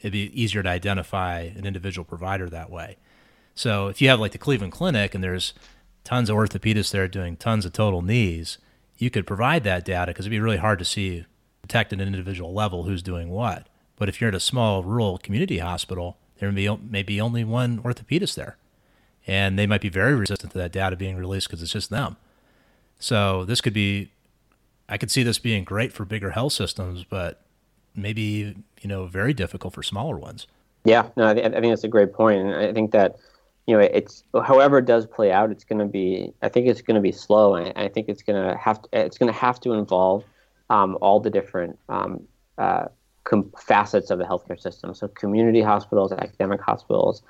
it'd 0.00 0.12
be 0.12 0.30
easier 0.40 0.62
to 0.62 0.68
identify 0.68 1.40
an 1.40 1.64
individual 1.64 2.04
provider 2.04 2.48
that 2.50 2.70
way. 2.70 2.98
So 3.54 3.88
if 3.88 4.00
you 4.00 4.08
have 4.10 4.20
like 4.20 4.32
the 4.32 4.38
Cleveland 4.38 4.72
Clinic 4.72 5.14
and 5.14 5.24
there's 5.24 5.54
tons 6.04 6.30
of 6.30 6.36
orthopedists 6.36 6.92
there 6.92 7.08
doing 7.08 7.36
tons 7.36 7.64
of 7.64 7.72
total 7.72 8.02
knees, 8.02 8.58
you 8.98 9.10
could 9.10 9.26
provide 9.26 9.64
that 9.64 9.84
data 9.84 10.10
because 10.10 10.26
it'd 10.26 10.30
be 10.30 10.40
really 10.40 10.58
hard 10.58 10.78
to 10.78 10.84
see 10.84 11.24
detect 11.62 11.92
at 11.92 12.00
an 12.00 12.06
individual 12.06 12.52
level 12.52 12.84
who's 12.84 13.02
doing 13.02 13.30
what. 13.30 13.67
But 13.98 14.08
if 14.08 14.20
you're 14.20 14.28
at 14.28 14.34
a 14.34 14.40
small 14.40 14.82
rural 14.82 15.18
community 15.18 15.58
hospital, 15.58 16.16
there 16.38 16.52
may, 16.52 16.68
may 16.76 17.02
be 17.02 17.20
only 17.20 17.44
one 17.44 17.82
orthopedist 17.82 18.34
there. 18.36 18.56
And 19.26 19.58
they 19.58 19.66
might 19.66 19.80
be 19.80 19.88
very 19.88 20.14
resistant 20.14 20.52
to 20.52 20.58
that 20.58 20.72
data 20.72 20.96
being 20.96 21.16
released 21.16 21.48
because 21.48 21.62
it's 21.62 21.72
just 21.72 21.90
them. 21.90 22.16
So 22.98 23.44
this 23.44 23.60
could 23.60 23.74
be, 23.74 24.10
I 24.88 24.96
could 24.96 25.10
see 25.10 25.22
this 25.22 25.38
being 25.38 25.64
great 25.64 25.92
for 25.92 26.04
bigger 26.04 26.30
health 26.30 26.52
systems, 26.52 27.04
but 27.04 27.42
maybe, 27.94 28.56
you 28.80 28.88
know, 28.88 29.06
very 29.06 29.34
difficult 29.34 29.74
for 29.74 29.82
smaller 29.82 30.16
ones. 30.16 30.46
Yeah, 30.84 31.08
no, 31.16 31.28
I, 31.28 31.34
th- 31.34 31.44
I 31.44 31.60
think 31.60 31.72
that's 31.72 31.84
a 31.84 31.88
great 31.88 32.12
point. 32.12 32.40
And 32.40 32.54
I 32.54 32.72
think 32.72 32.92
that, 32.92 33.16
you 33.66 33.76
know, 33.76 33.80
it's 33.80 34.24
however 34.44 34.78
it 34.78 34.86
does 34.86 35.06
play 35.06 35.30
out, 35.30 35.50
it's 35.50 35.64
going 35.64 35.80
to 35.80 35.84
be, 35.84 36.32
I 36.40 36.48
think 36.48 36.68
it's 36.68 36.80
going 36.80 36.94
to 36.94 37.00
be 37.00 37.12
slow. 37.12 37.56
And 37.56 37.72
I, 37.76 37.84
I 37.84 37.88
think 37.88 38.08
it's 38.08 38.22
going 38.22 38.42
to 38.42 38.56
have 38.56 38.80
to, 38.82 38.88
it's 38.92 39.18
going 39.18 39.30
to 39.30 39.38
have 39.38 39.60
to 39.60 39.72
involve 39.72 40.24
um, 40.70 40.96
all 41.02 41.20
the 41.20 41.30
different 41.30 41.78
um, 41.88 42.22
uh, 42.56 42.86
com- 43.28 43.52
facets 43.58 44.10
of 44.10 44.18
the 44.18 44.24
healthcare 44.24 44.60
system. 44.60 44.94
So 44.94 45.08
community 45.08 45.60
hospitals, 45.60 46.12
academic 46.12 46.60
hospitals, 46.60 47.22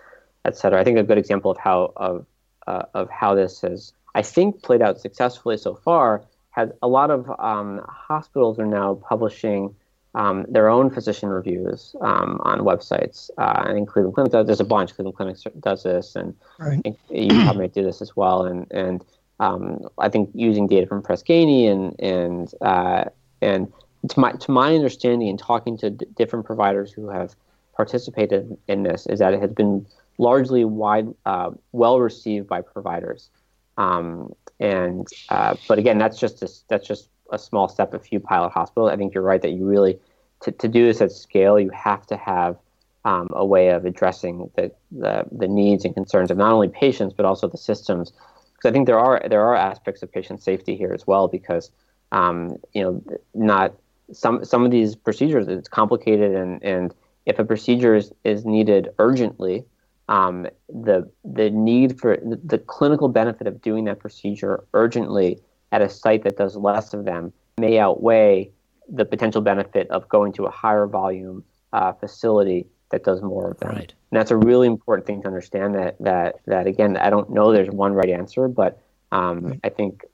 et 0.44 0.56
cetera. 0.56 0.80
I 0.80 0.84
think 0.84 0.98
a 0.98 1.02
good 1.02 1.18
example 1.18 1.50
of 1.50 1.58
how 1.58 1.92
of 1.96 2.26
uh, 2.66 2.82
of 2.94 3.10
how 3.10 3.34
this 3.34 3.62
has, 3.62 3.92
I 4.14 4.22
think, 4.22 4.62
played 4.62 4.82
out 4.82 5.00
successfully 5.00 5.56
so 5.56 5.74
far. 5.74 6.22
has 6.50 6.70
a 6.82 6.88
lot 6.88 7.10
of 7.10 7.30
um, 7.38 7.84
hospitals 7.88 8.58
are 8.58 8.66
now 8.66 8.94
publishing 8.94 9.74
um, 10.14 10.46
their 10.48 10.68
own 10.68 10.90
physician 10.90 11.28
reviews 11.28 11.94
um, 12.00 12.40
on 12.44 12.60
websites. 12.60 13.30
Uh, 13.38 13.64
and 13.68 13.86
Cleveland 13.86 14.14
Clinic 14.14 14.32
does, 14.32 14.46
there's 14.46 14.60
a 14.60 14.64
bunch. 14.64 14.94
Cleveland 14.94 15.16
Clinic 15.16 15.36
does 15.60 15.82
this, 15.82 16.16
and 16.16 16.34
right. 16.58 16.80
you 17.10 17.28
probably 17.44 17.68
do 17.68 17.82
this 17.82 18.00
as 18.02 18.14
well. 18.16 18.44
And 18.44 18.66
and 18.70 19.04
um, 19.40 19.86
I 19.98 20.08
think 20.08 20.30
using 20.34 20.66
data 20.66 20.86
from 20.86 21.02
Press 21.02 21.22
Ganey 21.22 21.70
and 21.70 21.94
and 22.00 22.52
uh, 22.60 23.04
and 23.40 23.72
to 24.08 24.20
my 24.20 24.32
to 24.32 24.50
my 24.50 24.74
understanding 24.74 25.28
and 25.28 25.38
talking 25.38 25.76
to 25.78 25.90
d- 25.90 26.06
different 26.16 26.46
providers 26.46 26.92
who 26.92 27.08
have 27.08 27.34
participated 27.76 28.56
in 28.68 28.82
this 28.82 29.06
is 29.06 29.18
that 29.18 29.34
it 29.34 29.40
has 29.40 29.52
been 29.52 29.86
largely 30.18 30.64
wide 30.64 31.08
uh, 31.26 31.50
well 31.72 32.00
received 32.00 32.46
by 32.48 32.60
providers. 32.60 33.30
Um, 33.76 34.34
and 34.60 35.06
uh, 35.28 35.54
but 35.68 35.78
again 35.78 35.98
that's 35.98 36.18
just 36.18 36.42
a, 36.42 36.50
that's 36.68 36.86
just 36.86 37.08
a 37.30 37.38
small 37.38 37.68
step 37.68 37.94
a 37.94 37.98
few 37.98 38.20
pilot 38.20 38.50
hospitals. 38.50 38.90
I 38.90 38.96
think 38.96 39.14
you're 39.14 39.22
right 39.22 39.42
that 39.42 39.52
you 39.52 39.64
really 39.64 39.98
to, 40.42 40.52
to 40.52 40.68
do 40.68 40.86
this 40.86 41.00
at 41.00 41.12
scale 41.12 41.58
you 41.58 41.70
have 41.70 42.06
to 42.06 42.16
have 42.16 42.56
um, 43.04 43.28
a 43.32 43.44
way 43.44 43.68
of 43.68 43.84
addressing 43.84 44.50
the, 44.56 44.72
the, 44.90 45.24
the 45.30 45.48
needs 45.48 45.84
and 45.84 45.94
concerns 45.94 46.30
of 46.30 46.36
not 46.36 46.52
only 46.52 46.68
patients 46.68 47.14
but 47.16 47.24
also 47.26 47.48
the 47.48 47.58
systems. 47.58 48.12
Because 48.54 48.70
i 48.70 48.72
think 48.72 48.86
there 48.86 48.98
are 48.98 49.22
there 49.28 49.42
are 49.42 49.54
aspects 49.54 50.02
of 50.02 50.10
patient 50.10 50.42
safety 50.42 50.76
here 50.76 50.92
as 50.92 51.06
well 51.06 51.28
because 51.28 51.70
um, 52.10 52.56
you 52.72 52.82
know 52.82 53.02
not 53.34 53.74
some 54.12 54.44
some 54.44 54.64
of 54.64 54.70
these 54.70 54.96
procedures 54.96 55.48
it's 55.48 55.68
complicated 55.68 56.34
and 56.34 56.62
and 56.62 56.94
if 57.26 57.38
a 57.38 57.44
procedure 57.44 57.94
is, 57.94 58.12
is 58.24 58.44
needed 58.46 58.88
urgently 58.98 59.64
um, 60.08 60.46
the 60.68 61.08
the 61.24 61.50
need 61.50 62.00
for 62.00 62.16
the, 62.16 62.40
the, 62.42 62.58
clinical 62.58 63.08
benefit 63.08 63.46
of 63.46 63.60
doing 63.60 63.84
that 63.84 63.98
procedure 63.98 64.64
urgently 64.72 65.38
at 65.70 65.82
a 65.82 65.88
site 65.88 66.24
that 66.24 66.38
does 66.38 66.56
less 66.56 66.94
of 66.94 67.04
them 67.04 67.32
may 67.58 67.78
outweigh 67.78 68.50
the 68.88 69.04
potential 69.04 69.42
benefit 69.42 69.90
of 69.90 70.08
going 70.08 70.32
to 70.32 70.46
a 70.46 70.50
higher 70.50 70.86
volume 70.86 71.44
uh, 71.74 71.92
facility 71.92 72.66
that 72.90 73.04
does 73.04 73.20
more 73.20 73.50
of 73.50 73.60
them. 73.60 73.70
Right. 73.70 73.92
And 74.10 74.18
that's 74.18 74.30
a 74.30 74.36
really 74.36 74.66
important 74.66 75.06
thing 75.06 75.20
to 75.22 75.26
understand. 75.26 75.74
That 75.74 75.96
that 76.00 76.36
that 76.46 76.66
again, 76.66 76.96
I 76.96 77.10
don't 77.10 77.28
know 77.30 77.52
there's 77.52 77.68
one 77.68 77.92
right 77.92 78.08
answer, 78.08 78.48
but 78.48 78.80
um, 79.12 79.60
I 79.62 79.68
think 79.68 80.04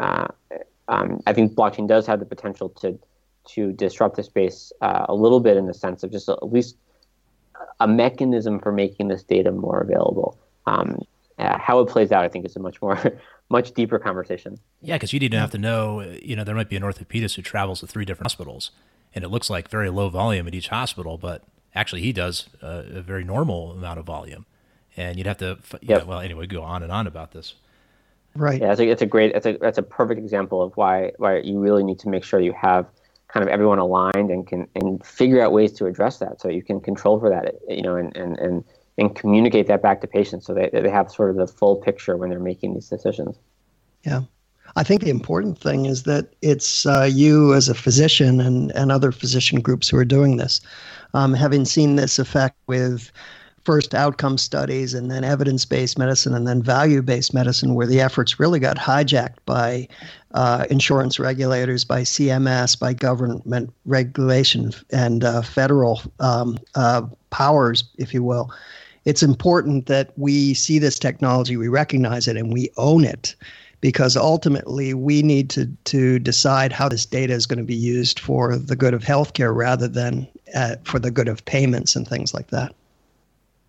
uh, 0.00 0.28
um, 0.88 1.20
I 1.26 1.34
think 1.34 1.52
blockchain 1.52 1.86
does 1.86 2.06
have 2.06 2.20
the 2.20 2.26
potential 2.26 2.70
to 2.80 2.98
to 3.44 3.72
disrupt 3.72 4.16
the 4.16 4.22
space 4.22 4.72
uh, 4.80 5.06
a 5.08 5.14
little 5.14 5.40
bit 5.40 5.56
in 5.56 5.66
the 5.66 5.74
sense 5.74 6.02
of 6.02 6.12
just 6.12 6.28
at 6.28 6.52
least 6.52 6.76
a 7.80 7.88
mechanism 7.88 8.58
for 8.58 8.72
making 8.72 9.08
this 9.08 9.22
data 9.22 9.50
more 9.50 9.80
available. 9.80 10.38
Um, 10.66 11.02
uh, 11.38 11.58
how 11.58 11.80
it 11.80 11.88
plays 11.88 12.12
out, 12.12 12.24
I 12.24 12.28
think, 12.28 12.44
is 12.44 12.54
a 12.56 12.60
much 12.60 12.80
more, 12.80 12.98
much 13.48 13.72
deeper 13.72 13.98
conversation. 13.98 14.58
Yeah, 14.80 14.96
because 14.96 15.12
you 15.12 15.20
need 15.20 15.32
to 15.32 15.38
have 15.38 15.50
to 15.52 15.58
know, 15.58 16.00
you 16.22 16.36
know, 16.36 16.44
there 16.44 16.54
might 16.54 16.68
be 16.68 16.76
an 16.76 16.82
orthopedist 16.82 17.36
who 17.36 17.42
travels 17.42 17.80
to 17.80 17.86
three 17.86 18.04
different 18.04 18.26
hospitals, 18.26 18.70
and 19.14 19.24
it 19.24 19.28
looks 19.28 19.50
like 19.50 19.68
very 19.68 19.90
low 19.90 20.08
volume 20.08 20.46
at 20.46 20.54
each 20.54 20.68
hospital, 20.68 21.18
but 21.18 21.42
actually 21.74 22.02
he 22.02 22.12
does 22.12 22.48
a, 22.60 22.84
a 22.96 23.02
very 23.02 23.24
normal 23.24 23.72
amount 23.72 23.98
of 23.98 24.06
volume, 24.06 24.46
and 24.96 25.18
you'd 25.18 25.26
have 25.26 25.38
to, 25.38 25.58
yeah. 25.80 26.02
well, 26.02 26.20
anyway, 26.20 26.46
go 26.46 26.62
on 26.62 26.82
and 26.82 26.92
on 26.92 27.06
about 27.06 27.32
this. 27.32 27.54
Right. 28.34 28.60
Yeah, 28.60 28.72
it's 28.72 28.80
a, 28.80 28.88
it's 28.88 29.02
a 29.02 29.06
great, 29.06 29.34
it's 29.34 29.46
a, 29.46 29.58
that's 29.58 29.78
a 29.78 29.82
perfect 29.82 30.18
example 30.18 30.62
of 30.62 30.76
why, 30.76 31.12
why 31.18 31.38
you 31.38 31.58
really 31.58 31.82
need 31.82 31.98
to 32.00 32.08
make 32.08 32.24
sure 32.24 32.40
you 32.40 32.52
have 32.52 32.86
kind 33.32 33.42
of 33.42 33.48
everyone 33.48 33.78
aligned 33.78 34.30
and 34.30 34.46
can 34.46 34.66
and 34.74 35.04
figure 35.04 35.42
out 35.42 35.52
ways 35.52 35.72
to 35.72 35.86
address 35.86 36.18
that. 36.18 36.40
So 36.40 36.48
you 36.48 36.62
can 36.62 36.80
control 36.80 37.18
for 37.18 37.30
that 37.30 37.54
you 37.68 37.82
know 37.82 37.96
and 37.96 38.14
and 38.16 38.38
and, 38.38 38.64
and 38.98 39.14
communicate 39.16 39.66
that 39.68 39.82
back 39.82 40.00
to 40.02 40.06
patients 40.06 40.46
so 40.46 40.54
they, 40.54 40.68
they 40.72 40.90
have 40.90 41.10
sort 41.10 41.30
of 41.30 41.36
the 41.36 41.46
full 41.46 41.76
picture 41.76 42.16
when 42.16 42.30
they're 42.30 42.40
making 42.40 42.74
these 42.74 42.88
decisions. 42.88 43.36
Yeah. 44.04 44.22
I 44.76 44.82
think 44.84 45.02
the 45.02 45.10
important 45.10 45.58
thing 45.58 45.84
is 45.86 46.04
that 46.04 46.32
it's 46.40 46.86
uh, 46.86 47.08
you 47.10 47.52
as 47.52 47.68
a 47.68 47.74
physician 47.74 48.40
and, 48.40 48.70
and 48.72 48.90
other 48.90 49.12
physician 49.12 49.60
groups 49.60 49.88
who 49.88 49.98
are 49.98 50.04
doing 50.04 50.38
this. 50.38 50.60
Um, 51.12 51.34
having 51.34 51.66
seen 51.66 51.96
this 51.96 52.18
effect 52.18 52.56
with 52.66 53.12
first 53.64 53.94
outcome 53.94 54.38
studies 54.38 54.94
and 54.94 55.10
then 55.10 55.24
evidence 55.24 55.64
based 55.64 55.98
medicine 55.98 56.34
and 56.34 56.46
then 56.46 56.62
value 56.62 57.02
based 57.02 57.32
medicine, 57.32 57.74
where 57.74 57.86
the 57.86 58.00
efforts 58.00 58.40
really 58.40 58.58
got 58.58 58.76
hijacked 58.76 59.38
by 59.46 59.86
uh, 60.34 60.66
insurance 60.70 61.18
regulators, 61.18 61.84
by 61.84 62.02
CMS, 62.02 62.78
by 62.78 62.92
government 62.92 63.72
regulation, 63.84 64.72
and 64.90 65.24
uh, 65.24 65.42
federal 65.42 66.02
um, 66.20 66.58
uh, 66.74 67.02
powers, 67.30 67.84
if 67.98 68.12
you 68.12 68.22
will. 68.22 68.50
It's 69.04 69.22
important 69.22 69.86
that 69.86 70.12
we 70.16 70.54
see 70.54 70.78
this 70.78 70.98
technology, 70.98 71.56
we 71.56 71.68
recognize 71.68 72.28
it, 72.28 72.36
and 72.36 72.52
we 72.52 72.70
own 72.76 73.04
it 73.04 73.34
because 73.80 74.16
ultimately 74.16 74.94
we 74.94 75.22
need 75.22 75.50
to, 75.50 75.66
to 75.84 76.20
decide 76.20 76.72
how 76.72 76.88
this 76.88 77.04
data 77.04 77.32
is 77.32 77.46
going 77.46 77.58
to 77.58 77.64
be 77.64 77.74
used 77.74 78.20
for 78.20 78.56
the 78.56 78.76
good 78.76 78.94
of 78.94 79.02
healthcare 79.02 79.54
rather 79.54 79.88
than 79.88 80.26
uh, 80.54 80.76
for 80.84 81.00
the 81.00 81.10
good 81.10 81.26
of 81.26 81.44
payments 81.44 81.96
and 81.96 82.06
things 82.06 82.32
like 82.32 82.48
that. 82.48 82.72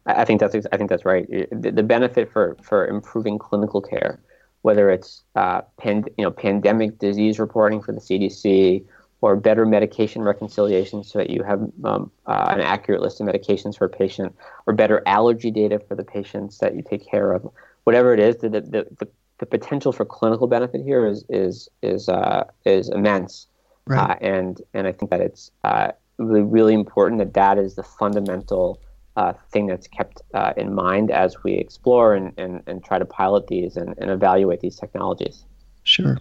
I 0.05 0.25
think 0.25 0.39
that's 0.39 0.55
I 0.71 0.77
think 0.77 0.89
that's 0.89 1.05
right. 1.05 1.27
The, 1.29 1.71
the 1.71 1.83
benefit 1.83 2.31
for 2.31 2.57
for 2.61 2.87
improving 2.87 3.39
clinical 3.39 3.81
care, 3.81 4.19
whether 4.61 4.89
it's 4.89 5.23
uh, 5.35 5.61
pand, 5.77 6.09
you 6.17 6.23
know 6.23 6.31
pandemic 6.31 6.99
disease 6.99 7.39
reporting 7.39 7.81
for 7.81 7.93
the 7.93 8.01
CDC 8.01 8.85
or 9.21 9.37
better 9.37 9.65
medication 9.65 10.21
reconciliation 10.21 11.01
so 11.01 11.17
that 11.17 11.29
you 11.29 11.43
have 11.43 11.61
um, 11.85 12.11
uh, 12.25 12.47
an 12.49 12.59
accurate 12.59 13.01
list 13.01 13.21
of 13.21 13.27
medications 13.27 13.77
for 13.77 13.85
a 13.85 13.89
patient, 13.89 14.35
or 14.67 14.73
better 14.73 15.01
allergy 15.05 15.49
data 15.49 15.79
for 15.87 15.95
the 15.95 16.03
patients 16.03 16.57
that 16.57 16.75
you 16.75 16.83
take 16.89 17.09
care 17.09 17.31
of. 17.31 17.49
Whatever 17.85 18.13
it 18.13 18.19
is, 18.19 18.37
the 18.37 18.49
the, 18.49 18.61
the, 18.99 19.07
the 19.39 19.45
potential 19.45 19.93
for 19.93 20.03
clinical 20.03 20.47
benefit 20.47 20.81
here 20.83 21.07
is 21.07 21.23
is 21.29 21.69
is 21.81 22.09
uh, 22.09 22.43
is 22.65 22.89
immense, 22.89 23.47
right. 23.87 24.11
Uh, 24.11 24.15
and 24.19 24.61
and 24.73 24.85
I 24.85 24.91
think 24.91 25.11
that 25.11 25.21
it's 25.21 25.49
uh, 25.63 25.93
really 26.17 26.41
really 26.41 26.73
important 26.73 27.19
that 27.19 27.33
that 27.35 27.57
is 27.57 27.75
the 27.75 27.83
fundamental 27.83 28.81
uh, 29.15 29.33
thing 29.51 29.67
that's 29.67 29.87
kept 29.87 30.21
uh, 30.33 30.53
in 30.57 30.73
mind 30.73 31.11
as 31.11 31.43
we 31.43 31.53
explore 31.53 32.15
and, 32.15 32.33
and, 32.37 32.63
and 32.67 32.83
try 32.83 32.97
to 32.97 33.05
pilot 33.05 33.47
these 33.47 33.77
and, 33.77 33.95
and 33.97 34.09
evaluate 34.09 34.59
these 34.61 34.75
technologies. 34.75 35.43
Sure. 35.83 36.17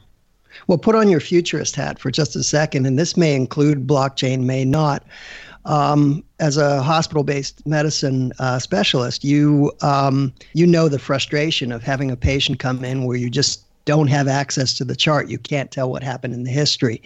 Well, 0.66 0.78
put 0.78 0.94
on 0.94 1.08
your 1.08 1.20
futurist 1.20 1.76
hat 1.76 1.98
for 1.98 2.10
just 2.10 2.36
a 2.36 2.42
second, 2.42 2.86
and 2.86 2.98
this 2.98 3.16
may 3.16 3.34
include 3.34 3.86
blockchain, 3.86 4.44
may 4.44 4.64
not. 4.64 5.04
Um, 5.64 6.24
as 6.40 6.56
a 6.56 6.82
hospital-based 6.82 7.66
medicine 7.66 8.32
uh, 8.38 8.58
specialist, 8.58 9.22
you 9.22 9.72
um, 9.80 10.32
you 10.54 10.66
know 10.66 10.88
the 10.88 10.98
frustration 10.98 11.70
of 11.70 11.82
having 11.82 12.10
a 12.10 12.16
patient 12.16 12.58
come 12.58 12.84
in 12.84 13.04
where 13.04 13.16
you 13.16 13.30
just 13.30 13.64
don't 13.84 14.08
have 14.08 14.28
access 14.28 14.74
to 14.74 14.84
the 14.84 14.96
chart. 14.96 15.28
You 15.28 15.38
can't 15.38 15.70
tell 15.70 15.90
what 15.90 16.02
happened 16.02 16.34
in 16.34 16.42
the 16.42 16.50
history. 16.50 17.00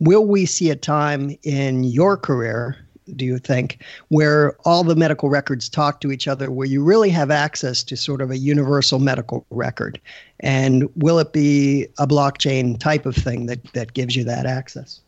Will 0.00 0.26
we 0.26 0.44
see 0.44 0.70
a 0.70 0.76
time 0.76 1.36
in 1.44 1.84
your 1.84 2.16
career 2.16 2.83
do 3.16 3.24
you 3.24 3.38
think, 3.38 3.82
where 4.08 4.56
all 4.64 4.84
the 4.84 4.96
medical 4.96 5.28
records 5.28 5.68
talk 5.68 6.00
to 6.00 6.10
each 6.12 6.26
other, 6.26 6.50
where 6.50 6.66
you 6.66 6.82
really 6.82 7.10
have 7.10 7.30
access 7.30 7.82
to 7.84 7.96
sort 7.96 8.20
of 8.20 8.30
a 8.30 8.38
universal 8.38 8.98
medical 8.98 9.46
record? 9.50 10.00
And 10.40 10.88
will 10.96 11.18
it 11.18 11.32
be 11.32 11.86
a 11.98 12.06
blockchain 12.06 12.78
type 12.78 13.06
of 13.06 13.14
thing 13.14 13.46
that, 13.46 13.62
that 13.74 13.94
gives 13.94 14.16
you 14.16 14.24
that 14.24 14.46
access? 14.46 15.00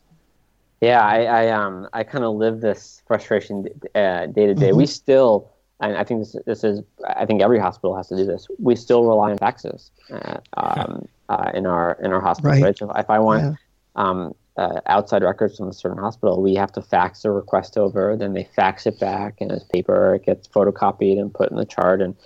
Yeah, 0.81 1.01
I, 1.01 1.23
I 1.23 1.49
um 1.49 1.89
I 1.93 2.05
kind 2.05 2.23
of 2.23 2.37
live 2.37 2.61
this 2.61 3.03
frustration 3.07 3.67
uh, 3.95 4.27
day 4.27 4.47
to 4.47 4.55
day. 4.55 4.73
We 4.73 4.85
still, 4.87 5.51
and 5.81 5.97
I 5.97 6.05
think 6.05 6.21
this 6.21 6.37
this 6.45 6.65
is 6.65 6.83
I 7.17 7.25
think 7.25 7.41
every 7.41 7.59
hospital 7.59 7.97
has 7.97 8.09
to 8.09 8.17
do 8.17 8.27
this. 8.27 8.47
We 8.59 8.77
still 8.77 9.05
rely 9.05 9.31
on 9.31 9.39
faxes 9.39 9.91
uh, 10.11 10.39
um, 10.59 11.09
uh, 11.31 11.51
in 11.55 11.67
our 11.67 11.97
in 12.03 12.13
our 12.13 12.21
hospitals. 12.21 12.61
Right. 12.61 12.63
right? 12.63 12.79
So 12.79 12.91
if 12.91 13.09
I 13.09 13.19
want 13.19 13.43
yeah. 13.43 13.55
um, 13.97 14.35
uh, 14.57 14.81
outside 14.87 15.23
records 15.23 15.59
from 15.59 15.69
a 15.69 15.73
certain 15.73 15.99
hospital, 15.99 16.43
we 16.43 16.55
have 16.55 16.73
to 16.73 16.83
fax 16.83 17.23
the 17.23 17.31
request 17.31 17.77
over. 17.77 18.17
Then 18.17 18.33
they 18.33 18.45
fax 18.45 18.87
it 18.87 18.99
back, 18.99 19.41
and 19.41 19.53
as 19.53 19.65
paper, 19.65 20.15
it 20.15 20.25
gets 20.25 20.49
photocopied 20.49 21.21
and 21.21 21.33
put 21.33 21.51
in 21.51 21.57
the 21.57 21.67
chart. 21.67 22.01
And 22.01 22.17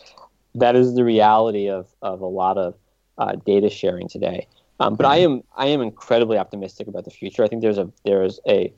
that 0.55 0.77
is 0.77 0.95
the 0.95 1.05
reality 1.05 1.69
of, 1.69 1.89
of 2.03 2.21
a 2.21 2.27
lot 2.27 2.59
of 2.59 2.75
uh, 3.19 3.33
data 3.45 3.69
sharing 3.69 4.09
today. 4.09 4.47
Um, 4.81 4.95
but 4.95 5.05
I 5.05 5.17
am 5.19 5.43
I 5.57 5.67
am 5.67 5.83
incredibly 5.83 6.39
optimistic 6.39 6.89
about 6.89 7.05
the 7.05 7.11
future. 7.11 7.45
I 7.45 7.49
think 7.49 7.61
there's 7.61 7.79
a 7.79 7.91
there's 8.05 8.41
a 8.49 8.73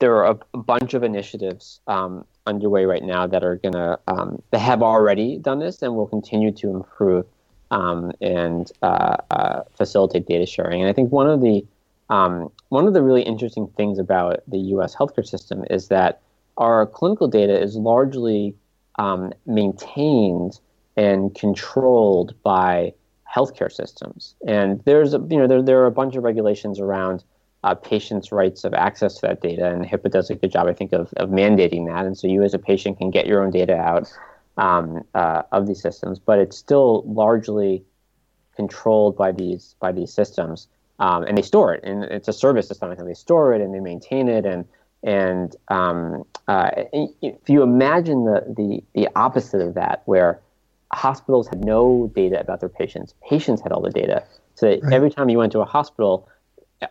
there 0.00 0.16
are 0.16 0.36
a 0.52 0.58
bunch 0.58 0.92
of 0.94 1.04
initiatives 1.04 1.80
um, 1.86 2.26
underway 2.46 2.84
right 2.84 3.02
now 3.02 3.26
that 3.26 3.44
are 3.44 3.56
gonna 3.56 3.98
um, 4.08 4.42
that 4.50 4.58
have 4.58 4.82
already 4.82 5.38
done 5.38 5.60
this 5.60 5.82
and 5.82 5.94
will 5.94 6.08
continue 6.08 6.50
to 6.50 6.70
improve 6.70 7.26
um, 7.70 8.12
and 8.20 8.72
uh, 8.82 9.16
uh, 9.30 9.62
facilitate 9.76 10.26
data 10.26 10.46
sharing. 10.46 10.80
And 10.80 10.90
I 10.90 10.92
think 10.92 11.12
one 11.12 11.30
of 11.30 11.40
the 11.40 11.64
um, 12.10 12.50
one 12.68 12.86
of 12.86 12.94
the 12.94 13.02
really 13.02 13.22
interesting 13.22 13.66
things 13.76 13.98
about 13.98 14.42
the 14.48 14.58
U.S. 14.58 14.94
healthcare 14.94 15.26
system 15.26 15.64
is 15.70 15.88
that 15.88 16.20
our 16.56 16.86
clinical 16.86 17.28
data 17.28 17.60
is 17.60 17.76
largely 17.76 18.54
um, 18.98 19.32
maintained 19.46 20.60
and 20.96 21.34
controlled 21.34 22.34
by 22.42 22.92
healthcare 23.34 23.72
systems. 23.72 24.34
And 24.46 24.82
there's 24.84 25.14
a, 25.14 25.18
you 25.18 25.38
know 25.38 25.46
there, 25.46 25.62
there 25.62 25.80
are 25.80 25.86
a 25.86 25.90
bunch 25.90 26.14
of 26.14 26.22
regulations 26.22 26.78
around 26.78 27.24
uh, 27.64 27.74
patients' 27.74 28.30
rights 28.30 28.64
of 28.64 28.74
access 28.74 29.14
to 29.14 29.20
that 29.22 29.40
data, 29.40 29.70
and 29.70 29.84
HIPAA 29.84 30.10
does 30.10 30.30
a 30.30 30.34
good 30.34 30.52
job, 30.52 30.66
I 30.66 30.74
think, 30.74 30.92
of, 30.92 31.12
of 31.14 31.30
mandating 31.30 31.86
that. 31.86 32.04
And 32.04 32.16
so 32.16 32.26
you 32.26 32.42
as 32.42 32.52
a 32.54 32.58
patient 32.58 32.98
can 32.98 33.10
get 33.10 33.26
your 33.26 33.42
own 33.42 33.50
data 33.50 33.76
out 33.76 34.12
um, 34.58 35.02
uh, 35.14 35.42
of 35.50 35.66
these 35.66 35.80
systems, 35.80 36.18
but 36.18 36.38
it's 36.38 36.56
still 36.56 37.02
largely 37.06 37.82
controlled 38.54 39.16
by 39.16 39.32
these 39.32 39.74
by 39.80 39.90
these 39.90 40.12
systems 40.12 40.68
um, 40.98 41.24
and 41.24 41.36
they 41.36 41.42
store 41.42 41.74
it, 41.74 41.84
and 41.84 42.04
it's 42.04 42.28
a 42.28 42.32
service 42.32 42.68
system. 42.68 42.90
And 42.90 43.08
they 43.08 43.14
store 43.14 43.54
it 43.54 43.60
and 43.60 43.74
they 43.74 43.80
maintain 43.80 44.28
it, 44.28 44.46
and 44.46 44.64
and 45.02 45.54
um, 45.68 46.24
uh, 46.48 46.70
if 47.22 47.48
you 47.48 47.62
imagine 47.62 48.24
the, 48.24 48.44
the 48.56 48.82
the 48.94 49.08
opposite 49.16 49.60
of 49.60 49.74
that, 49.74 50.02
where 50.06 50.40
hospitals 50.92 51.48
had 51.48 51.64
no 51.64 52.10
data 52.14 52.40
about 52.40 52.60
their 52.60 52.68
patients, 52.68 53.14
patients 53.28 53.60
had 53.60 53.72
all 53.72 53.80
the 53.80 53.90
data, 53.90 54.24
so 54.54 54.68
right. 54.68 54.92
every 54.92 55.10
time 55.10 55.28
you 55.28 55.38
went 55.38 55.52
to 55.52 55.60
a 55.60 55.64
hospital, 55.64 56.28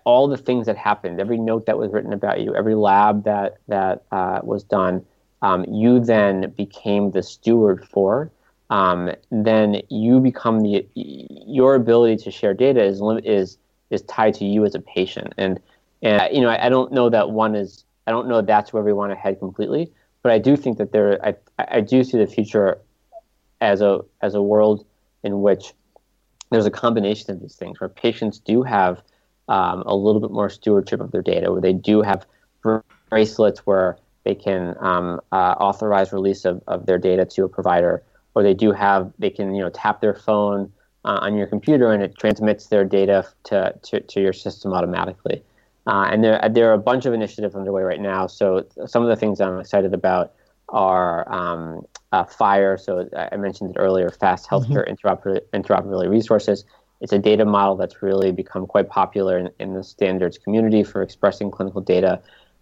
all 0.03 0.27
the 0.27 0.37
things 0.37 0.65
that 0.65 0.77
happened, 0.77 1.19
every 1.19 1.37
note 1.37 1.65
that 1.65 1.77
was 1.77 1.91
written 1.91 2.13
about 2.13 2.41
you, 2.41 2.55
every 2.55 2.75
lab 2.75 3.23
that 3.23 3.57
that 3.67 4.03
uh, 4.11 4.39
was 4.43 4.63
done, 4.63 5.05
um, 5.41 5.65
you 5.65 5.99
then 5.99 6.51
became 6.57 7.11
the 7.11 7.23
steward 7.23 7.87
for. 7.87 8.31
Um, 8.69 9.11
then 9.29 9.81
you 9.89 10.19
become 10.19 10.61
the 10.61 10.87
your 10.95 11.75
ability 11.75 12.23
to 12.23 12.31
share 12.31 12.53
data 12.53 12.83
is 12.83 13.01
is 13.23 13.57
is 13.93 14.01
tied 14.03 14.33
to 14.35 14.45
you 14.45 14.65
as 14.65 14.75
a 14.75 14.79
patient. 14.79 15.33
And 15.37 15.59
and 16.01 16.21
you 16.35 16.41
know, 16.41 16.49
I, 16.49 16.65
I 16.65 16.69
don't 16.69 16.91
know 16.91 17.09
that 17.09 17.29
one 17.31 17.55
is. 17.55 17.85
I 18.05 18.11
don't 18.11 18.27
know 18.27 18.41
that's 18.41 18.73
where 18.73 18.83
we 18.83 18.91
want 18.91 19.11
to 19.11 19.15
head 19.15 19.39
completely, 19.39 19.91
but 20.21 20.31
I 20.31 20.39
do 20.39 20.57
think 20.57 20.77
that 20.77 20.91
there. 20.91 21.25
I 21.25 21.35
I 21.57 21.81
do 21.81 22.03
see 22.03 22.17
the 22.17 22.27
future 22.27 22.79
as 23.61 23.81
a 23.81 24.01
as 24.21 24.35
a 24.35 24.41
world 24.41 24.85
in 25.23 25.41
which 25.41 25.73
there's 26.51 26.65
a 26.65 26.71
combination 26.71 27.31
of 27.31 27.39
these 27.39 27.55
things 27.55 27.79
where 27.79 27.89
patients 27.89 28.39
do 28.39 28.61
have 28.63 29.01
um, 29.47 29.83
a 29.85 29.95
little 29.95 30.21
bit 30.21 30.31
more 30.31 30.49
stewardship 30.49 30.99
of 30.99 31.11
their 31.11 31.21
data, 31.21 31.51
where 31.51 31.61
they 31.61 31.73
do 31.73 32.01
have 32.01 32.25
bracelets 33.09 33.59
where 33.65 33.97
they 34.25 34.35
can 34.35 34.75
um, 34.79 35.19
uh, 35.31 35.55
authorize 35.59 36.13
release 36.13 36.45
of, 36.45 36.61
of 36.67 36.85
their 36.85 36.97
data 36.97 37.25
to 37.25 37.43
a 37.43 37.49
provider, 37.49 38.03
or 38.35 38.43
they 38.43 38.53
do 38.53 38.71
have 38.71 39.11
they 39.19 39.29
can 39.29 39.55
you 39.55 39.61
know 39.61 39.69
tap 39.69 40.01
their 40.01 40.13
phone 40.13 40.71
uh, 41.05 41.19
on 41.21 41.35
your 41.35 41.47
computer 41.47 41.91
and 41.91 42.01
it 42.01 42.17
transmits 42.17 42.67
their 42.67 42.85
data 42.85 43.27
to, 43.45 43.73
to, 43.83 43.99
to 44.01 44.21
your 44.21 44.33
system 44.33 44.73
automatically. 44.73 45.43
Uh, 45.85 46.07
and 46.09 46.23
there, 46.23 46.39
there 46.51 46.69
are 46.69 46.73
a 46.73 46.77
bunch 46.79 47.05
of 47.05 47.13
initiatives 47.13 47.55
underway 47.55 47.83
right 47.83 47.99
now. 47.99 48.27
So 48.27 48.65
some 48.85 49.03
of 49.03 49.09
the 49.09 49.15
things 49.15 49.41
I'm 49.41 49.59
excited 49.59 49.93
about 49.93 50.33
are 50.69 51.31
um, 51.31 51.85
uh, 52.13 52.23
FHIR. 52.23 52.79
So 52.79 53.09
I 53.15 53.35
mentioned 53.35 53.71
it 53.71 53.79
earlier, 53.79 54.09
Fast 54.09 54.47
mm-hmm. 54.47 54.73
Healthcare 54.73 54.89
mm-hmm. 54.89 55.07
interoper- 55.07 55.41
Interoperability 55.53 56.09
Resources. 56.09 56.63
It's 57.01 57.11
a 57.11 57.19
data 57.19 57.43
model 57.43 57.75
that's 57.75 58.01
really 58.01 58.31
become 58.31 58.65
quite 58.65 58.87
popular 58.87 59.37
in, 59.37 59.49
in 59.59 59.73
the 59.73 59.83
standards 59.83 60.37
community 60.37 60.83
for 60.83 61.01
expressing 61.01 61.51
clinical 61.51 61.81
data. 61.81 62.21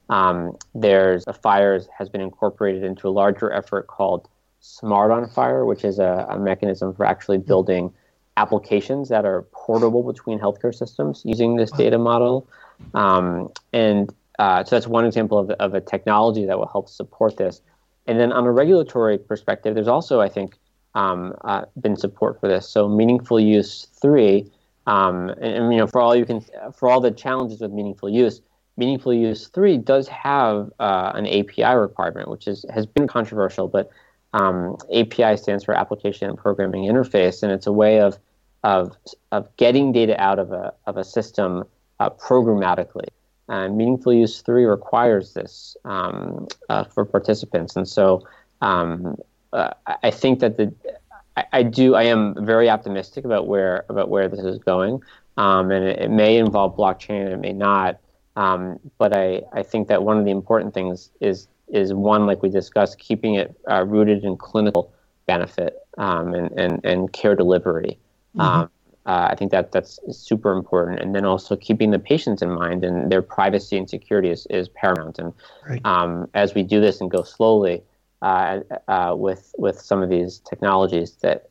Um, 0.10 0.58
there's 0.74 1.24
a 1.28 1.34
FHIR 1.34 1.86
has 1.96 2.10
been 2.10 2.22
incorporated 2.22 2.84
into 2.84 3.08
a 3.08 3.12
larger 3.12 3.54
effort 3.54 3.86
called 3.86 4.28
SMART 4.60 5.12
on 5.12 5.26
FHIR, 5.26 5.68
which 5.68 5.86
is 5.86 6.00
a, 6.00 6.26
a 6.30 6.39
mechanism 6.39 6.94
for 6.96 7.06
actually 7.06 7.38
building 7.38 7.94
applications 8.38 9.10
that 9.10 9.26
are 9.26 9.44
portable 9.52 10.04
between 10.04 10.40
healthcare 10.40 10.74
systems 10.74 11.22
using 11.26 11.56
this 11.56 11.72
data 11.72 11.98
model. 11.98 12.48
Um, 12.94 13.52
and 13.74 14.14
uh, 14.40 14.64
so 14.64 14.76
that's 14.76 14.88
one 14.88 15.06
example 15.06 15.38
of, 15.38 15.50
of 15.52 15.74
a 15.74 15.82
technology 15.82 16.46
that 16.46 16.58
will 16.58 16.68
help 16.68 16.90
support 16.90 17.38
this. 17.38 17.62
And 18.08 18.20
then 18.20 18.32
on 18.32 18.46
a 18.46 18.52
regulatory 18.52 19.18
perspective, 19.18 19.76
there's 19.76 19.88
also, 19.88 20.22
I 20.22 20.30
think, 20.30 20.58
um, 20.96 21.36
uh, 21.42 21.66
been 21.80 21.96
support 21.96 22.40
for 22.40 22.48
this. 22.48 22.68
So 22.68 22.88
meaningful 22.88 23.40
use 23.40 23.88
three, 24.02 24.52
um, 24.88 25.30
and, 25.30 25.44
and, 25.44 25.74
you 25.74 25.80
know, 25.80 25.88
for 25.88 26.02
all 26.02 26.16
you 26.16 26.26
can, 26.26 26.44
for 26.74 26.90
all 26.90 27.00
the 27.00 27.12
challenges 27.12 27.62
with 27.62 27.72
meaningful 27.72 28.10
use, 28.10 28.42
meaningful 28.78 29.14
use 29.14 29.48
three 29.48 29.78
does 29.78 30.08
have 30.08 30.72
uh, 30.80 31.12
an 31.14 31.28
API 31.28 31.76
requirement, 31.76 32.30
which 32.30 32.48
is 32.48 32.66
has 32.74 32.86
been 32.86 33.08
controversial, 33.08 33.68
but 33.68 33.90
um, 34.34 34.78
API 34.94 35.38
stands 35.38 35.64
for 35.64 35.74
Application 35.74 36.36
Programming 36.36 36.84
Interface, 36.84 37.44
and 37.44 37.52
it's 37.52 37.68
a 37.68 37.72
way 37.72 38.00
of 38.00 38.18
of, 38.64 38.96
of 39.32 39.56
getting 39.58 39.92
data 39.92 40.20
out 40.22 40.38
of 40.38 40.52
a, 40.52 40.74
of 40.86 40.98
a 40.98 41.04
system 41.04 41.64
uh, 42.00 42.10
programmatically. 42.12 43.08
And 43.48 43.76
Meaningful 43.76 44.14
Use 44.14 44.42
3 44.42 44.66
requires 44.66 45.34
this 45.34 45.76
um, 45.84 46.48
uh, 46.70 46.84
for 46.86 47.06
participants. 47.06 47.76
And 47.76 47.88
so 47.88 48.26
um, 48.62 49.18
uh, 49.52 49.72
I 50.04 50.12
think 50.12 50.40
that 50.40 50.58
the 50.58 50.74
I, 51.36 51.46
I, 51.54 51.64
do 51.64 51.96
I 51.96 52.04
am 52.04 52.46
very 52.46 52.70
optimistic 52.70 53.26
about 53.26 53.48
where 53.48 53.86
about 53.90 54.10
where 54.10 54.28
this 54.28 54.42
is 54.42 54.58
going, 54.60 55.02
um, 55.38 55.72
and 55.72 55.86
it, 55.86 56.00
it, 56.00 56.12
may 56.12 56.38
involve 56.38 56.76
blockchain, 56.76 57.32
it 57.32 57.38
may 57.38 57.54
not. 57.54 58.00
Um, 58.36 58.80
but 58.98 59.16
I, 59.16 59.42
I 59.54 59.64
think 59.64 59.88
that 59.88 60.04
one 60.04 60.18
of 60.18 60.26
the 60.26 60.32
important 60.32 60.74
things 60.74 61.10
is 61.20 61.48
is 61.72 61.94
one 61.94 62.26
like 62.26 62.42
we 62.44 62.50
discussed, 62.50 63.00
keeping 63.00 63.36
it 63.36 63.56
uh, 63.70 63.84
rooted 63.86 64.24
in 64.24 64.38
clinical 64.38 64.94
benefit 65.26 65.78
um, 65.98 66.34
and, 66.34 66.52
and 66.60 66.86
and 66.86 67.14
care 67.14 67.36
delivery. 67.36 67.98
Mm-hmm. 68.36 68.42
Um, 68.42 68.70
uh, 69.06 69.30
I 69.32 69.36
think 69.36 69.52
that 69.52 69.72
that's 69.72 70.00
super 70.12 70.52
important, 70.52 71.00
and 71.00 71.16
then 71.16 71.26
also 71.26 71.56
keeping 71.56 71.90
the 71.92 72.00
patients 72.00 72.42
in 72.42 72.52
mind 72.52 72.84
and 72.84 73.12
their 73.12 73.24
privacy 73.24 73.78
and 73.78 73.90
security 73.90 74.30
is, 74.30 74.46
is 74.52 74.70
paramount. 74.70 75.18
And 75.18 75.34
right. 75.68 75.82
um, 75.86 76.30
as 76.36 76.54
we 76.54 76.62
do 76.62 76.80
this 76.80 77.02
and 77.02 77.10
go 77.10 77.24
slowly 77.24 77.82
uh, 78.22 78.60
uh, 78.88 79.16
with 79.18 79.56
with 79.58 79.80
some 79.82 80.04
of 80.04 80.10
these 80.10 80.40
technologies, 80.40 81.14
that 81.24 81.48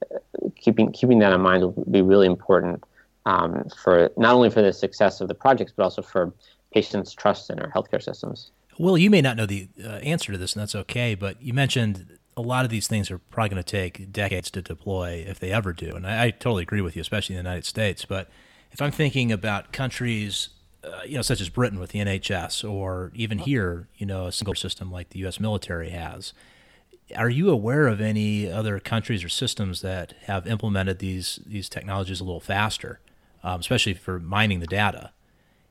keeping 0.54 0.92
keeping 0.92 1.18
that 1.18 1.32
in 1.32 1.40
mind 1.40 1.62
will 1.62 1.84
be 1.90 2.02
really 2.02 2.26
important 2.26 2.84
um, 3.26 3.64
for 3.82 4.10
not 4.16 4.34
only 4.34 4.50
for 4.50 4.62
the 4.62 4.72
success 4.72 5.20
of 5.20 5.26
the 5.26 5.34
projects, 5.34 5.72
but 5.76 5.82
also 5.82 6.02
for 6.02 6.32
patients' 6.72 7.12
trust 7.12 7.50
in 7.50 7.58
our 7.58 7.70
healthcare 7.72 8.02
systems. 8.02 8.52
Will, 8.80 8.96
you 8.96 9.10
may 9.10 9.20
not 9.20 9.36
know 9.36 9.44
the 9.44 9.68
uh, 9.84 9.88
answer 9.96 10.32
to 10.32 10.38
this, 10.38 10.54
and 10.54 10.62
that's 10.62 10.74
okay. 10.74 11.14
But 11.14 11.42
you 11.42 11.52
mentioned 11.52 12.18
a 12.34 12.40
lot 12.40 12.64
of 12.64 12.70
these 12.70 12.88
things 12.88 13.10
are 13.10 13.18
probably 13.18 13.50
going 13.50 13.62
to 13.62 13.70
take 13.70 14.10
decades 14.10 14.50
to 14.52 14.62
deploy 14.62 15.22
if 15.28 15.38
they 15.38 15.52
ever 15.52 15.74
do. 15.74 15.90
And 15.94 16.06
I, 16.06 16.24
I, 16.24 16.30
totally 16.30 16.62
agree 16.62 16.80
with 16.80 16.96
you, 16.96 17.02
especially 17.02 17.36
in 17.36 17.44
the 17.44 17.48
United 17.48 17.66
States. 17.66 18.06
But 18.06 18.30
if 18.72 18.80
I'm 18.80 18.90
thinking 18.90 19.30
about 19.30 19.74
countries, 19.74 20.48
uh, 20.82 21.02
you 21.04 21.16
know, 21.16 21.20
such 21.20 21.42
as 21.42 21.50
Britain 21.50 21.78
with 21.78 21.90
the 21.90 21.98
NHS, 21.98 22.66
or 22.66 23.12
even 23.14 23.36
here, 23.40 23.86
you 23.98 24.06
know, 24.06 24.28
a 24.28 24.32
single 24.32 24.54
system 24.54 24.90
like 24.90 25.10
the 25.10 25.18
U.S. 25.20 25.38
military 25.38 25.90
has, 25.90 26.32
are 27.14 27.28
you 27.28 27.50
aware 27.50 27.86
of 27.86 28.00
any 28.00 28.50
other 28.50 28.80
countries 28.80 29.22
or 29.22 29.28
systems 29.28 29.82
that 29.82 30.14
have 30.22 30.46
implemented 30.46 31.00
these 31.00 31.40
these 31.44 31.68
technologies 31.68 32.20
a 32.20 32.24
little 32.24 32.40
faster, 32.40 33.00
um, 33.44 33.60
especially 33.60 33.92
for 33.92 34.18
mining 34.18 34.60
the 34.60 34.66
data? 34.66 35.12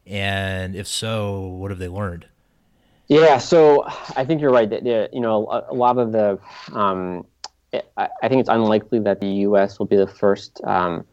And 0.05 0.75
if 0.75 0.85
so, 0.85 1.39
what 1.39 1.71
have 1.71 1.79
they 1.79 1.87
learned? 1.87 2.27
Yeah, 3.09 3.39
so 3.39 3.85
I 4.15 4.23
think 4.23 4.39
you're 4.39 4.51
right. 4.51 4.69
That, 4.69 4.85
you 5.11 5.19
know, 5.19 5.65
a, 5.67 5.73
lot 5.73 5.97
of 5.97 6.11
the, 6.11 6.39
um, 6.73 7.25
I, 7.97 8.27
think 8.27 8.39
it's 8.39 8.49
unlikely 8.49 8.99
that 8.99 9.19
the 9.19 9.27
U.S. 9.49 9.79
will 9.79 9.87
be 9.87 9.95
the 9.95 10.07
first 10.07 10.61
um, 10.63 11.05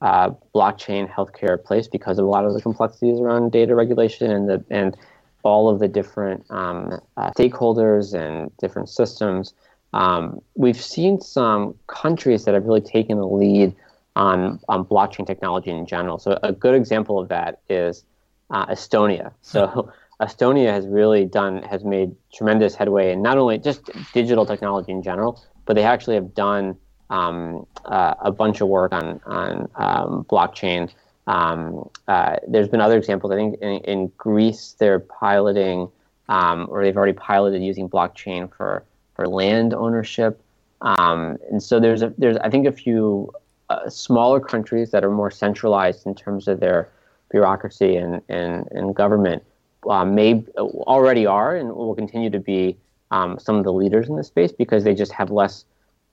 uh, 0.00 0.30
blockchain 0.54 1.10
healthcare 1.10 1.62
place 1.62 1.88
because 1.88 2.18
of 2.18 2.24
a 2.24 2.28
lot 2.28 2.46
of 2.46 2.54
the 2.54 2.62
complexities 2.62 3.20
around 3.20 3.52
data 3.52 3.74
regulation 3.74 4.30
and 4.30 4.48
the 4.48 4.64
and 4.70 4.96
all 5.42 5.68
of 5.68 5.78
the 5.78 5.88
different 5.88 6.44
um, 6.50 6.98
uh, 7.18 7.30
stakeholders 7.32 8.14
and 8.14 8.50
different 8.56 8.88
systems. 8.88 9.52
Um, 9.92 10.40
we've 10.54 10.80
seen 10.80 11.20
some 11.20 11.74
countries 11.86 12.46
that 12.46 12.54
have 12.54 12.64
really 12.64 12.80
taken 12.80 13.18
the 13.18 13.26
lead 13.26 13.74
on 14.16 14.58
on 14.68 14.86
blockchain 14.86 15.26
technology 15.26 15.70
in 15.70 15.86
general. 15.86 16.18
So 16.18 16.38
a 16.42 16.52
good 16.52 16.74
example 16.74 17.18
of 17.18 17.28
that 17.28 17.60
is 17.68 18.04
uh, 18.50 18.66
Estonia. 18.66 19.32
So 19.42 19.92
Estonia 20.20 20.70
has 20.70 20.86
really 20.86 21.24
done 21.24 21.62
has 21.62 21.84
made 21.84 22.14
tremendous 22.32 22.74
headway 22.74 23.12
in 23.12 23.22
not 23.22 23.38
only 23.38 23.58
just 23.58 23.90
digital 24.12 24.46
technology 24.46 24.92
in 24.92 25.02
general, 25.02 25.42
but 25.66 25.74
they 25.74 25.82
actually 25.82 26.14
have 26.14 26.34
done 26.34 26.76
um, 27.10 27.66
uh, 27.84 28.14
a 28.20 28.30
bunch 28.30 28.60
of 28.60 28.68
work 28.68 28.92
on 28.92 29.20
on 29.26 29.68
um, 29.74 30.24
blockchain. 30.30 30.90
Um, 31.26 31.88
uh, 32.06 32.36
there's 32.46 32.68
been 32.68 32.80
other 32.80 32.98
examples. 32.98 33.32
I 33.32 33.36
think 33.36 33.58
in, 33.60 33.78
in 33.84 34.12
Greece 34.16 34.76
they're 34.78 35.00
piloting, 35.00 35.88
um, 36.28 36.66
or 36.70 36.84
they've 36.84 36.96
already 36.96 37.14
piloted 37.14 37.62
using 37.62 37.88
blockchain 37.88 38.52
for 38.54 38.84
for 39.14 39.26
land 39.26 39.74
ownership. 39.74 40.40
Um, 40.80 41.38
and 41.50 41.62
so 41.62 41.80
there's 41.80 42.02
a, 42.02 42.12
there's 42.18 42.36
I 42.38 42.50
think 42.50 42.66
a 42.66 42.72
few 42.72 43.32
uh, 43.70 43.88
smaller 43.88 44.40
countries 44.40 44.90
that 44.90 45.04
are 45.04 45.10
more 45.10 45.30
centralized 45.30 46.06
in 46.06 46.14
terms 46.14 46.46
of 46.46 46.60
their 46.60 46.90
bureaucracy 47.30 47.96
and, 47.96 48.20
and, 48.28 48.68
and 48.70 48.94
government 48.94 49.42
uh, 49.88 50.04
may 50.04 50.44
already 50.58 51.26
are 51.26 51.56
and 51.56 51.68
will 51.68 51.94
continue 51.94 52.30
to 52.30 52.40
be 52.40 52.76
um, 53.10 53.38
some 53.38 53.56
of 53.56 53.64
the 53.64 53.72
leaders 53.72 54.08
in 54.08 54.16
this 54.16 54.28
space 54.28 54.52
because 54.52 54.84
they 54.84 54.94
just 54.94 55.12
have 55.12 55.30
less 55.30 55.64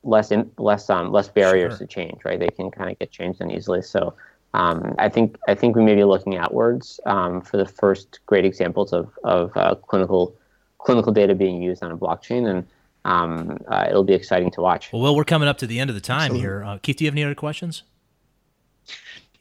less 0.03 0.31
in, 0.31 0.51
less 0.57 0.89
um, 0.89 1.11
less 1.11 1.29
barriers 1.29 1.77
sure. 1.77 1.87
to 1.87 1.87
change, 1.87 2.19
right? 2.25 2.39
They 2.39 2.49
can 2.49 2.71
kind 2.71 2.91
of 2.91 2.99
get 2.99 3.11
changed 3.11 3.41
in 3.41 3.51
easily. 3.51 3.81
So 3.81 4.13
um, 4.53 4.95
I 4.97 5.09
think 5.09 5.37
I 5.47 5.55
think 5.55 5.75
we 5.75 5.83
may 5.83 5.95
be 5.95 6.03
looking 6.03 6.37
outwards 6.37 6.99
um, 7.05 7.41
for 7.41 7.57
the 7.57 7.65
first 7.65 8.19
great 8.25 8.45
examples 8.45 8.93
of 8.93 9.11
of 9.23 9.55
uh, 9.55 9.75
clinical 9.75 10.35
clinical 10.77 11.11
data 11.11 11.35
being 11.35 11.61
used 11.61 11.83
on 11.83 11.91
a 11.91 11.97
blockchain, 11.97 12.49
and 12.49 12.67
um, 13.05 13.57
uh, 13.67 13.85
it'll 13.89 14.03
be 14.03 14.13
exciting 14.13 14.51
to 14.51 14.61
watch. 14.61 14.91
Well, 14.91 15.15
we're 15.15 15.23
coming 15.23 15.47
up 15.47 15.57
to 15.59 15.67
the 15.67 15.79
end 15.79 15.89
of 15.89 15.95
the 15.95 16.01
time 16.01 16.31
Absolutely. 16.31 16.41
here. 16.41 16.63
Uh, 16.63 16.77
Keith, 16.79 16.97
do 16.97 17.03
you 17.03 17.09
have 17.09 17.15
any 17.15 17.23
other 17.23 17.35
questions? 17.35 17.83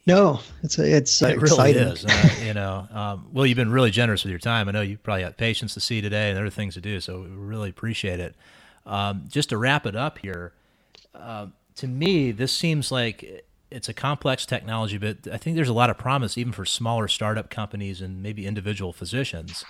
No, 0.07 0.39
it's 0.63 0.79
it's 0.79 1.21
it 1.21 1.37
exciting. 1.37 1.83
really 1.83 1.91
is. 1.93 2.05
Uh, 2.05 2.29
you 2.43 2.53
know, 2.53 2.87
um, 2.91 3.27
well, 3.31 3.45
you've 3.45 3.55
been 3.55 3.71
really 3.71 3.91
generous 3.91 4.23
with 4.23 4.31
your 4.31 4.39
time. 4.39 4.67
I 4.67 4.71
know 4.71 4.81
you 4.81 4.97
probably 4.97 5.23
got 5.23 5.37
patients 5.37 5.73
to 5.75 5.79
see 5.79 6.01
today 6.01 6.29
and 6.29 6.39
other 6.39 6.49
things 6.49 6.73
to 6.73 6.81
do, 6.81 6.99
so 6.99 7.21
we 7.21 7.27
really 7.27 7.69
appreciate 7.69 8.19
it. 8.19 8.35
Um, 8.85 9.25
just 9.29 9.49
to 9.49 9.57
wrap 9.57 9.85
it 9.85 9.95
up 9.95 10.17
here, 10.17 10.53
uh, 11.13 11.47
to 11.75 11.87
me, 11.87 12.31
this 12.31 12.51
seems 12.51 12.91
like 12.91 13.45
it's 13.69 13.89
a 13.89 13.93
complex 13.93 14.45
technology, 14.45 14.97
but 14.97 15.17
I 15.31 15.37
think 15.37 15.55
there's 15.55 15.69
a 15.69 15.73
lot 15.73 15.91
of 15.91 15.97
promise 15.97 16.37
even 16.37 16.51
for 16.51 16.65
smaller 16.65 17.07
startup 17.07 17.49
companies 17.51 18.01
and 18.01 18.23
maybe 18.23 18.47
individual 18.47 18.93
physicians 18.93 19.63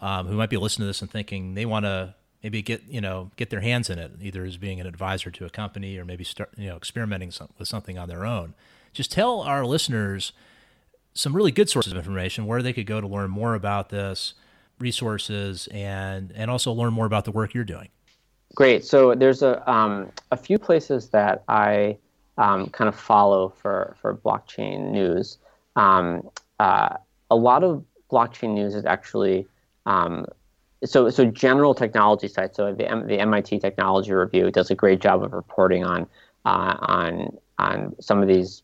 um, 0.00 0.26
who 0.26 0.36
might 0.36 0.50
be 0.50 0.56
listening 0.56 0.84
to 0.84 0.88
this 0.88 1.02
and 1.02 1.10
thinking 1.10 1.54
they 1.54 1.66
want 1.66 1.84
to 1.84 2.14
maybe 2.42 2.62
get 2.62 2.82
you 2.88 3.02
know 3.02 3.30
get 3.36 3.50
their 3.50 3.60
hands 3.60 3.90
in 3.90 3.98
it, 3.98 4.12
either 4.20 4.44
as 4.44 4.56
being 4.56 4.80
an 4.80 4.86
advisor 4.86 5.30
to 5.30 5.44
a 5.44 5.50
company 5.50 5.98
or 5.98 6.06
maybe 6.06 6.24
start 6.24 6.50
you 6.56 6.68
know 6.68 6.76
experimenting 6.76 7.30
with 7.58 7.68
something 7.68 7.98
on 7.98 8.08
their 8.08 8.24
own 8.24 8.54
just 8.94 9.12
tell 9.12 9.40
our 9.40 9.66
listeners 9.66 10.32
some 11.12 11.34
really 11.36 11.52
good 11.52 11.68
sources 11.68 11.92
of 11.92 11.98
information 11.98 12.46
where 12.46 12.62
they 12.62 12.72
could 12.72 12.86
go 12.86 13.00
to 13.00 13.06
learn 13.06 13.30
more 13.30 13.54
about 13.54 13.90
this, 13.90 14.34
resources, 14.78 15.68
and 15.68 16.32
and 16.34 16.50
also 16.50 16.72
learn 16.72 16.92
more 16.92 17.06
about 17.06 17.24
the 17.24 17.30
work 17.30 17.54
you're 17.54 17.64
doing. 17.64 17.88
Great. 18.54 18.84
So 18.84 19.14
there's 19.14 19.42
a 19.42 19.68
um, 19.70 20.10
a 20.30 20.36
few 20.36 20.58
places 20.58 21.08
that 21.10 21.44
I 21.48 21.98
um, 22.38 22.68
kind 22.70 22.88
of 22.88 22.94
follow 22.94 23.48
for 23.48 23.96
for 24.00 24.16
blockchain 24.16 24.90
news. 24.90 25.38
Um, 25.76 26.28
uh, 26.58 26.96
a 27.30 27.36
lot 27.36 27.64
of 27.64 27.84
blockchain 28.10 28.54
news 28.54 28.74
is 28.74 28.84
actually 28.84 29.46
um, 29.86 30.26
so 30.84 31.10
so 31.10 31.24
general 31.24 31.74
technology 31.74 32.28
sites. 32.28 32.56
So 32.56 32.72
the 32.72 33.04
the 33.06 33.18
MIT 33.20 33.60
Technology 33.60 34.12
Review 34.12 34.50
does 34.50 34.70
a 34.70 34.74
great 34.74 35.00
job 35.00 35.22
of 35.22 35.32
reporting 35.32 35.84
on 35.84 36.06
uh, 36.44 36.76
on 36.80 37.38
on 37.58 37.94
some 38.00 38.20
of 38.20 38.28
these 38.28 38.63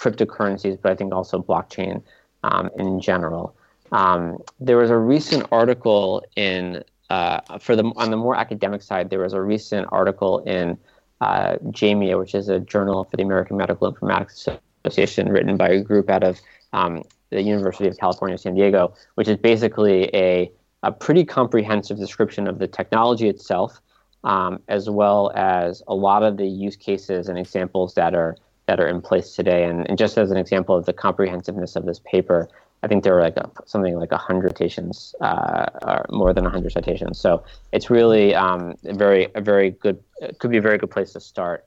cryptocurrencies, 0.00 0.78
but 0.80 0.92
I 0.92 0.94
think 0.94 1.12
also 1.12 1.42
blockchain 1.42 2.02
um, 2.42 2.70
in 2.78 3.00
general. 3.00 3.54
Um, 3.92 4.38
there 4.58 4.78
was 4.78 4.90
a 4.90 4.96
recent 4.96 5.46
article 5.52 6.24
in 6.36 6.82
uh, 7.10 7.58
for 7.58 7.74
the 7.74 7.84
on 7.96 8.10
the 8.10 8.16
more 8.16 8.36
academic 8.36 8.82
side. 8.82 9.10
There 9.10 9.18
was 9.20 9.32
a 9.32 9.42
recent 9.42 9.88
article 9.90 10.38
in 10.40 10.78
uh, 11.20 11.56
JAMIA, 11.70 12.18
which 12.18 12.34
is 12.34 12.48
a 12.48 12.60
journal 12.60 13.04
for 13.04 13.16
the 13.16 13.22
American 13.22 13.56
Medical 13.56 13.92
Informatics 13.92 14.58
Association, 14.84 15.28
written 15.28 15.56
by 15.56 15.68
a 15.68 15.80
group 15.82 16.08
out 16.08 16.22
of 16.22 16.40
um, 16.72 17.02
the 17.30 17.42
University 17.42 17.88
of 17.88 17.98
California, 17.98 18.38
San 18.38 18.54
Diego, 18.54 18.94
which 19.16 19.28
is 19.28 19.36
basically 19.36 20.04
a 20.14 20.50
a 20.82 20.90
pretty 20.90 21.24
comprehensive 21.24 21.98
description 21.98 22.46
of 22.46 22.58
the 22.58 22.66
technology 22.66 23.28
itself, 23.28 23.82
um, 24.24 24.62
as 24.68 24.88
well 24.88 25.30
as 25.34 25.82
a 25.88 25.94
lot 25.94 26.22
of 26.22 26.38
the 26.38 26.46
use 26.46 26.76
cases 26.76 27.28
and 27.28 27.38
examples 27.38 27.94
that 27.94 28.14
are 28.14 28.36
that 28.70 28.78
are 28.78 28.86
in 28.86 29.02
place 29.02 29.34
today. 29.34 29.64
And, 29.64 29.84
and 29.88 29.98
just 29.98 30.16
as 30.16 30.30
an 30.30 30.36
example 30.36 30.76
of 30.76 30.86
the 30.86 30.92
comprehensiveness 30.92 31.74
of 31.74 31.86
this 31.86 32.00
paper, 32.04 32.48
I 32.84 32.86
think 32.86 33.02
there 33.02 33.14
were 33.16 33.20
like 33.20 33.36
a, 33.36 33.50
something 33.66 33.98
like 33.98 34.12
100 34.12 34.52
citations, 34.52 35.12
uh, 35.20 35.66
or 35.82 36.06
more 36.10 36.32
than 36.32 36.44
100 36.44 36.70
citations. 36.70 37.18
So 37.18 37.42
it's 37.72 37.90
really 37.90 38.32
um, 38.32 38.76
a 38.84 38.94
very, 38.94 39.26
a 39.34 39.40
very 39.40 39.70
good, 39.70 39.98
could 40.38 40.52
be 40.52 40.58
a 40.58 40.62
very 40.62 40.78
good 40.78 40.90
place 40.92 41.14
to 41.14 41.20
start. 41.20 41.66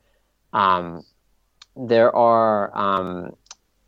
Um, 0.54 1.04
there 1.76 2.16
are 2.16 2.72
um, 2.74 3.36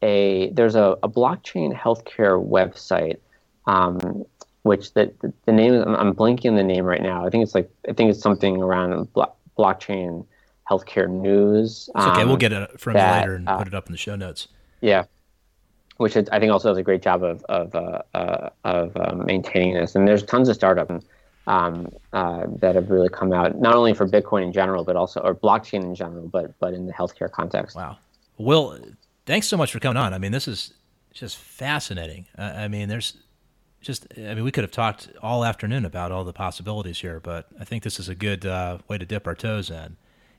a 0.01 0.49
there's 0.49 0.75
a, 0.75 0.97
a, 1.01 1.07
blockchain 1.07 1.73
healthcare 1.73 2.37
website, 2.43 3.19
um, 3.65 4.25
which 4.63 4.93
the, 4.93 5.13
the, 5.21 5.31
the 5.45 5.53
name 5.53 5.73
I'm, 5.75 5.95
I'm, 5.95 6.13
blanking 6.13 6.57
the 6.57 6.63
name 6.63 6.83
right 6.83 7.01
now. 7.01 7.25
I 7.25 7.29
think 7.29 7.43
it's 7.43 7.55
like 7.55 7.69
I 7.87 7.93
think 7.93 8.09
it's 8.09 8.19
something 8.19 8.61
around 8.61 9.13
blo- 9.13 9.35
blockchain 9.57 10.25
healthcare 10.69 11.09
news. 11.09 11.89
It's 11.95 12.05
okay, 12.05 12.21
um, 12.21 12.27
we'll 12.27 12.37
get 12.37 12.51
it 12.51 12.79
from 12.79 12.93
that, 12.93 13.15
you 13.15 13.21
later 13.21 13.35
and 13.35 13.49
uh, 13.49 13.57
put 13.57 13.67
it 13.67 13.73
up 13.73 13.87
in 13.87 13.91
the 13.91 13.97
show 13.97 14.15
notes. 14.15 14.47
Yeah, 14.81 15.05
which 15.97 16.17
I 16.17 16.39
think 16.39 16.51
also 16.51 16.69
does 16.69 16.77
a 16.77 16.83
great 16.83 17.01
job 17.01 17.23
of 17.23 17.43
of 17.45 17.75
uh, 17.75 18.01
uh, 18.13 18.49
of 18.63 18.97
um, 18.97 19.25
maintaining 19.25 19.73
this. 19.73 19.95
And 19.95 20.07
there's 20.07 20.23
tons 20.23 20.49
of 20.49 20.55
startups 20.55 21.05
um, 21.47 21.89
uh, 22.13 22.45
that 22.59 22.75
have 22.75 22.89
really 22.89 23.09
come 23.09 23.31
out, 23.33 23.59
not 23.59 23.75
only 23.75 23.93
for 23.93 24.07
Bitcoin 24.07 24.43
in 24.43 24.51
general, 24.51 24.83
but 24.83 24.95
also 24.95 25.21
or 25.21 25.35
blockchain 25.35 25.83
in 25.83 25.95
general, 25.95 26.27
but 26.27 26.57
but 26.59 26.73
in 26.73 26.85
the 26.85 26.93
healthcare 26.93 27.31
context. 27.31 27.75
Wow. 27.75 27.97
Will, 28.37 28.77
thanks 29.25 29.47
so 29.47 29.55
much 29.55 29.71
for 29.71 29.79
coming 29.79 29.97
on. 29.97 30.13
I 30.13 30.17
mean, 30.17 30.33
this 30.33 30.47
is 30.47 30.73
just 31.13 31.37
fascinating. 31.37 32.25
I 32.37 32.67
mean, 32.67 32.89
there's 32.89 33.15
just 33.81 34.07
I 34.17 34.33
mean, 34.33 34.43
we 34.43 34.51
could 34.51 34.63
have 34.63 34.71
talked 34.71 35.09
all 35.21 35.45
afternoon 35.45 35.85
about 35.85 36.11
all 36.11 36.25
the 36.25 36.33
possibilities 36.33 36.99
here, 36.99 37.19
but 37.21 37.47
I 37.59 37.63
think 37.63 37.83
this 37.83 37.99
is 37.99 38.09
a 38.09 38.15
good 38.15 38.45
uh, 38.45 38.79
way 38.87 38.97
to 38.97 39.05
dip 39.05 39.27
our 39.27 39.35
toes 39.35 39.69
in. 39.69 39.95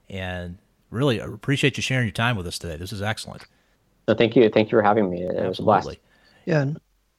And 0.08 0.58
really 0.90 1.18
appreciate 1.18 1.76
you 1.76 1.82
sharing 1.82 2.06
your 2.06 2.12
time 2.12 2.36
with 2.36 2.46
us 2.46 2.58
today. 2.58 2.76
This 2.76 2.92
is 2.92 3.02
excellent. 3.02 3.44
No, 4.08 4.14
thank 4.14 4.36
you. 4.36 4.48
Thank 4.48 4.68
you 4.68 4.78
for 4.78 4.82
having 4.82 5.10
me. 5.10 5.22
It 5.22 5.36
Absolutely. 5.36 5.48
was 5.48 5.58
a 5.58 5.62
blast. 5.62 5.98
Yeah. 6.44 6.66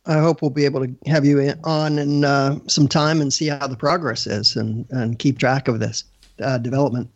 I 0.06 0.20
hope 0.20 0.42
we'll 0.42 0.52
be 0.52 0.66
able 0.66 0.86
to 0.88 0.96
have 1.06 1.26
you 1.26 1.54
on 1.66 2.00
in 2.00 2.24
uh, 2.24 2.60
some 2.68 2.88
time 2.88 3.20
and 3.20 3.34
see 3.34 3.48
how 3.48 3.68
the 3.68 3.76
progress 3.76 4.26
is 4.26 4.56
and, 4.56 4.88
and 4.90 5.20
keep 5.20 5.38
track 5.38 5.68
of 5.68 5.80
this 5.80 6.06
uh, 6.42 6.58
development. 6.58 7.10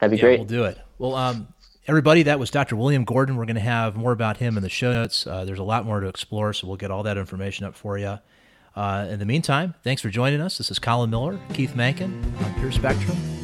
That'd 0.00 0.10
be 0.10 0.16
yeah, 0.16 0.22
great. 0.22 0.40
We'll 0.40 0.48
do 0.48 0.64
it. 0.64 0.78
Well, 0.98 1.14
um, 1.14 1.46
everybody, 1.86 2.24
that 2.24 2.40
was 2.40 2.50
Dr. 2.50 2.74
William 2.74 3.04
Gordon. 3.04 3.36
We're 3.36 3.44
going 3.44 3.54
to 3.54 3.60
have 3.60 3.94
more 3.94 4.10
about 4.10 4.38
him 4.38 4.56
in 4.56 4.64
the 4.64 4.68
show 4.68 4.92
notes. 4.92 5.26
Uh, 5.28 5.44
there's 5.44 5.60
a 5.60 5.64
lot 5.64 5.86
more 5.86 6.00
to 6.00 6.08
explore, 6.08 6.52
so 6.52 6.66
we'll 6.66 6.76
get 6.76 6.90
all 6.90 7.04
that 7.04 7.16
information 7.16 7.66
up 7.66 7.76
for 7.76 7.96
you. 7.98 8.18
Uh, 8.74 9.06
in 9.08 9.20
the 9.20 9.26
meantime, 9.26 9.74
thanks 9.84 10.02
for 10.02 10.08
joining 10.08 10.40
us. 10.40 10.58
This 10.58 10.72
is 10.72 10.80
Colin 10.80 11.10
Miller, 11.10 11.38
Keith 11.52 11.74
Mankin 11.76 12.24
on 12.42 12.54
Pure 12.54 12.72
Spectrum. 12.72 13.41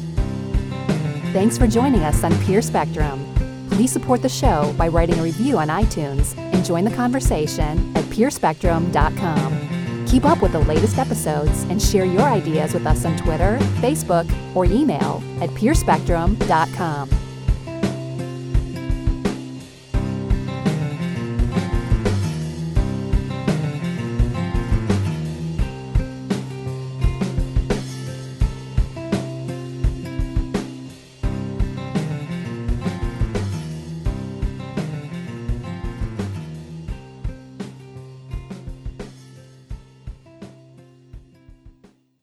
Thanks 1.31 1.59
for 1.59 1.67
joining 1.67 2.01
us 2.01 2.23
on 2.23 2.35
Pure 2.43 2.63
Spectrum. 2.63 3.23
Please 3.69 3.91
support 3.91 4.23
the 4.23 4.29
show 4.29 4.73
by 4.79 4.87
writing 4.87 5.19
a 5.19 5.23
review 5.23 5.59
on 5.59 5.67
iTunes 5.67 6.35
and 6.37 6.65
join 6.65 6.83
the 6.83 6.95
conversation 6.95 7.95
at 7.95 8.03
peerspectrum.com. 8.05 10.05
Keep 10.07 10.25
up 10.25 10.41
with 10.41 10.53
the 10.53 10.59
latest 10.59 10.97
episodes 10.97 11.61
and 11.69 11.79
share 11.79 12.03
your 12.03 12.23
ideas 12.23 12.73
with 12.73 12.87
us 12.87 13.05
on 13.05 13.15
Twitter, 13.15 13.59
Facebook, 13.79 14.27
or 14.55 14.65
email 14.65 15.21
at 15.39 15.51
purespectrum.com. 15.51 17.28